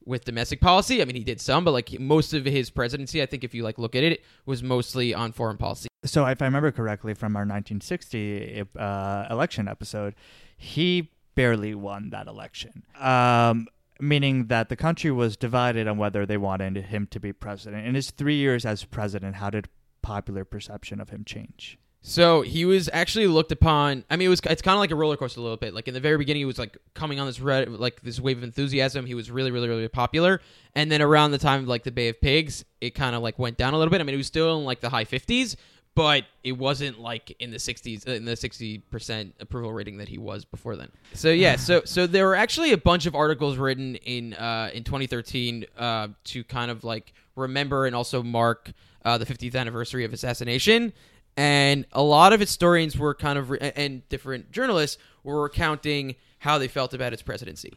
with 0.07 0.25
domestic 0.25 0.61
policy. 0.61 1.01
I 1.01 1.07
mean, 1.07 1.17
he 1.17 1.25
did 1.25 1.41
some, 1.41 1.65
but 1.65 1.71
like 1.71 1.99
most 1.99 2.35
of 2.35 2.45
his 2.45 2.69
presidency, 2.69 3.23
I 3.23 3.27
think 3.27 3.45
if 3.45 3.55
you 3.55 3.63
like 3.63 3.79
look 3.79 3.97
at 3.97 4.05
it, 4.05 4.23
was 4.45 4.63
mostly 4.63 5.15
on 5.15 5.33
foreign 5.33 5.57
policy. 5.57 5.89
So, 6.05 6.27
if 6.27 6.43
I 6.43 6.45
remember 6.45 6.71
correctly 6.71 7.15
from 7.15 7.37
our 7.37 7.43
1960 7.43 8.65
uh, 8.79 9.27
election 9.31 9.67
episode, 9.67 10.15
he 10.57 11.11
barely 11.35 11.75
won 11.75 12.11
that 12.11 12.27
election. 12.27 12.83
Um, 13.01 13.67
meaning 14.01 14.47
that 14.47 14.69
the 14.69 14.77
country 14.77 15.11
was 15.11 15.37
divided 15.37 15.89
on 15.89 15.97
whether 15.97 16.27
they 16.27 16.37
wanted 16.37 16.77
him 16.77 17.07
to 17.09 17.21
be 17.21 17.33
president. 17.33 17.87
In 17.87 17.95
his 17.95 18.11
three 18.11 18.37
years 18.37 18.67
as 18.67 18.85
president, 18.85 19.37
how 19.37 19.51
did 19.51 19.69
popular 20.03 20.45
perception 20.45 21.01
of 21.01 21.11
him 21.11 21.25
change? 21.25 21.79
So 22.07 22.43
he 22.43 22.67
was 22.67 22.91
actually 22.93 23.27
looked 23.29 23.51
upon. 23.51 24.05
I 24.11 24.17
mean, 24.17 24.27
it 24.27 24.29
was 24.29 24.41
it's 24.45 24.61
kind 24.61 24.75
of 24.75 24.81
like 24.81 24.91
a 24.91 24.95
roller 24.95 25.17
coaster 25.17 25.41
a 25.41 25.43
little 25.43 25.57
bit. 25.57 25.73
Like 25.73 25.89
in 25.89 25.95
the 25.95 26.01
very 26.01 26.19
beginning, 26.19 26.43
he 26.43 26.45
was 26.45 26.59
like 26.59 26.77
coming 26.93 27.19
on 27.19 27.27
this 27.27 27.41
red, 27.41 27.67
like 27.71 28.03
this 28.03 28.21
wave 28.21 28.37
of 28.37 28.45
enthusiasm. 28.45 29.07
He 29.07 29.15
was 29.15 29.31
really, 29.31 29.51
really, 29.51 29.69
really 29.69 29.89
popular. 29.89 30.43
And 30.75 30.93
then 30.93 31.01
around 31.01 31.31
the 31.31 31.39
time 31.39 31.63
of 31.63 31.69
like 31.69 31.83
the 31.83 31.91
Bay 31.91 32.11
of 32.11 32.21
Pigs, 32.21 32.63
it 32.83 32.91
kind 32.95 33.17
of 33.17 33.23
like 33.23 33.39
went 33.39 33.57
down 33.57 33.73
a 33.73 33.79
little 33.79 33.91
bit. 33.91 34.03
I 34.03 34.05
mean, 34.05 34.13
it 34.13 34.19
was 34.19 34.27
still 34.27 34.59
in 34.59 34.67
like 34.67 34.81
the 34.81 34.91
high 34.91 35.05
fifties, 35.05 35.57
but 35.95 36.25
it 36.43 36.53
wasn't 36.53 37.01
like 37.01 37.35
in 37.41 37.51
the 37.51 37.59
sixties, 37.59 38.05
in 38.05 38.27
the 38.27 38.37
sixty 38.37 38.81
percent 38.81 39.35
approval 39.41 39.73
rating 39.73 39.97
that 39.97 40.09
he 40.09 40.19
was 40.19 40.45
before 40.45 40.77
then. 40.77 40.91
So 41.15 41.31
yeah, 41.31 41.57
so 41.57 41.85
so 41.87 42.07
there 42.07 42.27
were 42.27 42.37
actually 42.37 42.73
a 42.73 42.79
bunch 42.79 43.07
of 43.07 43.15
articles 43.15 43.57
written 43.57 43.95
in 43.97 44.35
uh, 44.35 44.69
in 44.75 44.85
2013 44.85 45.65
uh, 45.79 46.09
to 46.25 46.45
kind 46.45 46.71
of 46.71 46.85
like 46.85 47.15
remember 47.35 47.87
and 47.87 47.97
also 47.97 48.23
mark 48.23 48.73
uh, 49.05 49.19
the 49.19 49.27
50th 49.27 49.55
anniversary 49.55 50.05
of 50.05 50.13
assassination, 50.13 50.93
and 51.37 51.87
a 51.93 52.03
lot 52.03 52.33
of 52.33 52.41
historians 52.41 52.99
were 52.99 53.15
kind 53.15 53.39
of 53.39 53.51
re- 53.51 53.73
and 53.77 54.09
different 54.09 54.53
journalists 54.53 54.99
were 55.23 55.43
recounting 55.43 56.15
how 56.39 56.59
they 56.59 56.69
felt 56.69 56.95
about 56.95 57.13
his 57.13 57.23
presidency, 57.23 57.73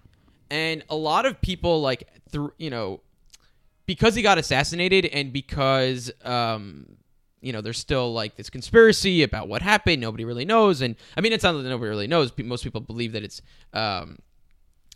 and 0.49 0.83
a 0.89 0.95
lot 0.95 1.25
of 1.25 1.41
people 1.41 1.81
like 1.81 2.07
through 2.29 2.53
you 2.57 2.69
know 2.69 3.01
because 3.85 4.15
he 4.15 4.21
got 4.21 4.37
assassinated 4.37 5.05
and 5.05 5.31
because 5.31 6.11
um 6.23 6.97
you 7.41 7.53
know 7.53 7.61
there's 7.61 7.77
still 7.77 8.13
like 8.13 8.35
this 8.35 8.49
conspiracy 8.49 9.23
about 9.23 9.47
what 9.47 9.61
happened 9.61 10.01
nobody 10.01 10.25
really 10.25 10.45
knows. 10.45 10.81
And 10.81 10.95
i 11.15 11.21
mean 11.21 11.33
it's 11.33 11.43
not 11.43 11.53
that 11.53 11.63
nobody 11.63 11.89
really 11.89 12.07
knows. 12.07 12.31
Most 12.37 12.63
people 12.63 12.81
believe 12.81 13.13
that 13.13 13.23
it's 13.23 13.41
um 13.73 14.19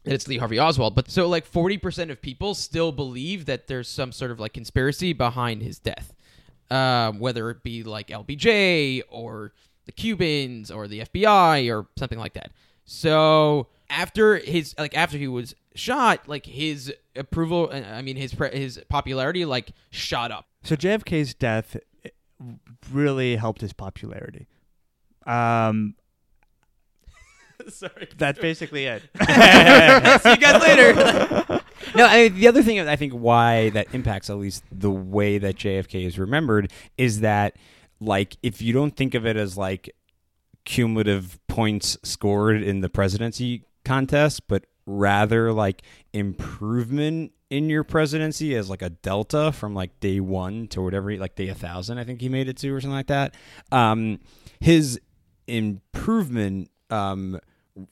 that 0.04 0.14
it's 0.14 0.28
Lee 0.28 0.38
Harvey 0.38 0.60
Oswald, 0.60 0.96
but 0.96 1.12
so 1.12 1.28
like 1.28 1.50
40% 1.50 2.10
of 2.10 2.22
people 2.22 2.56
still 2.56 2.92
believe 2.92 3.46
that 3.46 3.68
there's 3.68 3.88
some 3.88 4.12
sort 4.12 4.32
of 4.32 4.40
like 4.40 4.54
conspiracy 4.54 5.14
behind 5.14 5.62
his 5.62 5.78
death. 5.78 6.14
Um, 6.72 7.20
whether 7.20 7.50
it 7.50 7.64
be 7.64 7.84
like 7.84 8.08
LBJ 8.08 9.02
or 9.10 9.52
the 9.86 9.92
Cubans 9.92 10.72
or 10.72 10.88
the 10.88 11.02
FBI 11.02 11.70
or 11.70 11.86
something 11.98 12.18
like 12.18 12.34
that. 12.34 12.52
So 12.86 13.68
after 13.90 14.38
his 14.38 14.74
like 14.80 14.96
after 14.96 15.18
he 15.18 15.28
was 15.28 15.54
shot, 15.76 16.28
like 16.28 16.46
his 16.46 16.94
approval, 17.16 17.70
uh, 17.72 17.82
I 17.82 18.02
mean 18.02 18.16
his 18.16 18.32
his 18.54 18.80
popularity 18.90 19.44
like 19.44 19.72
shot 19.90 20.32
up. 20.32 20.46
So 20.64 20.76
JFK's 20.76 21.34
death 21.34 21.76
eh, 22.06 22.10
really 22.92 23.36
helped 23.36 23.62
his 23.62 23.74
popularity. 23.74 24.48
Um, 25.26 25.96
Sorry. 27.68 28.08
that's 28.18 28.40
basically 28.40 28.86
it. 28.86 29.04
See 30.22 30.30
you 30.30 30.38
guys 30.38 30.62
later. 30.62 31.61
No, 31.96 32.06
I, 32.06 32.30
mean, 32.30 32.36
the 32.36 32.48
other 32.48 32.64
thing 32.64 32.80
I 32.80 32.96
think 32.96 33.14
why 33.14 33.70
that 33.72 33.94
impacts 33.94 34.30
at 34.30 34.38
least 34.38 34.64
the 34.72 34.92
way 34.92 35.38
that 35.38 35.56
JFK 35.56 36.06
is 36.06 36.18
remembered 36.20 36.72
is 36.98 37.22
that, 37.22 37.56
like, 38.00 38.38
if 38.44 38.62
you 38.62 38.74
don't 38.74 38.96
think 38.96 39.14
of 39.14 39.26
it 39.26 39.38
as 39.38 39.58
like 39.58 39.90
cumulative 40.66 41.40
points 41.48 41.98
scored 42.04 42.62
in 42.62 42.82
the 42.82 42.90
presidency 42.90 43.64
contest, 43.84 44.48
but 44.48 44.66
rather 44.86 45.52
like 45.54 45.84
improvement 46.14 47.32
in 47.50 47.70
your 47.70 47.84
presidency 47.84 48.56
as 48.56 48.70
like 48.70 48.82
a 48.82 48.90
delta 48.90 49.52
from 49.52 49.74
like 49.74 50.00
day 50.00 50.20
one 50.20 50.68
to 50.70 50.82
whatever, 50.82 51.16
like 51.18 51.36
day 51.36 51.50
a 51.50 51.56
thousand, 51.56 51.98
I 51.98 52.04
think 52.04 52.22
he 52.22 52.30
made 52.30 52.48
it 52.48 52.58
to 52.58 52.74
or 52.74 52.80
something 52.80 52.96
like 52.96 53.08
that. 53.08 53.36
Um, 53.72 54.20
his 54.60 55.00
improvement, 55.48 56.72
um, 56.90 57.40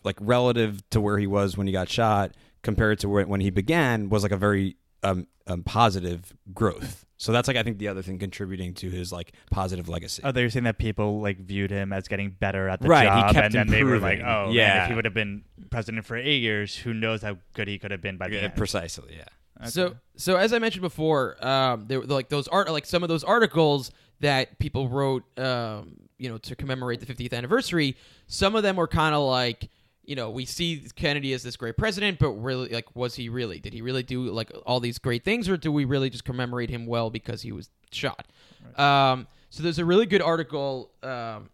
like 0.03 0.17
relative 0.19 0.87
to 0.91 1.01
where 1.01 1.17
he 1.17 1.27
was 1.27 1.57
when 1.57 1.67
he 1.67 1.73
got 1.73 1.89
shot 1.89 2.31
compared 2.61 2.99
to 2.99 3.09
where, 3.09 3.25
when 3.25 3.41
he 3.41 3.49
began 3.49 4.09
was 4.09 4.23
like 4.23 4.31
a 4.31 4.37
very 4.37 4.75
um, 5.03 5.27
um, 5.47 5.63
positive 5.63 6.33
growth. 6.53 7.05
So 7.17 7.31
that's 7.33 7.47
like 7.49 7.57
I 7.57 7.63
think 7.63 7.79
the 7.79 7.89
other 7.89 8.01
thing 8.01 8.17
contributing 8.17 8.73
to 8.75 8.89
his 8.89 9.11
like 9.11 9.33
positive 9.51 9.89
legacy. 9.89 10.21
Oh, 10.23 10.31
they 10.31 10.43
were 10.43 10.49
saying 10.49 10.63
that 10.63 10.77
people 10.77 11.19
like 11.21 11.37
viewed 11.39 11.69
him 11.69 11.91
as 11.91 12.07
getting 12.07 12.29
better 12.29 12.69
at 12.69 12.81
the 12.81 12.87
Right, 12.87 13.03
he 13.03 13.21
job, 13.21 13.33
kept 13.33 13.45
and 13.47 13.53
then 13.53 13.67
they 13.67 13.83
were 13.83 13.99
like, 13.99 14.19
improving. 14.19 14.25
"Oh, 14.25 14.45
man, 14.45 14.53
Yeah. 14.53 14.83
if 14.83 14.89
he 14.89 14.95
would 14.95 15.03
have 15.05 15.13
been 15.13 15.43
president 15.69 16.05
for 16.05 16.15
eight 16.15 16.41
years, 16.41 16.75
who 16.77 16.93
knows 16.93 17.21
how 17.21 17.37
good 17.55 17.67
he 17.67 17.77
could 17.77 17.91
have 17.91 18.01
been 18.01 18.17
by 18.17 18.29
the 18.29 18.35
Yeah, 18.35 18.41
end." 18.43 18.55
precisely, 18.55 19.15
yeah. 19.17 19.67
So, 19.67 19.97
so 20.15 20.37
as 20.37 20.53
I 20.53 20.59
mentioned 20.59 20.83
before, 20.83 21.35
um, 21.45 21.87
there 21.87 21.99
were 21.99 22.05
like 22.05 22.29
those 22.29 22.47
art, 22.47 22.71
like 22.71 22.85
some 22.85 23.03
of 23.03 23.09
those 23.09 23.25
articles 23.25 23.91
that 24.21 24.57
people 24.59 24.87
wrote, 24.87 25.23
um, 25.37 25.97
you 26.19 26.29
know, 26.29 26.37
to 26.37 26.55
commemorate 26.55 26.99
the 26.99 27.11
50th 27.11 27.33
anniversary. 27.33 27.97
Some 28.27 28.55
of 28.55 28.61
them 28.61 28.75
were 28.75 28.87
kind 28.87 29.15
of 29.15 29.23
like, 29.23 29.69
you 30.03 30.15
know, 30.15 30.29
we 30.29 30.45
see 30.45 30.83
Kennedy 30.95 31.33
as 31.33 31.43
this 31.43 31.55
great 31.55 31.77
president, 31.77 32.19
but 32.19 32.31
really, 32.31 32.69
like, 32.69 32.95
was 32.95 33.15
he 33.15 33.29
really? 33.29 33.59
Did 33.59 33.73
he 33.73 33.81
really 33.81 34.03
do 34.03 34.23
like 34.31 34.51
all 34.65 34.79
these 34.79 34.99
great 34.99 35.23
things, 35.23 35.47
or 35.49 35.57
do 35.57 35.71
we 35.71 35.85
really 35.85 36.09
just 36.09 36.25
commemorate 36.25 36.69
him 36.69 36.85
well 36.85 37.09
because 37.09 37.41
he 37.41 37.51
was 37.51 37.69
shot? 37.91 38.27
Um, 38.75 39.27
so 39.49 39.63
there's 39.63 39.79
a 39.79 39.85
really 39.85 40.05
good 40.05 40.21
article 40.21 40.91
um, 41.01 41.49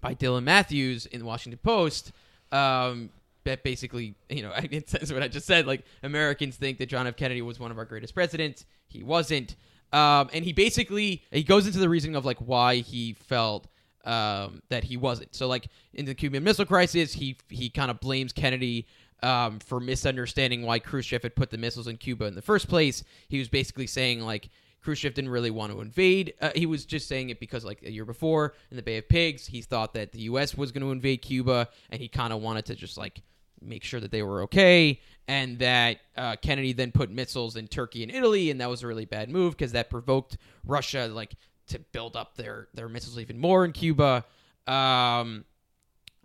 by 0.00 0.14
Dylan 0.14 0.44
Matthews 0.44 1.06
in 1.06 1.20
the 1.20 1.26
Washington 1.26 1.60
Post 1.62 2.12
um, 2.52 3.10
that 3.44 3.62
basically, 3.62 4.14
you 4.28 4.42
know, 4.42 4.52
it 4.70 4.88
says 4.88 5.12
what 5.12 5.22
I 5.22 5.28
just 5.28 5.46
said. 5.46 5.66
Like 5.66 5.84
Americans 6.02 6.56
think 6.56 6.78
that 6.78 6.86
John 6.86 7.06
F. 7.06 7.16
Kennedy 7.16 7.42
was 7.42 7.58
one 7.58 7.70
of 7.70 7.78
our 7.78 7.84
greatest 7.84 8.14
presidents. 8.14 8.64
He 8.86 9.02
wasn't, 9.02 9.56
um, 9.92 10.28
and 10.32 10.44
he 10.44 10.52
basically 10.52 11.22
he 11.30 11.42
goes 11.42 11.66
into 11.66 11.78
the 11.78 11.88
reasoning 11.88 12.16
of 12.16 12.24
like 12.24 12.38
why 12.38 12.76
he 12.76 13.14
felt 13.14 13.66
um, 14.04 14.62
that 14.68 14.84
he 14.84 14.96
wasn't. 14.96 15.34
So 15.34 15.46
like 15.46 15.68
in 15.94 16.04
the 16.04 16.14
Cuban 16.14 16.44
Missile 16.44 16.66
Crisis, 16.66 17.12
he 17.12 17.36
he 17.48 17.70
kind 17.70 17.90
of 17.90 18.00
blames 18.00 18.32
Kennedy. 18.32 18.86
Um, 19.24 19.60
for 19.60 19.78
misunderstanding 19.78 20.62
why 20.62 20.80
Khrushchev 20.80 21.22
had 21.22 21.36
put 21.36 21.50
the 21.50 21.56
missiles 21.56 21.86
in 21.86 21.96
Cuba 21.96 22.24
in 22.24 22.34
the 22.34 22.42
first 22.42 22.66
place, 22.66 23.04
he 23.28 23.38
was 23.38 23.48
basically 23.48 23.86
saying 23.86 24.18
like 24.18 24.50
Khrushchev 24.82 25.14
didn't 25.14 25.30
really 25.30 25.50
want 25.50 25.72
to 25.72 25.80
invade. 25.80 26.34
Uh, 26.40 26.50
he 26.54 26.66
was 26.66 26.84
just 26.84 27.08
saying 27.08 27.30
it 27.30 27.38
because, 27.38 27.64
like, 27.64 27.82
a 27.82 27.90
year 27.90 28.04
before 28.04 28.54
in 28.70 28.76
the 28.76 28.82
Bay 28.82 28.98
of 28.98 29.08
Pigs, 29.08 29.46
he 29.46 29.62
thought 29.62 29.94
that 29.94 30.12
the 30.12 30.22
U.S. 30.22 30.56
was 30.56 30.72
going 30.72 30.82
to 30.82 30.90
invade 30.90 31.22
Cuba, 31.22 31.68
and 31.90 32.00
he 32.00 32.08
kind 32.08 32.32
of 32.32 32.42
wanted 32.42 32.66
to 32.66 32.74
just, 32.74 32.98
like, 32.98 33.22
make 33.60 33.84
sure 33.84 34.00
that 34.00 34.10
they 34.10 34.22
were 34.22 34.42
okay. 34.42 35.00
And 35.28 35.58
that 35.60 35.98
uh, 36.16 36.36
Kennedy 36.42 36.72
then 36.72 36.90
put 36.90 37.10
missiles 37.10 37.54
in 37.56 37.68
Turkey 37.68 38.02
and 38.02 38.10
Italy, 38.10 38.50
and 38.50 38.60
that 38.60 38.68
was 38.68 38.82
a 38.82 38.88
really 38.88 39.04
bad 39.04 39.30
move 39.30 39.56
because 39.56 39.72
that 39.72 39.88
provoked 39.88 40.36
Russia, 40.66 41.08
like, 41.12 41.36
to 41.72 41.78
build 41.78 42.16
up 42.16 42.36
their, 42.36 42.68
their 42.74 42.88
missiles 42.88 43.18
even 43.18 43.38
more 43.38 43.64
in 43.64 43.72
Cuba. 43.72 44.24
Um, 44.66 45.44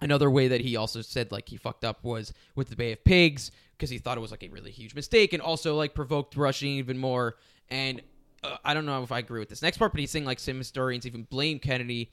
another 0.01 0.29
way 0.29 0.47
that 0.49 0.61
he 0.61 0.75
also 0.75 1.01
said 1.01 1.31
like 1.31 1.49
he 1.49 1.57
fucked 1.57 1.83
up 1.83 2.03
was 2.03 2.33
with 2.55 2.69
the 2.69 2.75
Bay 2.75 2.91
of 2.91 3.03
Pigs 3.03 3.51
because 3.77 3.89
he 3.89 3.97
thought 3.97 4.17
it 4.17 4.21
was 4.21 4.31
like 4.31 4.43
a 4.43 4.49
really 4.49 4.71
huge 4.71 4.95
mistake 4.95 5.33
and 5.33 5.41
also 5.41 5.75
like 5.75 5.93
provoked 5.93 6.35
Russia 6.35 6.65
even 6.65 6.97
more. 6.97 7.35
And 7.69 8.01
uh, 8.43 8.57
I 8.63 8.73
don't 8.73 8.85
know 8.85 9.03
if 9.03 9.11
I 9.11 9.19
agree 9.19 9.39
with 9.39 9.49
this 9.49 9.61
next 9.61 9.77
part, 9.77 9.91
but 9.91 9.99
he's 9.99 10.11
saying 10.11 10.25
like 10.25 10.39
some 10.39 10.57
historians 10.57 11.05
even 11.05 11.23
blame 11.23 11.59
Kennedy 11.59 12.11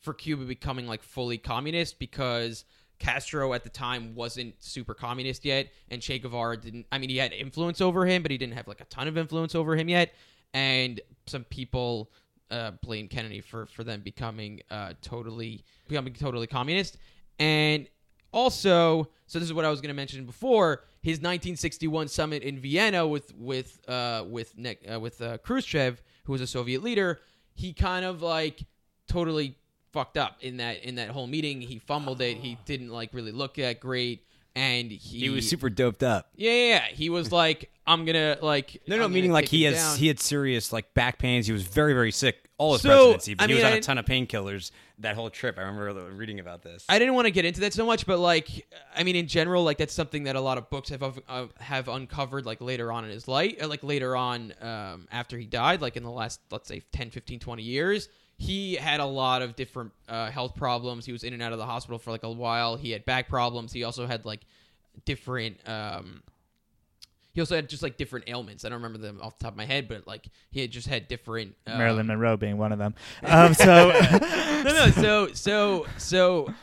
for 0.00 0.14
Cuba 0.14 0.44
becoming 0.44 0.86
like 0.86 1.02
fully 1.02 1.38
communist 1.38 1.98
because 1.98 2.64
Castro 2.98 3.52
at 3.52 3.62
the 3.62 3.70
time 3.70 4.14
wasn't 4.14 4.54
super 4.62 4.94
communist 4.94 5.44
yet, 5.44 5.68
and 5.90 6.00
Che 6.00 6.18
Guevara 6.18 6.56
didn't. 6.56 6.86
I 6.90 6.98
mean, 6.98 7.10
he 7.10 7.18
had 7.18 7.32
influence 7.32 7.80
over 7.80 8.06
him, 8.06 8.22
but 8.22 8.30
he 8.30 8.38
didn't 8.38 8.54
have 8.54 8.68
like 8.68 8.80
a 8.80 8.86
ton 8.86 9.08
of 9.08 9.18
influence 9.18 9.54
over 9.54 9.76
him 9.76 9.88
yet. 9.88 10.14
And 10.54 11.00
some 11.26 11.44
people 11.44 12.10
uh, 12.50 12.72
blame 12.82 13.08
Kennedy 13.08 13.40
for 13.40 13.66
for 13.66 13.84
them 13.84 14.00
becoming 14.00 14.60
uh, 14.70 14.92
totally 15.02 15.64
becoming 15.88 16.14
totally 16.14 16.46
communist. 16.46 16.98
And 17.38 17.88
also, 18.32 19.08
so 19.26 19.38
this 19.38 19.48
is 19.48 19.52
what 19.52 19.64
I 19.64 19.70
was 19.70 19.80
going 19.80 19.88
to 19.88 19.94
mention 19.94 20.24
before. 20.24 20.84
His 21.02 21.18
1961 21.18 22.08
summit 22.08 22.42
in 22.42 22.58
Vienna 22.58 23.06
with 23.06 23.32
with 23.34 23.80
uh, 23.88 24.24
with 24.28 24.56
Nick, 24.58 24.84
uh, 24.92 24.98
with 24.98 25.20
uh, 25.20 25.38
Khrushchev, 25.38 26.02
who 26.24 26.32
was 26.32 26.40
a 26.40 26.46
Soviet 26.46 26.82
leader, 26.82 27.20
he 27.54 27.72
kind 27.72 28.04
of 28.04 28.22
like 28.22 28.64
totally 29.08 29.56
fucked 29.92 30.18
up 30.18 30.36
in 30.40 30.58
that 30.58 30.84
in 30.84 30.96
that 30.96 31.10
whole 31.10 31.26
meeting. 31.26 31.60
He 31.60 31.78
fumbled 31.78 32.20
it. 32.20 32.36
He 32.36 32.58
didn't 32.64 32.90
like 32.90 33.14
really 33.14 33.32
look 33.32 33.54
that 33.54 33.80
great, 33.80 34.26
and 34.56 34.90
he 34.90 35.20
He 35.20 35.28
was 35.28 35.48
super 35.48 35.70
doped 35.70 36.02
up. 36.02 36.30
yeah 36.34 36.50
yeah. 36.50 36.68
yeah. 36.68 36.84
He 36.86 37.08
was 37.10 37.30
like, 37.30 37.70
I'm 37.86 38.04
gonna 38.04 38.38
like 38.42 38.82
No, 38.88 38.96
no, 38.96 39.04
I'm 39.04 39.12
meaning 39.12 39.30
gonna 39.30 39.34
like 39.34 39.44
take 39.44 39.50
he 39.50 39.66
it 39.66 39.74
has 39.74 39.82
down. 39.82 39.98
he 39.98 40.08
had 40.08 40.18
serious 40.18 40.72
like 40.72 40.92
back 40.94 41.18
pains. 41.20 41.46
He 41.46 41.52
was 41.52 41.62
very 41.62 41.92
very 41.92 42.10
sick 42.10 42.42
all 42.58 42.72
his 42.72 42.82
So, 42.82 43.12
presidency, 43.12 43.34
but 43.34 43.44
I 43.44 43.46
he 43.48 43.54
was 43.54 43.64
on 43.64 43.72
I- 43.74 43.76
a 43.76 43.80
ton 43.80 43.98
of 43.98 44.06
painkillers 44.06 44.70
that 45.00 45.14
whole 45.14 45.28
trip. 45.28 45.58
I 45.58 45.60
remember 45.60 45.92
reading 46.14 46.40
about 46.40 46.62
this. 46.62 46.86
I 46.88 46.98
didn't 46.98 47.12
want 47.12 47.26
to 47.26 47.30
get 47.30 47.44
into 47.44 47.60
that 47.60 47.74
so 47.74 47.84
much, 47.84 48.06
but 48.06 48.18
like, 48.18 48.66
I 48.96 49.02
mean, 49.04 49.14
in 49.14 49.26
general, 49.28 49.62
like 49.62 49.76
that's 49.76 49.92
something 49.92 50.24
that 50.24 50.36
a 50.36 50.40
lot 50.40 50.56
of 50.56 50.70
books 50.70 50.88
have 50.88 51.02
uh, 51.28 51.46
have 51.60 51.88
uncovered 51.88 52.46
like 52.46 52.62
later 52.62 52.90
on 52.90 53.04
in 53.04 53.10
his 53.10 53.28
life, 53.28 53.56
uh, 53.62 53.68
like 53.68 53.84
later 53.84 54.16
on 54.16 54.54
um, 54.62 55.06
after 55.12 55.36
he 55.36 55.44
died, 55.44 55.82
like 55.82 55.98
in 55.98 56.02
the 56.02 56.10
last 56.10 56.40
let's 56.50 56.66
say 56.66 56.80
10, 56.92 57.10
15, 57.10 57.38
20 57.40 57.62
years. 57.62 58.08
He 58.38 58.74
had 58.74 59.00
a 59.00 59.06
lot 59.06 59.42
of 59.42 59.56
different 59.56 59.92
uh, 60.08 60.30
health 60.30 60.54
problems. 60.56 61.06
He 61.06 61.12
was 61.12 61.24
in 61.24 61.32
and 61.32 61.42
out 61.42 61.52
of 61.52 61.58
the 61.58 61.66
hospital 61.66 61.98
for 61.98 62.10
like 62.10 62.22
a 62.22 62.30
while. 62.30 62.76
He 62.76 62.90
had 62.90 63.04
back 63.04 63.28
problems. 63.28 63.72
He 63.72 63.82
also 63.82 64.06
had 64.06 64.24
like 64.24 64.40
different. 65.04 65.56
Um, 65.66 66.22
he 67.36 67.40
also 67.42 67.54
had 67.54 67.68
just 67.68 67.82
like 67.82 67.98
different 67.98 68.28
ailments. 68.28 68.64
I 68.64 68.70
don't 68.70 68.76
remember 68.76 68.98
them 68.98 69.20
off 69.20 69.38
the 69.38 69.44
top 69.44 69.52
of 69.52 69.58
my 69.58 69.66
head, 69.66 69.88
but 69.88 70.06
like 70.06 70.26
he 70.50 70.60
had 70.60 70.70
just 70.70 70.86
had 70.86 71.06
different. 71.06 71.54
Um, 71.66 71.76
Marilyn 71.76 72.06
Monroe 72.06 72.38
being 72.38 72.56
one 72.56 72.72
of 72.72 72.78
them. 72.78 72.94
Um, 73.22 73.52
so 73.52 73.90
no, 74.64 74.72
no. 74.72 74.86
So, 74.90 75.32
so, 75.34 75.86
so, 75.98 76.54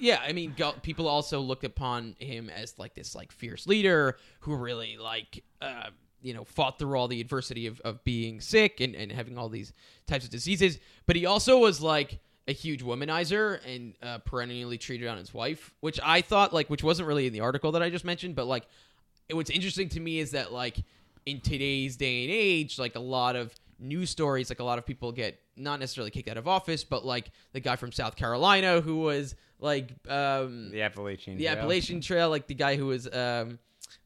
yeah. 0.00 0.20
I 0.26 0.32
mean, 0.32 0.54
people 0.82 1.06
also 1.06 1.40
look 1.40 1.64
upon 1.64 2.16
him 2.18 2.48
as 2.48 2.78
like 2.78 2.94
this 2.94 3.14
like 3.14 3.30
fierce 3.30 3.66
leader 3.66 4.16
who 4.40 4.56
really 4.56 4.96
like, 4.96 5.44
uh, 5.60 5.90
you 6.22 6.32
know, 6.32 6.44
fought 6.44 6.78
through 6.78 6.96
all 6.96 7.08
the 7.08 7.20
adversity 7.20 7.66
of, 7.66 7.80
of 7.80 8.02
being 8.04 8.40
sick 8.40 8.80
and, 8.80 8.94
and 8.94 9.12
having 9.12 9.36
all 9.36 9.48
these 9.48 9.72
types 10.06 10.24
of 10.24 10.30
diseases. 10.30 10.78
But 11.06 11.16
he 11.16 11.26
also 11.26 11.58
was 11.58 11.80
like 11.80 12.20
a 12.48 12.52
huge 12.52 12.82
womanizer 12.82 13.60
and 13.66 13.94
uh, 14.02 14.18
perennially 14.18 14.78
treated 14.78 15.08
on 15.08 15.18
his 15.18 15.32
wife, 15.34 15.74
which 15.80 16.00
I 16.02 16.20
thought 16.20 16.52
like, 16.52 16.70
which 16.70 16.82
wasn't 16.82 17.08
really 17.08 17.26
in 17.26 17.32
the 17.32 17.40
article 17.40 17.72
that 17.72 17.82
I 17.82 17.90
just 17.90 18.04
mentioned, 18.04 18.34
but 18.34 18.46
like, 18.46 18.66
what's 19.30 19.50
interesting 19.50 19.88
to 19.90 20.00
me 20.00 20.18
is 20.18 20.32
that 20.32 20.52
like 20.52 20.78
in 21.26 21.40
today's 21.40 21.96
day 21.96 22.24
and 22.24 22.32
age, 22.32 22.78
like 22.78 22.96
a 22.96 23.00
lot 23.00 23.36
of 23.36 23.54
news 23.78 24.10
stories, 24.10 24.50
like 24.50 24.60
a 24.60 24.64
lot 24.64 24.78
of 24.78 24.86
people 24.86 25.12
get 25.12 25.38
not 25.56 25.80
necessarily 25.80 26.10
kicked 26.10 26.28
out 26.28 26.36
of 26.36 26.48
office, 26.48 26.84
but 26.84 27.04
like 27.04 27.30
the 27.52 27.60
guy 27.60 27.76
from 27.76 27.92
South 27.92 28.16
Carolina 28.16 28.80
who 28.80 28.98
was 28.98 29.34
like 29.60 29.90
um 30.08 30.70
the 30.70 30.82
Appalachian. 30.82 31.36
the 31.36 31.44
Trail. 31.44 31.56
Appalachian 31.56 32.00
Trail, 32.00 32.30
like 32.30 32.46
the 32.46 32.54
guy 32.54 32.76
who 32.76 32.86
was 32.86 33.06
um 33.12 33.58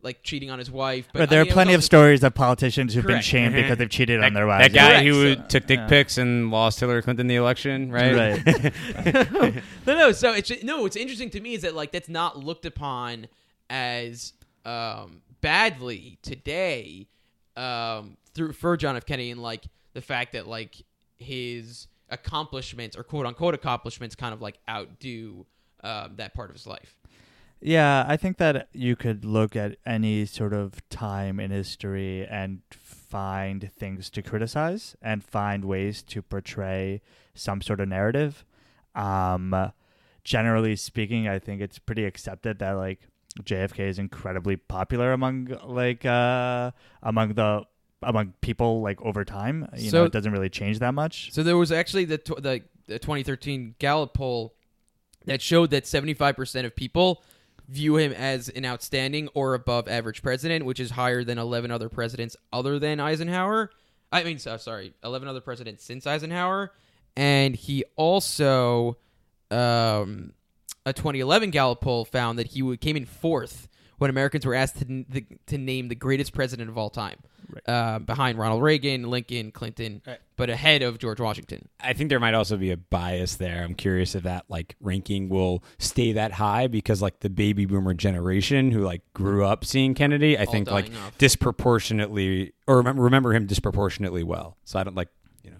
like 0.02 0.22
cheating 0.22 0.50
on 0.50 0.58
his 0.58 0.70
wife. 0.70 1.08
But 1.12 1.20
But 1.20 1.30
there 1.30 1.38
I 1.38 1.42
are 1.42 1.44
mean, 1.44 1.48
it 1.48 1.50
was 1.50 1.54
plenty 1.54 1.74
of 1.74 1.84
stories 1.84 2.22
of 2.22 2.34
politicians 2.34 2.94
who've 2.94 3.04
been 3.04 3.14
Correct. 3.14 3.26
shamed 3.26 3.54
because 3.54 3.76
they've 3.78 3.88
cheated 3.90 4.22
on 4.22 4.34
their 4.34 4.46
wife. 4.46 4.62
that 4.62 4.72
guy 4.72 4.88
Correct, 5.02 5.06
who 5.06 5.34
so- 5.34 5.42
took 5.48 5.66
dick 5.66 5.78
Yeah. 5.80 5.86
pics 5.88 6.18
and 6.18 6.50
lost 6.50 6.78
Hillary 6.80 7.02
Clinton 7.02 7.26
the 7.26 7.36
election, 7.36 7.90
right? 7.92 8.14
Right. 8.44 9.54
no, 9.86 9.94
no. 9.96 10.12
So 10.12 10.32
it's 10.32 10.48
just, 10.48 10.64
no. 10.64 10.82
What's 10.82 10.96
interesting 10.96 11.30
to 11.30 11.40
me 11.40 11.54
is 11.54 11.62
that 11.62 11.74
like 11.74 11.92
that's 11.92 12.08
not 12.08 12.38
looked 12.38 12.66
upon 12.66 13.26
as 13.70 14.32
um, 14.64 15.22
badly 15.40 16.18
today 16.22 17.06
um, 17.56 18.16
through 18.34 18.52
for 18.52 18.76
John 18.76 18.96
F. 18.96 19.06
Kennedy 19.06 19.30
and 19.30 19.42
like 19.42 19.64
the 19.94 20.00
fact 20.02 20.32
that 20.32 20.46
like 20.46 20.76
his 21.18 21.88
accomplishments 22.10 22.96
or 22.96 23.02
quote 23.02 23.26
unquote 23.26 23.54
accomplishments 23.54 24.14
kind 24.14 24.32
of 24.34 24.40
like 24.42 24.58
outdo 24.68 25.46
um, 25.82 26.12
that 26.16 26.34
part 26.34 26.50
of 26.50 26.54
his 26.56 26.66
life. 26.66 26.95
Yeah, 27.60 28.04
I 28.06 28.16
think 28.16 28.36
that 28.36 28.68
you 28.72 28.96
could 28.96 29.24
look 29.24 29.56
at 29.56 29.76
any 29.86 30.26
sort 30.26 30.52
of 30.52 30.86
time 30.90 31.40
in 31.40 31.50
history 31.50 32.26
and 32.26 32.60
find 32.70 33.70
things 33.76 34.10
to 34.10 34.22
criticize 34.22 34.94
and 35.00 35.24
find 35.24 35.64
ways 35.64 36.02
to 36.02 36.22
portray 36.22 37.00
some 37.34 37.62
sort 37.62 37.80
of 37.80 37.88
narrative. 37.88 38.44
Um, 38.94 39.72
generally 40.22 40.76
speaking, 40.76 41.28
I 41.28 41.38
think 41.38 41.60
it's 41.62 41.78
pretty 41.78 42.04
accepted 42.04 42.58
that 42.58 42.72
like 42.72 43.00
JFK 43.42 43.80
is 43.88 43.98
incredibly 43.98 44.56
popular 44.56 45.12
among 45.12 45.56
like 45.64 46.04
uh, 46.04 46.70
among 47.02 47.34
the 47.34 47.62
among 48.02 48.34
people 48.42 48.82
like 48.82 49.00
over 49.02 49.24
time. 49.24 49.68
You 49.76 49.90
So- 49.90 49.98
know, 50.00 50.04
it 50.04 50.12
doesn't 50.12 50.32
really 50.32 50.50
change 50.50 50.78
that 50.80 50.92
much. 50.94 51.32
So 51.32 51.42
there 51.42 51.56
was 51.56 51.72
actually 51.72 52.04
the 52.04 52.18
tw- 52.18 52.42
the, 52.42 52.62
the 52.86 52.98
2013 52.98 53.76
Gallup 53.78 54.12
poll 54.14 54.54
that 55.24 55.40
showed 55.42 55.70
that 55.70 55.84
75% 55.84 56.64
of 56.64 56.76
people 56.76 57.22
view 57.68 57.96
him 57.96 58.12
as 58.12 58.48
an 58.50 58.64
outstanding 58.64 59.28
or 59.34 59.54
above 59.54 59.88
average 59.88 60.22
president, 60.22 60.64
which 60.64 60.80
is 60.80 60.90
higher 60.90 61.24
than 61.24 61.38
11 61.38 61.70
other 61.70 61.88
presidents 61.88 62.36
other 62.52 62.78
than 62.78 63.00
Eisenhower. 63.00 63.70
I 64.12 64.24
mean, 64.24 64.38
so, 64.38 64.56
sorry, 64.56 64.94
11 65.02 65.28
other 65.28 65.40
presidents 65.40 65.84
since 65.84 66.06
Eisenhower. 66.06 66.72
And 67.16 67.56
he 67.56 67.84
also, 67.96 68.98
um, 69.50 70.32
a 70.84 70.92
2011 70.92 71.50
Gallup 71.50 71.80
poll 71.80 72.04
found 72.04 72.38
that 72.38 72.48
he 72.48 72.76
came 72.76 72.96
in 72.96 73.06
fourth 73.06 73.68
when 73.98 74.10
Americans 74.10 74.44
were 74.46 74.54
asked 74.54 74.78
to, 74.78 74.84
the, 75.08 75.24
to 75.46 75.58
name 75.58 75.88
the 75.88 75.94
greatest 75.94 76.32
president 76.32 76.68
of 76.70 76.76
all 76.78 76.90
time, 76.90 77.16
uh, 77.66 77.98
behind 78.00 78.38
Ronald 78.38 78.62
Reagan, 78.62 79.04
Lincoln, 79.08 79.52
Clinton, 79.52 80.02
Right. 80.06 80.18
but 80.36 80.50
ahead 80.50 80.82
of 80.82 80.98
George 80.98 81.20
Washington. 81.20 81.68
I 81.80 81.92
think 81.92 82.10
there 82.10 82.18
might 82.20 82.34
also 82.34 82.56
be 82.56 82.70
a 82.72 82.76
bias 82.76 83.36
there. 83.36 83.62
I'm 83.62 83.74
curious 83.74 84.14
if 84.14 84.24
that 84.24 84.44
like 84.48 84.74
ranking 84.80 85.28
will 85.28 85.62
stay 85.78 86.12
that 86.12 86.32
high 86.32 86.66
because 86.66 87.00
like 87.00 87.20
the 87.20 87.30
baby 87.30 87.64
boomer 87.64 87.94
generation 87.94 88.70
who 88.72 88.80
like 88.84 89.02
grew 89.14 89.44
up 89.44 89.64
seeing 89.64 89.94
Kennedy, 89.94 90.36
I 90.36 90.44
All 90.44 90.52
think 90.52 90.70
like 90.70 90.86
off. 90.86 91.16
disproportionately 91.18 92.52
or 92.66 92.76
remember, 92.78 93.02
remember 93.02 93.32
him 93.32 93.46
disproportionately 93.46 94.22
well. 94.24 94.56
So 94.64 94.78
I 94.78 94.84
don't 94.84 94.96
like 94.96 95.08
you 95.42 95.50
know. 95.50 95.56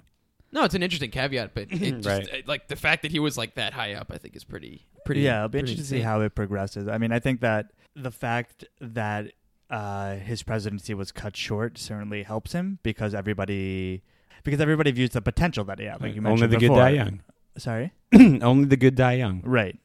No, 0.53 0.65
it's 0.65 0.75
an 0.75 0.83
interesting 0.83 1.11
caveat, 1.11 1.55
but 1.55 1.69
it 1.71 1.79
just, 2.03 2.07
Right. 2.09 2.29
uh, 2.33 2.37
like 2.47 2.69
the 2.69 2.77
fact 2.77 3.03
that 3.03 3.11
he 3.13 3.19
was 3.19 3.39
like 3.39 3.55
that 3.55 3.73
high 3.73 3.95
up, 3.95 4.11
I 4.13 4.19
think 4.19 4.37
is 4.37 4.45
pretty, 4.45 4.87
pretty. 5.05 5.21
yeah, 5.23 5.39
it'll 5.39 5.49
be 5.49 5.59
pretty 5.61 5.73
interesting 5.73 5.99
to 5.99 6.01
see 6.01 6.05
how 6.05 6.21
it 6.23 6.35
progresses. 6.35 6.89
I 6.89 6.99
mean, 6.99 7.13
I 7.13 7.19
think 7.21 7.41
that 7.41 7.71
the 7.97 8.11
fact 8.11 8.65
that 8.81 9.33
uh, 9.71 10.17
his 10.17 10.43
presidency 10.45 10.95
was 10.95 11.11
cut 11.11 11.37
short 11.37 11.79
certainly 11.79 12.23
helps 12.23 12.53
him 12.53 12.79
because 12.85 13.15
everybody 13.15 14.03
because 14.45 14.61
everybody 14.61 14.93
views 14.93 15.11
the 15.11 15.21
potential 15.23 15.65
that 15.65 15.79
he 15.81 15.87
had. 15.87 16.01
Like 16.01 16.15
you 16.15 16.25
Only 16.25 16.47
the 16.47 16.59
before. 16.59 16.77
good 16.77 16.81
die 16.83 16.91
young. 16.91 17.21
Sorry, 17.59 17.93
Only 18.15 18.67
the 18.67 18.77
good 18.77 18.95
die 18.95 19.15
young. 19.15 19.41
right? 19.45 19.77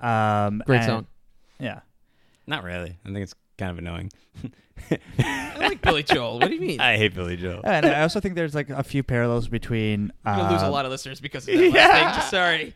Um, 0.00 0.62
Great 0.66 0.76
and- 0.82 0.86
song. 0.86 1.06
Yeah, 1.58 1.80
Not 2.46 2.62
really. 2.64 2.98
I 3.04 3.08
think 3.08 3.18
it's 3.20 3.34
kind 3.56 3.70
of 3.70 3.78
annoying. 3.78 4.10
I 5.18 5.54
like 5.58 5.82
Billy 5.82 6.02
Joel. 6.02 6.38
What 6.40 6.48
do 6.48 6.54
you 6.54 6.60
mean? 6.60 6.80
I 6.80 6.96
hate 6.96 7.14
Billy 7.14 7.36
Joel. 7.36 7.60
and 7.64 7.86
I 7.86 8.02
also 8.02 8.20
think 8.20 8.34
there's 8.34 8.54
like 8.54 8.70
a 8.70 8.82
few 8.82 9.02
parallels 9.02 9.48
between. 9.48 10.12
I'm 10.24 10.38
gonna 10.38 10.52
lose 10.52 10.62
a 10.62 10.66
um, 10.66 10.72
lot 10.72 10.84
of 10.84 10.90
listeners 10.90 11.20
because 11.20 11.48
of 11.48 11.54
that 11.54 11.72
last 11.72 12.30
thing. 12.30 12.30
Sorry, 12.30 12.74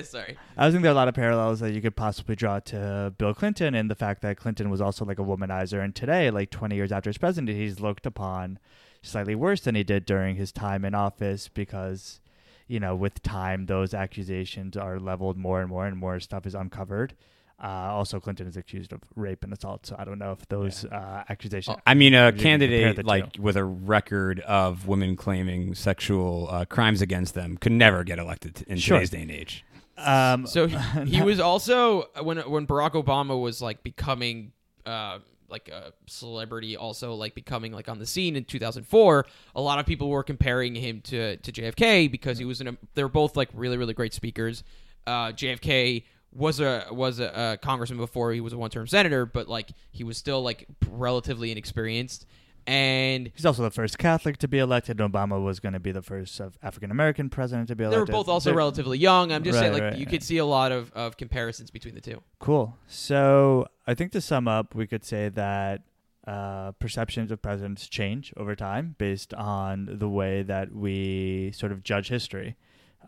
sorry. 0.04 0.36
I 0.56 0.66
was 0.66 0.74
think 0.74 0.82
there 0.82 0.90
are 0.90 0.94
a 0.94 0.96
lot 0.96 1.08
of 1.08 1.14
parallels 1.14 1.60
that 1.60 1.72
you 1.72 1.80
could 1.80 1.96
possibly 1.96 2.34
draw 2.34 2.60
to 2.60 3.14
Bill 3.16 3.34
Clinton 3.34 3.74
and 3.74 3.90
the 3.90 3.94
fact 3.94 4.22
that 4.22 4.36
Clinton 4.36 4.68
was 4.68 4.80
also 4.80 5.04
like 5.04 5.18
a 5.18 5.22
womanizer. 5.22 5.82
And 5.82 5.94
today, 5.94 6.30
like 6.30 6.50
20 6.50 6.74
years 6.74 6.92
after 6.92 7.08
his 7.08 7.18
presidency, 7.18 7.58
he's 7.58 7.80
looked 7.80 8.04
upon 8.04 8.58
slightly 9.02 9.34
worse 9.34 9.62
than 9.62 9.74
he 9.74 9.82
did 9.82 10.04
during 10.04 10.36
his 10.36 10.52
time 10.52 10.84
in 10.84 10.94
office 10.94 11.48
because, 11.48 12.20
you 12.66 12.80
know, 12.80 12.94
with 12.94 13.22
time, 13.22 13.66
those 13.66 13.94
accusations 13.94 14.76
are 14.76 14.98
leveled 14.98 15.36
more 15.36 15.60
and 15.60 15.70
more 15.70 15.86
and 15.86 15.96
more 15.96 16.20
stuff 16.20 16.46
is 16.46 16.54
uncovered. 16.54 17.14
Uh, 17.62 17.66
also, 17.66 18.18
Clinton 18.20 18.46
is 18.46 18.56
accused 18.56 18.92
of 18.92 19.00
rape 19.16 19.44
and 19.44 19.52
assault. 19.52 19.86
So 19.86 19.96
I 19.98 20.04
don't 20.04 20.18
know 20.18 20.32
if 20.32 20.46
those 20.48 20.84
uh, 20.84 21.24
accusations. 21.28 21.76
I 21.86 21.94
mean, 21.94 22.12
a 22.14 22.26
you 22.26 22.32
can 22.32 22.32
compare 22.32 22.42
candidate 22.50 22.96
the 22.96 23.02
two. 23.02 23.08
like 23.08 23.36
with 23.38 23.56
a 23.56 23.64
record 23.64 24.40
of 24.40 24.88
women 24.88 25.14
claiming 25.16 25.74
sexual 25.74 26.48
uh, 26.50 26.64
crimes 26.64 27.00
against 27.02 27.34
them 27.34 27.56
could 27.56 27.72
never 27.72 28.02
get 28.04 28.18
elected 28.18 28.64
in 28.66 28.78
Sure. 28.78 28.96
today's 28.98 29.10
day 29.10 29.22
and 29.22 29.30
age. 29.30 29.64
Um, 29.96 30.46
So 30.46 30.66
he, 30.66 30.76
he 31.16 31.22
was 31.22 31.38
also 31.38 32.08
when 32.22 32.38
when 32.38 32.66
Barack 32.66 32.92
Obama 32.92 33.40
was 33.40 33.62
like 33.62 33.82
becoming 33.84 34.52
uh, 34.84 35.18
like 35.48 35.68
a 35.68 35.92
celebrity, 36.08 36.76
also 36.76 37.14
like 37.14 37.34
becoming 37.34 37.72
like 37.72 37.88
on 37.88 37.98
the 37.98 38.06
scene 38.06 38.34
in 38.34 38.44
2004. 38.44 39.26
A 39.54 39.60
lot 39.60 39.78
of 39.78 39.86
people 39.86 40.08
were 40.08 40.24
comparing 40.24 40.74
him 40.74 41.00
to 41.02 41.36
to 41.36 41.52
JFK 41.52 42.10
because 42.10 42.38
he 42.38 42.44
was 42.44 42.60
in 42.60 42.68
a. 42.68 42.76
They 42.94 43.02
were 43.04 43.08
both 43.08 43.36
like 43.36 43.50
really 43.54 43.76
really 43.76 43.94
great 43.94 44.14
speakers. 44.14 44.64
Uh, 45.06 45.28
JFK 45.32 46.04
was 46.32 46.60
a 46.60 46.86
was 46.90 47.20
a, 47.20 47.52
a 47.52 47.56
congressman 47.58 47.98
before 47.98 48.32
he 48.32 48.40
was 48.40 48.52
a 48.52 48.58
one 48.58 48.70
term 48.70 48.86
senator, 48.86 49.26
but 49.26 49.48
like 49.48 49.70
he 49.90 50.04
was 50.04 50.16
still 50.16 50.42
like 50.42 50.66
relatively 50.90 51.50
inexperienced. 51.52 52.26
And 52.64 53.32
He's 53.34 53.44
also 53.44 53.62
the 53.64 53.72
first 53.72 53.98
Catholic 53.98 54.36
to 54.38 54.46
be 54.46 54.58
elected. 54.58 54.98
Obama 54.98 55.42
was 55.42 55.58
going 55.58 55.72
to 55.72 55.80
be 55.80 55.90
the 55.90 56.02
first 56.02 56.38
of 56.38 56.56
African 56.62 56.92
American 56.92 57.28
president 57.28 57.68
to 57.68 57.76
be 57.76 57.82
elected. 57.82 58.06
they 58.06 58.12
were 58.12 58.18
both 58.18 58.28
also 58.28 58.50
They're- 58.50 58.56
relatively 58.56 58.98
young. 58.98 59.32
I'm 59.32 59.42
just 59.42 59.58
saying, 59.58 59.72
like 59.72 59.82
right, 59.82 59.94
you 59.94 60.04
right. 60.04 60.08
could 60.08 60.22
see 60.22 60.38
a 60.38 60.44
lot 60.46 60.70
of, 60.70 60.92
of 60.92 61.16
comparisons 61.16 61.72
between 61.72 61.94
the 61.96 62.00
two. 62.00 62.22
Cool. 62.38 62.76
So 62.86 63.66
I 63.86 63.94
think 63.94 64.12
to 64.12 64.20
sum 64.20 64.46
up, 64.46 64.76
we 64.76 64.86
could 64.86 65.04
say 65.04 65.28
that 65.30 65.82
uh, 66.24 66.70
perceptions 66.72 67.32
of 67.32 67.42
presidents 67.42 67.88
change 67.88 68.32
over 68.36 68.54
time 68.54 68.94
based 68.96 69.34
on 69.34 69.88
the 69.98 70.08
way 70.08 70.42
that 70.42 70.72
we 70.72 71.50
sort 71.56 71.72
of 71.72 71.82
judge 71.82 72.10
history. 72.10 72.54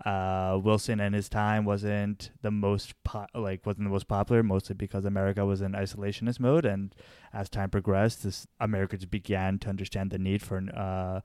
Uh, 0.05 0.59
Wilson 0.63 1.01
and 1.01 1.15
his 1.15 1.29
time 1.29 1.65
wasn't 1.65 2.31
the 2.43 2.51
most 2.51 2.95
po- 3.05 3.27
like 3.35 3.65
wasn't 3.65 3.85
the 3.85 3.91
most 3.91 4.09
popular, 4.09 4.43
mostly 4.43 4.75
because 4.75 5.05
America 5.05 5.45
was 5.47 5.61
in 5.61 5.73
isolationist 5.73 6.41
mode, 6.41 6.65
and 6.65 6.95
as 7.33 7.49
time 7.49 7.71
progressed, 7.71 8.25
this 8.25 8.47
Americans 8.61 9.07
began 9.07 9.59
to 9.61 9.69
understand 9.69 10.11
the 10.11 10.19
need 10.19 10.43
for 10.43 10.63
uh, 10.75 11.21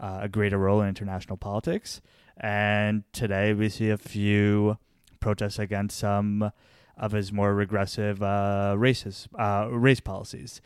uh, 0.00 0.20
a 0.22 0.28
greater 0.28 0.58
role 0.58 0.80
in 0.80 0.88
international 0.88 1.36
politics. 1.36 2.00
And 2.36 3.04
today, 3.12 3.52
we 3.52 3.68
see 3.68 3.90
a 3.90 3.98
few 3.98 4.78
protests 5.20 5.58
against 5.58 5.98
some 5.98 6.52
of 6.96 7.12
his 7.12 7.32
more 7.32 7.54
regressive 7.54 8.22
uh, 8.22 8.74
races, 8.76 9.28
uh, 9.38 9.68
race 9.70 10.00
policies. 10.00 10.60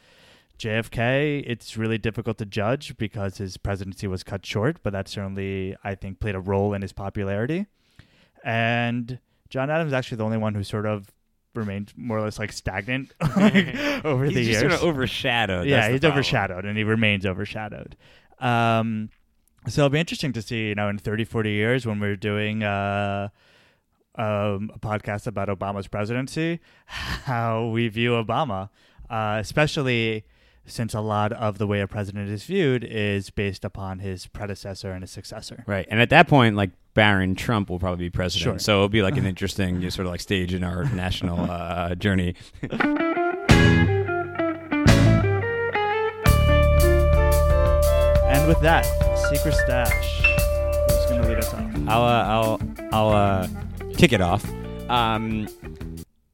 JFK, 0.58 1.42
it's 1.46 1.76
really 1.76 1.98
difficult 1.98 2.38
to 2.38 2.46
judge 2.46 2.96
because 2.96 3.38
his 3.38 3.56
presidency 3.56 4.06
was 4.06 4.22
cut 4.22 4.46
short, 4.46 4.78
but 4.82 4.92
that 4.92 5.08
certainly, 5.08 5.76
I 5.82 5.94
think, 5.94 6.20
played 6.20 6.34
a 6.34 6.40
role 6.40 6.72
in 6.74 6.82
his 6.82 6.92
popularity. 6.92 7.66
And 8.44 9.18
John 9.48 9.70
Adams 9.70 9.88
is 9.88 9.92
actually 9.94 10.18
the 10.18 10.24
only 10.24 10.38
one 10.38 10.54
who 10.54 10.62
sort 10.62 10.86
of 10.86 11.10
remained 11.54 11.92
more 11.96 12.18
or 12.18 12.22
less 12.22 12.38
like 12.38 12.52
stagnant 12.52 13.12
like, 13.36 13.74
over 14.04 14.24
He's 14.24 14.34
the 14.34 14.42
years. 14.42 14.60
sort 14.60 14.72
of 14.72 14.82
overshadowed. 14.82 15.66
yeah, 15.66 15.88
he's 15.90 16.00
problem. 16.00 16.12
overshadowed 16.12 16.64
and 16.64 16.76
he 16.78 16.84
remains 16.84 17.26
overshadowed. 17.26 17.96
Um, 18.38 19.10
so 19.68 19.82
it'll 19.82 19.90
be 19.90 20.00
interesting 20.00 20.32
to 20.32 20.42
see, 20.42 20.68
you 20.68 20.74
know, 20.74 20.88
in 20.88 20.98
30, 20.98 21.24
40 21.24 21.50
years 21.50 21.86
when 21.86 22.00
we're 22.00 22.16
doing 22.16 22.62
uh, 22.62 23.28
um, 24.16 24.70
a 24.74 24.78
podcast 24.78 25.26
about 25.26 25.48
Obama's 25.48 25.86
presidency, 25.88 26.60
how 26.86 27.66
we 27.66 27.88
view 27.88 28.12
Obama, 28.12 28.70
uh, 29.10 29.36
especially 29.40 30.24
since 30.64 30.94
a 30.94 31.00
lot 31.00 31.32
of 31.32 31.58
the 31.58 31.66
way 31.66 31.80
a 31.80 31.86
president 31.88 32.28
is 32.30 32.44
viewed 32.44 32.84
is 32.84 33.30
based 33.30 33.64
upon 33.64 33.98
his 33.98 34.26
predecessor 34.26 34.92
and 34.92 35.02
his 35.02 35.10
successor. 35.10 35.64
Right, 35.66 35.86
and 35.90 36.00
at 36.00 36.10
that 36.10 36.28
point, 36.28 36.56
like 36.56 36.70
Barron 36.94 37.34
Trump 37.34 37.70
will 37.70 37.78
probably 37.78 38.06
be 38.06 38.10
president, 38.10 38.42
Sure. 38.54 38.58
so 38.58 38.74
it'll 38.76 38.88
be 38.88 39.02
like 39.02 39.16
an 39.16 39.26
interesting 39.32 39.76
you 39.76 39.82
know, 39.82 39.88
sort 39.88 40.06
of 40.06 40.12
like 40.12 40.20
stage 40.20 40.54
in 40.54 40.62
our 40.64 40.84
national 40.94 41.50
uh, 41.50 41.94
journey. 41.94 42.34
And 48.32 48.48
with 48.48 48.60
that, 48.62 48.84
secret 49.30 49.54
stash. 49.54 50.22
Who's 50.22 51.06
going 51.10 51.22
to 51.22 51.28
lead 51.28 51.38
us 51.38 51.52
off? 51.52 51.70
I'll 51.88 52.02
uh, 52.04 52.24
I'll 52.24 52.60
I'll 52.92 53.10
uh, 53.10 53.48
kick 53.96 54.12
it 54.12 54.20
off. 54.20 54.44
Um, 54.88 55.48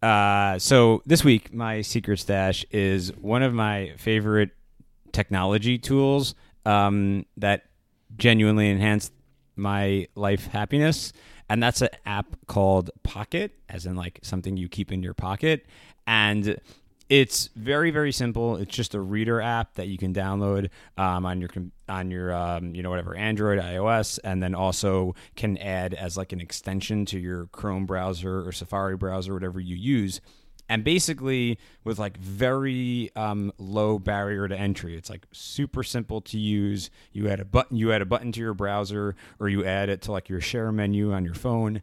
uh, 0.02 0.58
so 0.58 1.02
this 1.06 1.24
week, 1.24 1.52
my 1.52 1.82
secret 1.82 2.18
stash 2.18 2.64
is 2.70 3.14
one 3.16 3.42
of 3.42 3.52
my 3.52 3.92
favorite 3.96 4.50
technology 5.12 5.78
tools 5.78 6.34
um, 6.64 7.26
that 7.36 7.64
genuinely 8.16 8.70
enhanced 8.70 9.12
my 9.56 10.06
life 10.14 10.46
happiness, 10.46 11.12
and 11.48 11.62
that's 11.62 11.82
an 11.82 11.88
app 12.06 12.36
called 12.46 12.90
Pocket, 13.02 13.52
as 13.68 13.86
in 13.86 13.96
like 13.96 14.20
something 14.22 14.56
you 14.56 14.68
keep 14.68 14.92
in 14.92 15.02
your 15.02 15.14
pocket, 15.14 15.66
and 16.06 16.60
It's 17.08 17.48
very 17.56 17.90
very 17.90 18.12
simple. 18.12 18.56
It's 18.56 18.74
just 18.74 18.94
a 18.94 19.00
reader 19.00 19.40
app 19.40 19.74
that 19.74 19.88
you 19.88 19.96
can 19.96 20.12
download 20.12 20.68
um, 20.98 21.24
on 21.24 21.40
your 21.40 21.48
on 21.88 22.10
your 22.10 22.34
um, 22.34 22.74
you 22.74 22.82
know 22.82 22.90
whatever 22.90 23.14
Android, 23.14 23.58
iOS, 23.58 24.18
and 24.22 24.42
then 24.42 24.54
also 24.54 25.14
can 25.34 25.56
add 25.58 25.94
as 25.94 26.18
like 26.18 26.32
an 26.32 26.40
extension 26.40 27.06
to 27.06 27.18
your 27.18 27.46
Chrome 27.46 27.86
browser 27.86 28.46
or 28.46 28.52
Safari 28.52 28.96
browser, 28.96 29.32
whatever 29.32 29.58
you 29.58 29.76
use. 29.76 30.20
And 30.70 30.84
basically, 30.84 31.58
with 31.82 31.98
like 31.98 32.18
very 32.18 33.10
um, 33.16 33.54
low 33.56 33.98
barrier 33.98 34.46
to 34.46 34.54
entry, 34.54 34.94
it's 34.94 35.08
like 35.08 35.26
super 35.32 35.82
simple 35.82 36.20
to 36.20 36.38
use. 36.38 36.90
You 37.12 37.30
add 37.30 37.40
a 37.40 37.46
button, 37.46 37.78
you 37.78 37.90
add 37.90 38.02
a 38.02 38.06
button 38.06 38.32
to 38.32 38.40
your 38.40 38.52
browser, 38.52 39.16
or 39.40 39.48
you 39.48 39.64
add 39.64 39.88
it 39.88 40.02
to 40.02 40.12
like 40.12 40.28
your 40.28 40.42
share 40.42 40.70
menu 40.70 41.14
on 41.14 41.24
your 41.24 41.32
phone, 41.32 41.80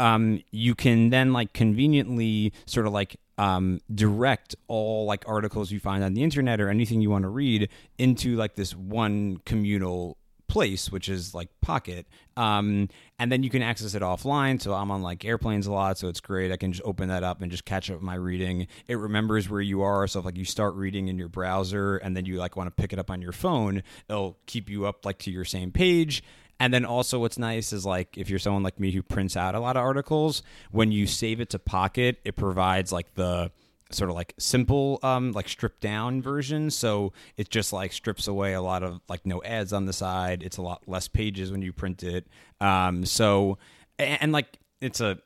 um, 0.00 0.42
you 0.50 0.74
can 0.74 1.10
then 1.10 1.32
like 1.32 1.52
conveniently 1.52 2.52
sort 2.64 2.86
of 2.86 2.92
like 2.92 3.16
um, 3.40 3.80
direct 3.94 4.54
all 4.68 5.06
like 5.06 5.24
articles 5.26 5.72
you 5.72 5.80
find 5.80 6.04
on 6.04 6.12
the 6.12 6.22
internet 6.22 6.60
or 6.60 6.68
anything 6.68 7.00
you 7.00 7.08
want 7.08 7.22
to 7.22 7.30
read 7.30 7.70
into 7.96 8.36
like 8.36 8.54
this 8.54 8.76
one 8.76 9.38
communal 9.46 10.18
place, 10.46 10.92
which 10.92 11.08
is 11.08 11.34
like 11.34 11.48
Pocket. 11.62 12.06
Um, 12.36 12.90
and 13.18 13.32
then 13.32 13.42
you 13.42 13.48
can 13.48 13.62
access 13.62 13.94
it 13.94 14.02
offline. 14.02 14.60
So 14.60 14.74
I'm 14.74 14.90
on 14.90 15.00
like 15.00 15.24
airplanes 15.24 15.66
a 15.66 15.72
lot, 15.72 15.96
so 15.96 16.08
it's 16.08 16.20
great. 16.20 16.52
I 16.52 16.58
can 16.58 16.70
just 16.70 16.84
open 16.84 17.08
that 17.08 17.22
up 17.22 17.40
and 17.40 17.50
just 17.50 17.64
catch 17.64 17.90
up 17.90 18.02
my 18.02 18.14
reading. 18.14 18.66
It 18.88 18.96
remembers 18.96 19.48
where 19.48 19.62
you 19.62 19.80
are. 19.80 20.06
So 20.06 20.18
if 20.18 20.26
like 20.26 20.36
you 20.36 20.44
start 20.44 20.74
reading 20.74 21.08
in 21.08 21.16
your 21.16 21.28
browser 21.28 21.96
and 21.96 22.14
then 22.14 22.26
you 22.26 22.36
like 22.36 22.56
want 22.56 22.66
to 22.66 22.78
pick 22.78 22.92
it 22.92 22.98
up 22.98 23.10
on 23.10 23.22
your 23.22 23.32
phone, 23.32 23.82
it'll 24.10 24.36
keep 24.44 24.68
you 24.68 24.84
up 24.84 25.06
like 25.06 25.18
to 25.20 25.30
your 25.30 25.46
same 25.46 25.72
page. 25.72 26.22
And 26.60 26.74
then 26.74 26.84
also, 26.84 27.18
what's 27.18 27.38
nice 27.38 27.72
is 27.72 27.86
like 27.86 28.18
if 28.18 28.28
you're 28.28 28.38
someone 28.38 28.62
like 28.62 28.78
me 28.78 28.92
who 28.92 29.02
prints 29.02 29.34
out 29.36 29.54
a 29.54 29.60
lot 29.60 29.76
of 29.78 29.82
articles, 29.82 30.42
when 30.70 30.92
you 30.92 31.06
save 31.06 31.40
it 31.40 31.48
to 31.50 31.58
Pocket, 31.58 32.20
it 32.24 32.36
provides 32.36 32.92
like 32.92 33.14
the 33.14 33.50
sort 33.90 34.08
of 34.08 34.14
like 34.14 34.34
simple 34.38 35.00
um 35.02 35.32
like 35.32 35.48
stripped 35.48 35.80
down 35.80 36.22
version. 36.22 36.70
So 36.70 37.12
it 37.36 37.48
just 37.48 37.72
like 37.72 37.92
strips 37.92 38.28
away 38.28 38.52
a 38.52 38.62
lot 38.62 38.82
of 38.82 39.00
like 39.08 39.26
no 39.26 39.42
ads 39.42 39.72
on 39.72 39.86
the 39.86 39.92
side. 39.92 40.42
It's 40.42 40.58
a 40.58 40.62
lot 40.62 40.82
less 40.86 41.08
pages 41.08 41.50
when 41.50 41.62
you 41.62 41.72
print 41.72 42.04
it. 42.04 42.28
Um 42.60 43.04
so 43.04 43.58
and, 43.98 44.18
and 44.20 44.32
like 44.32 44.58
it's 44.80 45.00
a 45.00 45.18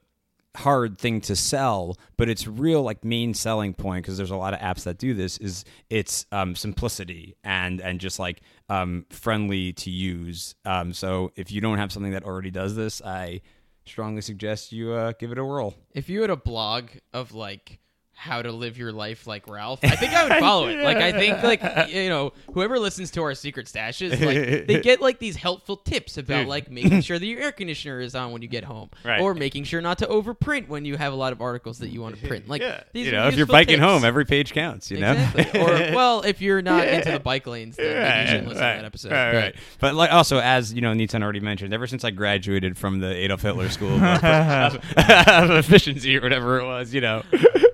hard 0.56 0.98
thing 0.98 1.20
to 1.20 1.34
sell 1.34 1.96
but 2.16 2.28
its 2.28 2.46
real 2.46 2.82
like 2.82 3.04
main 3.04 3.34
selling 3.34 3.74
point 3.74 4.04
because 4.04 4.16
there's 4.16 4.30
a 4.30 4.36
lot 4.36 4.54
of 4.54 4.60
apps 4.60 4.84
that 4.84 4.98
do 4.98 5.12
this 5.12 5.36
is 5.38 5.64
its 5.90 6.26
um, 6.32 6.54
simplicity 6.54 7.34
and 7.42 7.80
and 7.80 8.00
just 8.00 8.18
like 8.18 8.40
um, 8.68 9.04
friendly 9.10 9.72
to 9.74 9.90
use. 9.90 10.54
Um, 10.64 10.92
so 10.92 11.32
if 11.36 11.52
you 11.52 11.60
don't 11.60 11.78
have 11.78 11.92
something 11.92 12.12
that 12.12 12.24
already 12.24 12.50
does 12.50 12.74
this 12.74 13.02
i 13.02 13.40
strongly 13.86 14.22
suggest 14.22 14.72
you 14.72 14.92
uh, 14.92 15.12
give 15.18 15.32
it 15.32 15.38
a 15.38 15.44
whirl. 15.44 15.74
If 15.92 16.08
you 16.08 16.20
had 16.20 16.30
a 16.30 16.36
blog 16.36 16.90
of 17.12 17.34
like 17.34 17.80
how 18.16 18.40
to 18.40 18.52
live 18.52 18.78
your 18.78 18.92
life 18.92 19.26
like 19.26 19.48
Ralph, 19.48 19.80
I 19.82 19.96
think 19.96 20.12
I 20.12 20.28
would 20.28 20.38
follow 20.40 20.68
it. 20.68 20.82
Like 20.82 20.96
I 20.96 21.12
think 21.12 21.42
like 21.42 21.62
you 21.90 22.08
know, 22.08 22.32
whoever 22.52 22.78
listens 22.78 23.10
to 23.12 23.22
our 23.22 23.34
secret 23.34 23.66
stashes, 23.66 24.10
like 24.12 24.66
they 24.66 24.80
get 24.80 25.00
like 25.00 25.18
these 25.18 25.36
helpful 25.36 25.76
tips 25.76 26.16
about 26.16 26.46
like 26.46 26.70
making 26.70 27.00
sure 27.02 27.18
that 27.18 27.26
your 27.26 27.40
air 27.40 27.52
conditioner 27.52 28.00
is 28.00 28.14
on 28.14 28.32
when 28.32 28.40
you 28.42 28.48
get 28.48 28.64
home. 28.64 28.90
Right. 29.04 29.20
Or 29.20 29.34
making 29.34 29.64
sure 29.64 29.80
not 29.80 29.98
to 29.98 30.06
overprint 30.06 30.68
when 30.68 30.84
you 30.84 30.96
have 30.96 31.12
a 31.12 31.16
lot 31.16 31.32
of 31.32 31.40
articles 31.42 31.78
that 31.78 31.88
you 31.88 32.00
want 32.00 32.18
to 32.20 32.26
print. 32.26 32.48
Like 32.48 32.62
these 32.92 33.06
you 33.06 33.12
know 33.12 33.28
if 33.28 33.36
you're 33.36 33.46
biking 33.46 33.76
tips. 33.76 33.84
home 33.84 34.04
every 34.04 34.24
page 34.24 34.52
counts 34.52 34.90
you 34.90 34.98
know 35.00 35.12
Exactly. 35.12 35.60
or 35.60 35.94
well, 35.94 36.22
if 36.22 36.40
you're 36.40 36.62
not 36.62 36.86
into 36.88 37.10
the 37.12 37.20
bike 37.20 37.46
lanes, 37.46 37.76
then 37.76 37.86
maybe 37.86 38.20
you 38.20 38.26
shouldn't 38.26 38.48
listen 38.48 38.60
to 38.62 38.76
that 38.76 38.84
episode. 38.84 39.12
Right, 39.12 39.32
But- 39.32 39.38
right. 39.42 39.54
But 39.80 39.94
like 39.96 40.12
also, 40.12 40.38
as 40.38 40.72
you 40.72 40.80
know, 40.80 40.92
Nitan 40.92 41.22
already 41.22 41.40
mentioned, 41.40 41.74
ever 41.74 41.86
since 41.86 42.04
I 42.04 42.10
graduated 42.10 42.76
from 42.78 43.00
the 43.00 43.08
Adolf 43.14 43.42
Hitler 43.42 43.68
School 43.68 43.92
of, 44.02 44.24
of 44.24 45.50
efficiency 45.50 46.16
or 46.16 46.20
whatever 46.22 46.58
it 46.60 46.64
was, 46.64 46.94
you 46.94 47.00
know, 47.00 47.22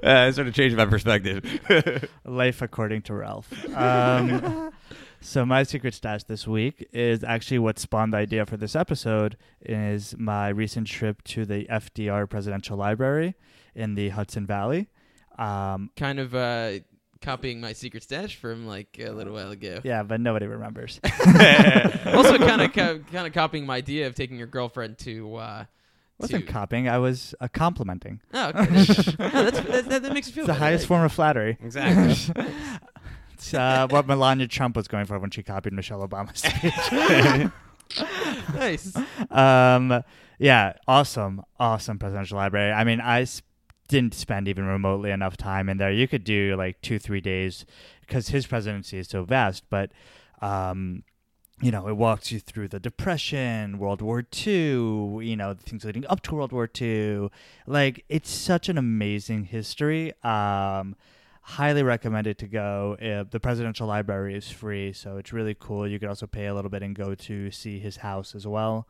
uh, 0.03 0.30
it 0.31 0.35
sort 0.37 0.49
of 0.49 0.55
changed 0.55 0.77
my 0.77 0.87
perspective. 0.87 2.09
Life 2.25 2.63
according 2.63 3.03
to 3.03 3.15
Ralph. 3.15 3.53
Um, 3.77 4.73
so 5.21 5.45
my 5.45 5.65
secret 5.65 5.95
stash 5.95 6.25
this 6.25 6.47
week 6.47 6.89
is 6.93 7.23
actually 7.25 7.59
what 7.59 7.79
spawned 7.79 8.13
the 8.13 8.19
idea 8.19 8.47
for 8.47 8.57
this 8.57 8.75
episode. 8.75 9.37
Is 9.61 10.15
my 10.17 10.49
recent 10.49 10.87
trip 10.87 11.23
to 11.25 11.45
the 11.45 11.65
FDR 11.67 12.29
Presidential 12.29 12.77
Library 12.77 13.35
in 13.75 13.95
the 13.95 14.11
Hudson 14.11 14.47
Valley. 14.47 14.89
Um, 15.39 15.91
kind 15.97 16.21
of 16.21 16.35
uh, 16.35 16.79
copying 17.21 17.61
my 17.61 17.73
secret 17.73 18.03
stash 18.03 18.37
from 18.37 18.67
like 18.67 18.99
a 19.03 19.11
little 19.11 19.35
while 19.35 19.51
ago. 19.51 19.81
yeah, 19.85 20.03
but 20.03 20.21
nobody 20.21 20.47
remembers. 20.47 21.01
also, 21.05 22.39
kind 22.39 22.63
of 22.63 22.73
kind 22.73 23.27
of 23.27 23.33
copying 23.33 23.67
my 23.67 23.77
idea 23.77 24.07
of 24.07 24.15
taking 24.15 24.39
your 24.39 24.47
girlfriend 24.47 24.99
to. 24.99 25.37
Uh, 25.37 25.65
wasn't 26.21 26.47
to- 26.47 26.53
copying. 26.53 26.89
I 26.89 26.99
was 26.99 27.35
uh, 27.41 27.49
complimenting. 27.53 28.21
Oh, 28.33 28.49
okay. 28.49 28.71
No, 28.71 28.85
that's, 28.85 29.61
that, 29.61 29.85
that, 29.89 30.03
that 30.03 30.13
makes 30.13 30.29
me 30.29 30.33
feel 30.33 30.43
It's 30.43 30.47
the 30.47 30.53
better. 30.53 30.59
highest 30.59 30.87
form 30.87 31.03
of 31.05 31.13
flattery. 31.13 31.57
exactly. 31.63 32.35
It's 33.35 33.55
uh, 33.55 33.87
what 33.89 34.07
Melania 34.07 34.47
Trump 34.47 34.77
was 34.77 34.87
going 34.87 35.07
for 35.07 35.19
when 35.19 35.31
she 35.31 35.43
copied 35.43 35.73
Michelle 35.73 36.07
Obama's 36.07 36.41
speech. 36.41 37.51
nice. 38.55 38.95
um, 39.31 40.05
yeah, 40.39 40.75
awesome, 40.87 41.43
awesome 41.59 41.99
presidential 41.99 42.37
library. 42.37 42.71
I 42.73 42.85
mean, 42.85 43.01
I 43.01 43.23
s- 43.23 43.41
didn't 43.89 44.13
spend 44.15 44.47
even 44.47 44.65
remotely 44.67 45.11
enough 45.11 45.37
time 45.39 45.69
in 45.71 45.79
there. 45.79 45.91
You 45.91 46.07
could 46.07 46.23
do 46.25 46.55
like 46.57 46.81
two, 46.83 46.99
three 46.99 47.21
days 47.23 47.65
because 48.03 48.29
his 48.29 48.47
presidency 48.47 48.99
is 48.99 49.09
so 49.09 49.25
vast. 49.25 49.65
But, 49.71 49.91
um, 50.43 51.03
you 51.61 51.71
know, 51.71 51.89
it 51.89 51.97
walks 51.97 52.33
you 52.33 52.41
through 52.41 52.69
the 52.69 52.81
Depression, 52.81 53.79
World 53.79 54.01
War 54.01 54.25
II, 54.47 54.53
you 55.27 55.37
know, 55.37 55.53
the 55.53 55.63
things 55.63 55.85
leading 55.85 56.07
up 56.07 56.23
to 56.23 56.35
World 56.35 56.53
War 56.53 56.69
II. 56.81 57.29
Like, 57.67 58.05
it's 58.09 58.31
such 58.31 58.69
an 58.71 58.79
amazing 58.79 59.45
history. 59.45 60.13
Um, 60.23 60.97
highly 61.43 61.83
recommended 61.83 62.39
to 62.39 62.47
go. 62.47 62.97
Uh, 63.03 63.25
the 63.31 63.41
presidential 63.41 63.87
library 63.87 64.35
is 64.35 64.49
free, 64.49 64.93
so 64.95 65.19
it's 65.19 65.33
really 65.33 65.55
cool. 65.59 65.87
You 65.87 65.99
could 65.99 66.09
also 66.09 66.27
pay 66.27 66.47
a 66.47 66.55
little 66.55 66.71
bit 66.71 66.83
and 66.83 66.95
go 66.95 67.15
to 67.15 67.51
see 67.51 67.79
his 67.79 67.99
house 67.99 68.35
as 68.35 68.47
well. 68.47 68.87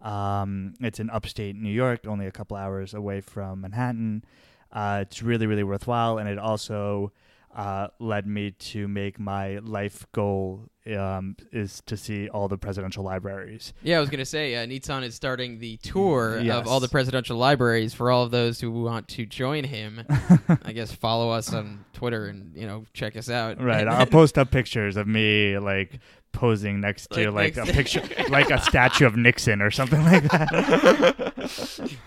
Um, 0.00 0.74
it's 0.80 1.00
in 1.00 1.10
upstate 1.10 1.56
New 1.56 1.70
York, 1.70 2.06
only 2.06 2.26
a 2.26 2.32
couple 2.32 2.56
hours 2.56 2.94
away 2.94 3.20
from 3.20 3.62
Manhattan. 3.62 4.24
Uh, 4.72 5.00
it's 5.02 5.22
really, 5.22 5.46
really 5.46 5.62
worthwhile, 5.62 6.18
and 6.18 6.28
it 6.28 6.38
also 6.38 7.12
uh, 7.54 7.88
led 8.00 8.26
me 8.26 8.50
to 8.50 8.88
make 8.88 9.18
my 9.20 9.58
life 9.58 10.06
goal 10.12 10.68
um, 10.86 11.36
is 11.52 11.80
to 11.86 11.96
see 11.96 12.28
all 12.28 12.48
the 12.48 12.58
presidential 12.58 13.04
libraries. 13.04 13.72
Yeah, 13.82 13.96
I 13.98 14.00
was 14.00 14.10
gonna 14.10 14.24
say, 14.26 14.54
uh, 14.56 14.66
Nitsan 14.66 15.02
is 15.04 15.14
starting 15.14 15.58
the 15.60 15.76
tour 15.78 16.40
Yes. 16.42 16.56
of 16.56 16.66
all 16.66 16.80
the 16.80 16.88
presidential 16.88 17.36
libraries 17.38 17.94
for 17.94 18.10
all 18.10 18.24
of 18.24 18.30
those 18.32 18.60
who 18.60 18.70
want 18.70 19.08
to 19.08 19.24
join 19.24 19.64
him. 19.64 20.02
I 20.64 20.72
guess 20.72 20.92
follow 20.92 21.30
us 21.30 21.54
on 21.54 21.84
Twitter 21.94 22.26
and 22.26 22.54
you 22.56 22.66
know 22.66 22.84
check 22.92 23.16
us 23.16 23.30
out. 23.30 23.62
Right, 23.62 23.86
I'll 23.88 24.04
post 24.20 24.36
up 24.36 24.50
pictures 24.50 24.96
of 24.96 25.06
me 25.06 25.56
like 25.58 26.00
posing 26.32 26.80
next 26.80 27.08
to 27.12 27.30
Like 27.30 27.56
like, 27.56 27.68
next- 27.68 27.70
a 27.70 27.72
picture, 27.72 28.24
like 28.30 28.50
a 28.50 28.60
statue 28.60 29.06
of 29.06 29.16
Nixon 29.16 29.62
or 29.62 29.70
something 29.70 30.02
like 30.02 30.24
that. 30.24 31.32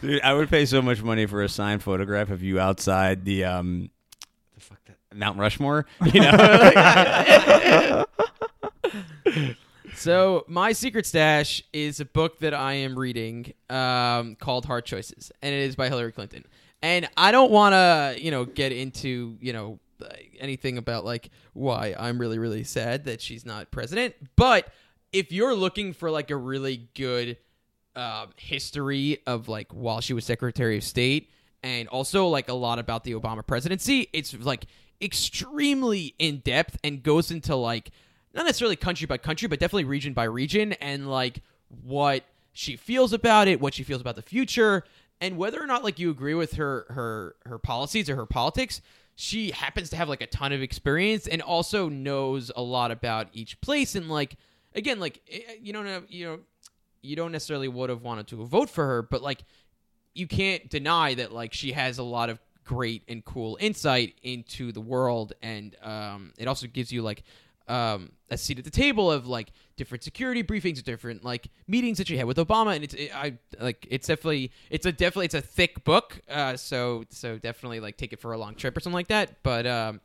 Dude, 0.02 0.22
I 0.22 0.34
would 0.34 0.50
pay 0.50 0.66
so 0.66 0.82
much 0.82 1.02
money 1.02 1.26
for 1.26 1.41
a 1.41 1.50
signed 1.50 1.82
photograph 1.82 2.30
of 2.30 2.43
you 2.43 2.60
outside 2.60 3.26
the 3.26 3.45
um, 3.45 3.89
the 3.89 3.89
fuck 3.89 3.95
that 3.95 3.97
Mount 5.18 5.38
Rushmore. 5.38 5.86
You 6.13 6.22
know, 6.22 8.05
So 9.97 10.45
my 10.47 10.74
secret 10.74 11.07
stash 11.07 11.63
is 11.74 11.99
a 11.99 12.05
book 12.05 12.38
that 12.39 12.53
I 12.53 12.74
am 12.74 12.97
reading 12.97 13.53
um, 13.68 14.36
called 14.36 14.65
Hard 14.65 14.86
Choices, 14.86 15.32
and 15.41 15.53
it 15.53 15.61
is 15.61 15.76
by 15.76 15.89
Hillary 15.89 16.11
Clinton. 16.11 16.45
And 16.84 17.09
I 17.18 17.32
don't 17.32 17.49
want 17.49 17.74
to, 17.74 18.15
you 18.24 18.30
know, 18.30 18.45
get 18.45 18.72
into, 18.72 19.38
you 19.41 19.53
know, 19.53 19.80
anything 20.39 20.78
about 20.78 21.03
like 21.03 21.32
why 21.53 21.95
I'm 21.97 22.20
really, 22.20 22.38
really 22.38 22.63
sad 22.63 23.05
that 23.05 23.22
she's 23.22 23.43
not 23.43 23.72
president. 23.72 24.13
But 24.36 24.72
if 25.11 25.32
you're 25.32 25.55
looking 25.55 25.93
for 25.93 26.11
like 26.11 26.30
a 26.30 26.38
really 26.38 26.89
good 26.93 27.38
um, 27.95 28.30
history 28.36 29.24
of 29.26 29.49
like 29.49 29.72
while 29.72 29.99
she 29.99 30.13
was 30.13 30.26
Secretary 30.26 30.78
of 30.78 30.84
State, 30.84 31.32
and 31.63 31.88
also 31.88 32.28
like 32.28 32.49
a 32.49 32.53
lot 32.53 32.78
about 32.78 33.03
the 33.03 33.13
Obama 33.13 33.45
presidency, 33.45 34.07
it's 34.13 34.34
like 34.36 34.68
extremely 35.02 36.16
in 36.20 36.39
depth 36.39 36.78
and 36.84 37.04
goes 37.04 37.32
into 37.32 37.56
like 37.56 37.91
not 38.34 38.45
necessarily 38.45 38.76
country 38.76 39.08
by 39.08 39.18
country, 39.18 39.48
but 39.48 39.60
definitely 39.60 39.86
region 39.86 40.14
by 40.14 40.26
region, 40.26 40.74
and 40.74 41.10
like 41.10 41.41
what 41.84 42.24
she 42.54 42.76
feels 42.76 43.14
about 43.14 43.48
it, 43.48 43.60
what 43.60 43.74
she 43.74 43.84
feels 43.84 44.02
about 44.02 44.16
the 44.16 44.22
future, 44.22 44.84
and 45.20 45.38
whether 45.38 45.62
or 45.62 45.68
not 45.68 45.84
like 45.84 46.00
you 46.00 46.10
agree 46.10 46.34
with 46.34 46.54
her 46.54 46.86
her 46.89 47.36
her 47.45 47.60
policies 47.60 48.10
or 48.10 48.16
her 48.16 48.26
politics. 48.26 48.82
She 49.16 49.50
happens 49.50 49.89
to 49.89 49.95
have 49.95 50.10
like 50.10 50.22
a 50.22 50.28
ton 50.28 50.54
of 50.54 50.62
experience 50.62 51.26
and 51.26 51.41
also 51.41 51.89
knows 51.89 52.52
a 52.56 52.62
lot 52.62 52.91
about 52.91 53.30
each 53.34 53.60
place 53.62 53.95
and 53.95 54.10
like 54.10 54.36
again 54.76 55.00
like 55.00 55.22
eh, 55.32 55.56
you 55.60 55.74
don't 55.74 55.86
know 55.86 56.04
you 56.08 56.26
know 56.26 56.39
you 57.02 57.16
don't 57.16 57.32
necessarily 57.32 57.68
would 57.68 57.89
have 57.89 58.04
wanted 58.04 58.28
to 58.28 58.45
vote 58.45 58.70
for 58.70 58.86
her, 58.86 59.02
but 59.02 59.22
like 59.24 59.43
you 60.14 60.28
can't 60.28 60.70
deny 60.70 61.14
that 61.16 61.32
like 61.32 61.54
she 61.54 61.72
has 61.72 61.98
a 61.98 62.04
lot 62.04 62.30
of 62.30 62.39
great 62.68 63.03
and 63.07 63.26
cool 63.26 63.57
insight 63.59 64.13
into 64.22 64.72
the 64.72 64.82
world 64.82 65.34
and 65.41 65.76
um, 65.82 66.34
it 66.38 66.47
also 66.47 66.68
gives 66.68 66.91
you 66.91 67.01
like 67.01 67.24
um, 67.68 68.11
a 68.30 68.38
seat 68.38 68.59
at 68.59 68.65
the 68.65 68.72
table 68.72 69.11
of 69.11 69.28
like 69.28 69.51
different 69.76 70.03
security 70.03 70.43
briefings 70.43 70.84
different 70.84 71.24
like 71.24 71.47
meetings 71.68 71.97
that 71.97 72.09
you 72.09 72.18
had 72.18 72.26
with 72.26 72.38
obama 72.38 72.76
and 72.76 72.84
it's 72.84 72.93
it, 72.93 73.11
i 73.15 73.34
like 73.59 73.88
it's 73.89 74.07
definitely 74.07 74.51
it's 74.70 74.86
a 74.86 74.91
definitely 74.91 75.26
it's 75.26 75.34
a 75.34 75.41
thick 75.41 75.84
book 75.84 76.22
uh, 76.30 76.55
so 76.55 77.03
so 77.09 77.38
definitely 77.38 77.80
like 77.80 77.97
take 77.97 78.13
it 78.13 78.20
for 78.20 78.34
a 78.34 78.38
long 78.38 78.55
trip 78.55 78.76
or 78.76 78.80
something 78.80 78.95
like 78.95 79.07
that 79.07 79.41
but 79.43 79.65
um, 79.65 79.99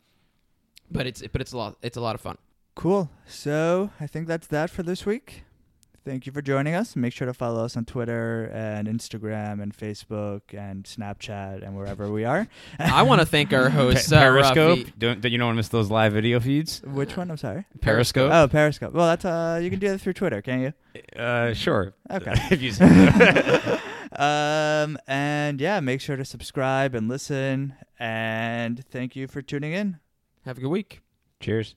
but 0.93 1.07
it's 1.07 1.23
but 1.29 1.41
it's 1.41 1.53
a 1.53 1.57
lot 1.57 1.77
it's 1.83 1.97
a 1.97 2.01
lot 2.01 2.15
of 2.15 2.21
fun. 2.21 2.37
Cool. 2.75 3.11
So 3.27 3.91
I 4.01 4.07
think 4.07 4.27
that's 4.27 4.47
that 4.49 4.71
for 4.71 4.83
this 4.83 5.05
week. 5.05 5.45
Thank 6.05 6.27
you 6.27 6.33
for 6.33 6.43
joining 6.43 6.75
us. 6.75 6.97
Make 6.97 7.13
sure 7.13 7.27
to 7.27 7.35
follow 7.35 7.65
us 7.65 7.77
on 7.77 7.85
Twitter 7.85 8.51
and 8.53 8.89
Instagram 8.89 9.63
and 9.63 9.77
Facebook 9.77 10.41
and 10.53 10.83
Snapchat 10.83 11.65
and 11.65 11.77
wherever 11.77 12.11
we 12.11 12.25
are. 12.25 12.49
I 12.81 13.03
want 13.03 13.21
to 13.21 13.27
thank 13.35 13.53
our 13.53 13.71
Pa- 13.71 13.77
host 13.77 14.13
uh, 14.13 14.19
Periscope. 14.19 14.79
Rafi. 14.79 14.93
Don't, 14.99 15.21
don't 15.21 15.31
you 15.31 15.39
don't 15.39 15.47
want 15.47 15.55
to 15.55 15.59
miss 15.59 15.69
those 15.69 15.91
live 15.91 16.13
video 16.13 16.41
feeds? 16.41 16.83
Which 16.83 17.17
one? 17.17 17.31
I'm 17.31 17.37
sorry. 17.37 17.67
Periscope. 17.81 18.33
Oh, 18.33 18.49
Periscope. 18.49 18.93
Well, 18.93 19.07
that's 19.07 19.25
uh, 19.25 19.61
you 19.63 19.71
can 19.71 19.79
do 19.79 19.91
that 19.91 20.01
through 20.01 20.15
Twitter, 20.15 20.43
can't 20.43 20.63
you? 20.63 21.21
Uh, 21.21 21.55
sure. 21.55 21.95
Okay. 22.11 22.33
if 22.51 22.61
you 22.61 22.73
um, 24.17 24.99
and 25.07 25.61
yeah, 25.61 25.79
make 25.79 26.01
sure 26.01 26.17
to 26.17 26.25
subscribe 26.25 26.97
and 26.97 27.09
listen. 27.09 27.75
And 28.01 28.85
thank 28.87 29.15
you 29.15 29.29
for 29.29 29.41
tuning 29.41 29.73
in. 29.73 30.01
Have 30.45 30.59
a 30.59 30.61
good 30.61 30.71
week. 30.71 31.01
Cheers. 31.39 31.77